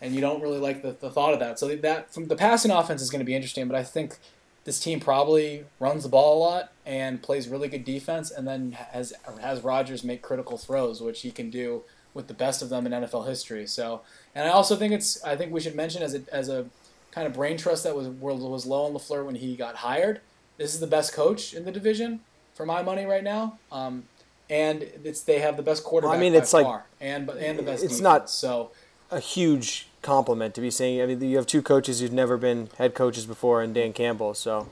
and 0.00 0.14
you 0.14 0.22
don't 0.22 0.40
really 0.40 0.58
like 0.58 0.82
the, 0.82 0.92
the 0.92 1.10
thought 1.10 1.34
of 1.34 1.40
that. 1.40 1.58
So 1.58 1.68
that 1.76 2.12
from 2.12 2.28
the 2.28 2.36
passing 2.36 2.70
offense 2.70 3.02
is 3.02 3.10
going 3.10 3.20
to 3.20 3.26
be 3.26 3.34
interesting. 3.34 3.68
But 3.68 3.76
I 3.76 3.84
think 3.84 4.16
this 4.64 4.80
team 4.80 5.00
probably 5.00 5.64
runs 5.80 6.02
the 6.02 6.08
ball 6.08 6.38
a 6.38 6.40
lot 6.40 6.72
and 6.86 7.22
plays 7.22 7.48
really 7.48 7.68
good 7.68 7.84
defense, 7.84 8.30
and 8.30 8.48
then 8.48 8.72
has 8.72 9.12
has 9.42 9.62
Rodgers 9.62 10.02
make 10.02 10.22
critical 10.22 10.56
throws, 10.56 11.02
which 11.02 11.20
he 11.22 11.30
can 11.30 11.50
do 11.50 11.82
with 12.18 12.26
the 12.26 12.34
best 12.34 12.62
of 12.62 12.68
them 12.68 12.84
in 12.84 12.92
NFL 12.92 13.28
history. 13.28 13.64
So, 13.66 14.02
and 14.34 14.46
I 14.46 14.50
also 14.50 14.74
think 14.74 14.92
it's 14.92 15.22
I 15.24 15.36
think 15.36 15.52
we 15.52 15.60
should 15.60 15.76
mention 15.76 16.02
as 16.02 16.14
a 16.14 16.22
as 16.30 16.48
a 16.48 16.66
kind 17.12 17.26
of 17.28 17.32
brain 17.32 17.56
trust 17.56 17.84
that 17.84 17.94
was 17.94 18.08
was 18.08 18.66
low 18.66 18.86
on 18.86 18.92
Lafleur 18.92 19.24
when 19.24 19.36
he 19.36 19.56
got 19.56 19.76
hired. 19.76 20.20
This 20.58 20.74
is 20.74 20.80
the 20.80 20.88
best 20.88 21.14
coach 21.14 21.54
in 21.54 21.64
the 21.64 21.70
division 21.70 22.20
for 22.54 22.66
my 22.66 22.82
money 22.82 23.04
right 23.06 23.22
now. 23.22 23.58
Um, 23.70 24.02
and 24.50 24.82
it's 25.04 25.20
they 25.22 25.38
have 25.38 25.56
the 25.56 25.62
best 25.62 25.84
quarterback. 25.84 26.16
I 26.16 26.20
mean, 26.20 26.34
it's 26.34 26.52
like- 26.52 26.66
far, 26.66 26.86
and 27.00 27.24
but 27.24 27.38
and 27.38 27.56
the 27.56 27.62
best. 27.62 27.84
it's 27.84 27.98
defense. 27.98 28.02
not- 28.02 28.30
so. 28.30 28.70
a 29.10 29.20
huge 29.20 29.88
compliment 30.02 30.54
to 30.56 30.60
be 30.60 30.70
saying. 30.70 31.00
I 31.00 31.06
mean, 31.06 31.22
you 31.22 31.36
have 31.36 31.46
two 31.46 31.62
coaches 31.62 32.00
who've 32.00 32.12
never 32.12 32.36
been 32.36 32.68
head 32.78 32.94
coaches 32.94 33.26
before, 33.26 33.62
and 33.62 33.72
Dan 33.72 33.92
Campbell. 33.92 34.34
So 34.34 34.68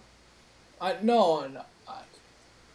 I 0.80 0.96
no, 1.00 1.46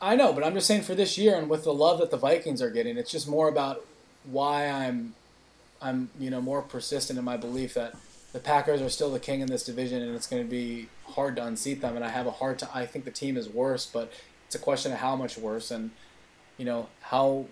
I 0.01 0.15
know, 0.15 0.34
but 0.34 0.43
I'm 0.43 0.55
just 0.55 0.65
saying 0.65 0.82
for 0.82 0.95
this 0.95 1.17
year 1.17 1.36
and 1.38 1.47
with 1.49 1.63
the 1.63 1.74
love 1.74 1.99
that 1.99 2.09
the 2.09 2.17
Vikings 2.17 2.61
are 2.61 2.72
getting, 2.72 2.97
it's 2.97 3.11
just 3.11 3.28
more 3.28 3.47
about 3.47 3.86
why 4.26 4.67
I'm 4.67 5.13
I'm 5.82 6.09
you 6.19 6.30
know 6.30 6.41
more 6.41 6.61
persistent 6.61 7.17
in 7.17 7.26
my 7.26 7.38
belief 7.38 7.74
that 7.74 7.95
the 8.34 8.39
Packers 8.39 8.82
are 8.82 8.89
still 8.89 9.11
the 9.11 9.19
king 9.19 9.41
in 9.41 9.47
this 9.47 9.63
division, 9.63 10.01
and 10.01 10.15
it's 10.15 10.28
going 10.28 10.43
to 10.43 10.49
be 10.49 10.88
hard 11.05 11.36
to 11.36 11.45
unseat 11.45 11.82
them. 11.82 11.95
And 11.95 12.05
I 12.05 12.09
have 12.09 12.28
a 12.28 12.32
hard 12.32 12.59
time. 12.59 12.69
I 12.74 12.86
think 12.86 13.05
the 13.05 13.11
team 13.11 13.36
is 13.36 13.49
worse, 13.49 13.86
but 13.86 14.11
it's 14.45 14.55
a 14.55 14.59
question 14.59 14.91
of 14.91 14.99
how 14.99 15.15
much 15.15 15.38
worse, 15.38 15.72
and 15.72 15.91
you 16.57 16.65
know 16.65 16.88
how 17.01 17.45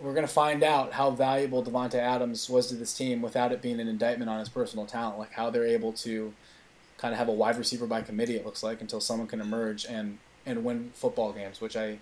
we're 0.00 0.14
going 0.14 0.26
to 0.26 0.32
find 0.32 0.64
out 0.64 0.92
how 0.92 1.10
valuable 1.10 1.62
Davante 1.62 1.94
Adams 1.94 2.50
was 2.50 2.66
to 2.66 2.74
this 2.74 2.92
team 2.92 3.22
without 3.22 3.52
it 3.52 3.62
being 3.62 3.78
an 3.78 3.86
indictment 3.86 4.28
on 4.28 4.40
his 4.40 4.48
personal 4.48 4.84
talent, 4.84 5.18
like 5.18 5.32
how 5.32 5.48
they're 5.48 5.66
able 5.66 5.92
to 5.92 6.32
kind 6.98 7.12
of 7.12 7.18
have 7.18 7.28
a 7.28 7.32
wide 7.32 7.56
receiver 7.56 7.86
by 7.86 8.02
committee. 8.02 8.36
It 8.36 8.44
looks 8.44 8.62
like 8.62 8.80
until 8.80 9.00
someone 9.00 9.28
can 9.28 9.40
emerge 9.40 9.86
and 9.86 10.18
and 10.44 10.64
win 10.64 10.90
football 10.94 11.32
games, 11.32 11.60
which 11.60 11.76
I 11.76 11.98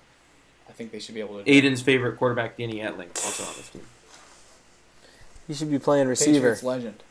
I 0.70 0.72
think 0.72 0.92
they 0.92 1.00
should 1.00 1.16
be 1.16 1.20
able 1.20 1.38
to. 1.38 1.44
do. 1.44 1.50
Aidan's 1.50 1.82
favorite 1.82 2.16
quarterback, 2.16 2.56
Danny 2.56 2.76
Etling, 2.76 3.08
also 3.24 3.42
on 3.42 3.54
this 3.56 3.68
team. 3.70 3.82
He 5.48 5.54
should 5.54 5.70
be 5.70 5.80
playing 5.80 6.06
receiver. 6.06 6.34
Patriots 6.34 6.62
legend. 6.62 7.02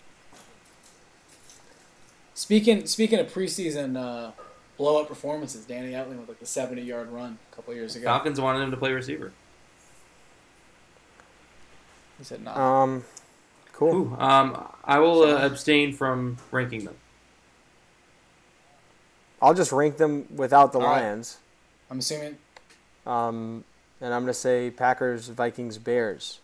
Speaking 2.34 2.88
speaking 2.88 3.20
of 3.20 3.32
preseason 3.32 3.98
uh, 3.98 4.32
blow 4.78 5.02
up 5.02 5.10
performances, 5.10 5.66
Danny 5.66 5.92
Etling 5.92 6.20
with 6.20 6.30
like 6.30 6.40
the 6.40 6.46
seventy 6.46 6.84
yard 6.84 7.10
run 7.10 7.38
a 7.52 7.56
couple 7.56 7.74
years 7.74 7.98
ago. 7.98 8.06
Falcons 8.06 8.40
wanted 8.40 8.62
him 8.62 8.72
to 8.72 8.78
play 8.78 8.94
receiver. 8.94 9.34
He 12.18 12.24
said 12.24 12.42
no. 12.42 12.52
Um, 12.54 13.04
cool. 13.74 13.94
Ooh, 13.94 14.16
um, 14.18 14.70
I 14.86 15.00
will 15.00 15.24
uh, 15.24 15.46
abstain 15.46 15.92
from 15.92 16.38
ranking 16.50 16.86
them. 16.86 16.96
I'll 19.42 19.54
just 19.54 19.74
rank 19.74 19.98
them 19.98 20.28
without 20.34 20.72
the 20.72 20.80
All 20.80 20.86
right. 20.86 21.02
Lions. 21.02 21.40
I'm 21.92 22.00
assuming 22.00 22.38
Um, 23.10 23.64
and 24.00 24.14
I'm 24.14 24.22
gonna 24.22 24.34
say 24.34 24.70
Packers, 24.70 25.28
Vikings, 25.30 25.78
Bears. 25.78 26.40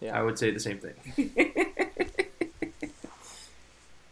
Yeah. 0.00 0.18
I 0.18 0.22
would 0.22 0.38
say 0.38 0.50
the 0.50 0.60
same 0.60 0.78
thing. 0.78 1.30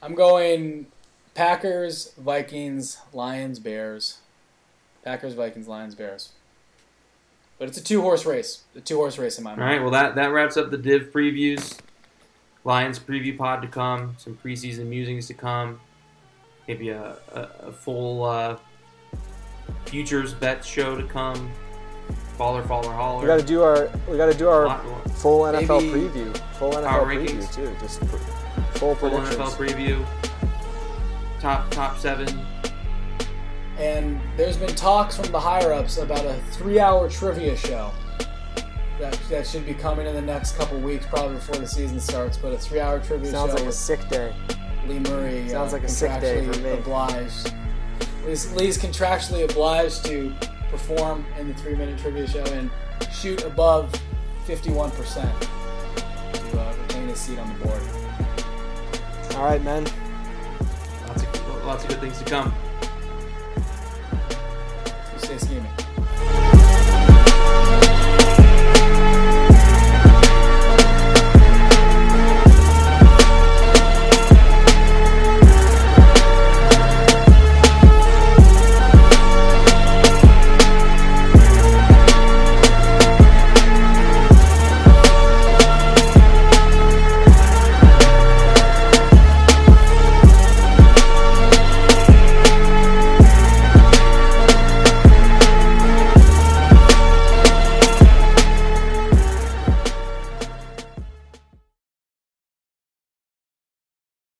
I'm 0.02 0.14
going 0.14 0.86
Packers, 1.34 2.12
Vikings, 2.18 2.98
Lions, 3.12 3.58
Bears. 3.60 4.18
Packers, 5.04 5.34
Vikings, 5.34 5.68
Lions, 5.68 5.94
Bears. 5.94 6.30
But 7.58 7.68
it's 7.68 7.78
a 7.78 7.84
two 7.84 8.02
horse 8.02 8.26
race. 8.26 8.64
A 8.74 8.80
two 8.80 8.96
horse 8.96 9.18
race 9.18 9.38
in 9.38 9.44
my 9.44 9.52
All 9.52 9.56
mind. 9.58 9.70
right, 9.70 9.80
well 9.80 9.92
that 9.92 10.16
that 10.16 10.32
wraps 10.32 10.56
up 10.56 10.70
the 10.70 10.78
div 10.78 11.12
previews. 11.12 11.78
Lions 12.64 12.98
preview 12.98 13.36
pod 13.38 13.62
to 13.62 13.68
come. 13.68 14.16
Some 14.18 14.36
preseason 14.42 14.86
musings 14.86 15.28
to 15.28 15.34
come. 15.34 15.80
Maybe 16.66 16.88
a, 16.90 17.16
a, 17.32 17.40
a 17.68 17.72
full 17.72 18.24
uh, 18.24 18.56
futures 19.86 20.34
bet 20.34 20.64
show 20.64 20.96
to 20.96 21.04
come. 21.04 21.50
Baller, 22.38 22.66
faller, 22.66 22.92
holler. 22.92 23.20
We 23.20 23.26
gotta 23.26 23.42
do 23.42 23.62
our 23.62 23.90
we 24.08 24.16
gotta 24.16 24.34
do 24.34 24.48
our 24.48 24.66
Lot 24.66 25.10
full 25.10 25.42
NFL 25.42 25.80
Maybe 25.92 26.08
preview. 26.08 26.36
Full 26.58 26.72
NFL 26.72 26.84
Power 26.86 27.06
preview 27.06 27.28
rankings. 27.28 27.54
too. 27.54 27.76
Just 27.80 28.00
pr- 28.00 28.16
full 28.78 28.94
full. 28.94 29.10
NFL 29.10 29.52
preview. 29.52 30.04
Top 31.40 31.70
top 31.70 31.98
seven. 31.98 32.28
And 33.78 34.20
there's 34.36 34.56
been 34.56 34.74
talks 34.74 35.16
from 35.16 35.30
the 35.32 35.40
higher 35.40 35.72
ups 35.72 35.98
about 35.98 36.24
a 36.24 36.34
three 36.52 36.78
hour 36.78 37.08
trivia 37.08 37.56
show 37.56 37.92
that, 38.98 39.18
that 39.28 39.46
should 39.46 39.66
be 39.66 39.74
coming 39.74 40.06
in 40.06 40.14
the 40.14 40.22
next 40.22 40.56
couple 40.56 40.78
weeks, 40.78 41.06
probably 41.06 41.36
before 41.36 41.56
the 41.56 41.66
season 41.66 41.98
starts. 42.00 42.36
But 42.36 42.52
a 42.52 42.58
three 42.58 42.80
hour 42.80 43.00
trivia 43.00 43.30
Sounds 43.30 43.52
show 43.52 43.58
like 43.58 43.66
a 43.66 43.72
sick 43.72 44.08
day. 44.08 44.34
Lee 44.86 44.98
Murray. 45.00 45.48
Sounds 45.48 45.72
uh, 45.72 45.76
like 45.76 45.84
a 45.84 45.88
sick 45.88 46.20
day 46.20 46.44
for 46.44 46.52
contractually 46.52 46.62
me. 46.62 46.70
Obliged. 46.70 47.54
Lee's, 48.24 48.52
Lee's 48.54 48.78
contractually 48.78 49.44
obliged 49.48 50.04
to 50.06 50.32
perform 50.70 51.24
in 51.38 51.48
the 51.48 51.54
three 51.54 51.74
minute 51.74 51.98
trivia 51.98 52.26
show 52.26 52.44
and 52.44 52.70
shoot 53.12 53.42
above 53.44 53.92
51% 54.46 54.92
to 56.32 56.60
uh, 56.60 56.74
retain 56.82 57.08
his 57.08 57.18
seat 57.18 57.38
on 57.38 57.58
the 57.58 57.64
board. 57.64 57.82
All 59.34 59.44
right, 59.44 59.62
men. 59.62 59.84
Lots 61.08 61.22
of 61.22 61.64
lots 61.64 61.84
of 61.84 61.90
good 61.90 62.00
things 62.00 62.18
to 62.18 62.24
come. 62.24 62.54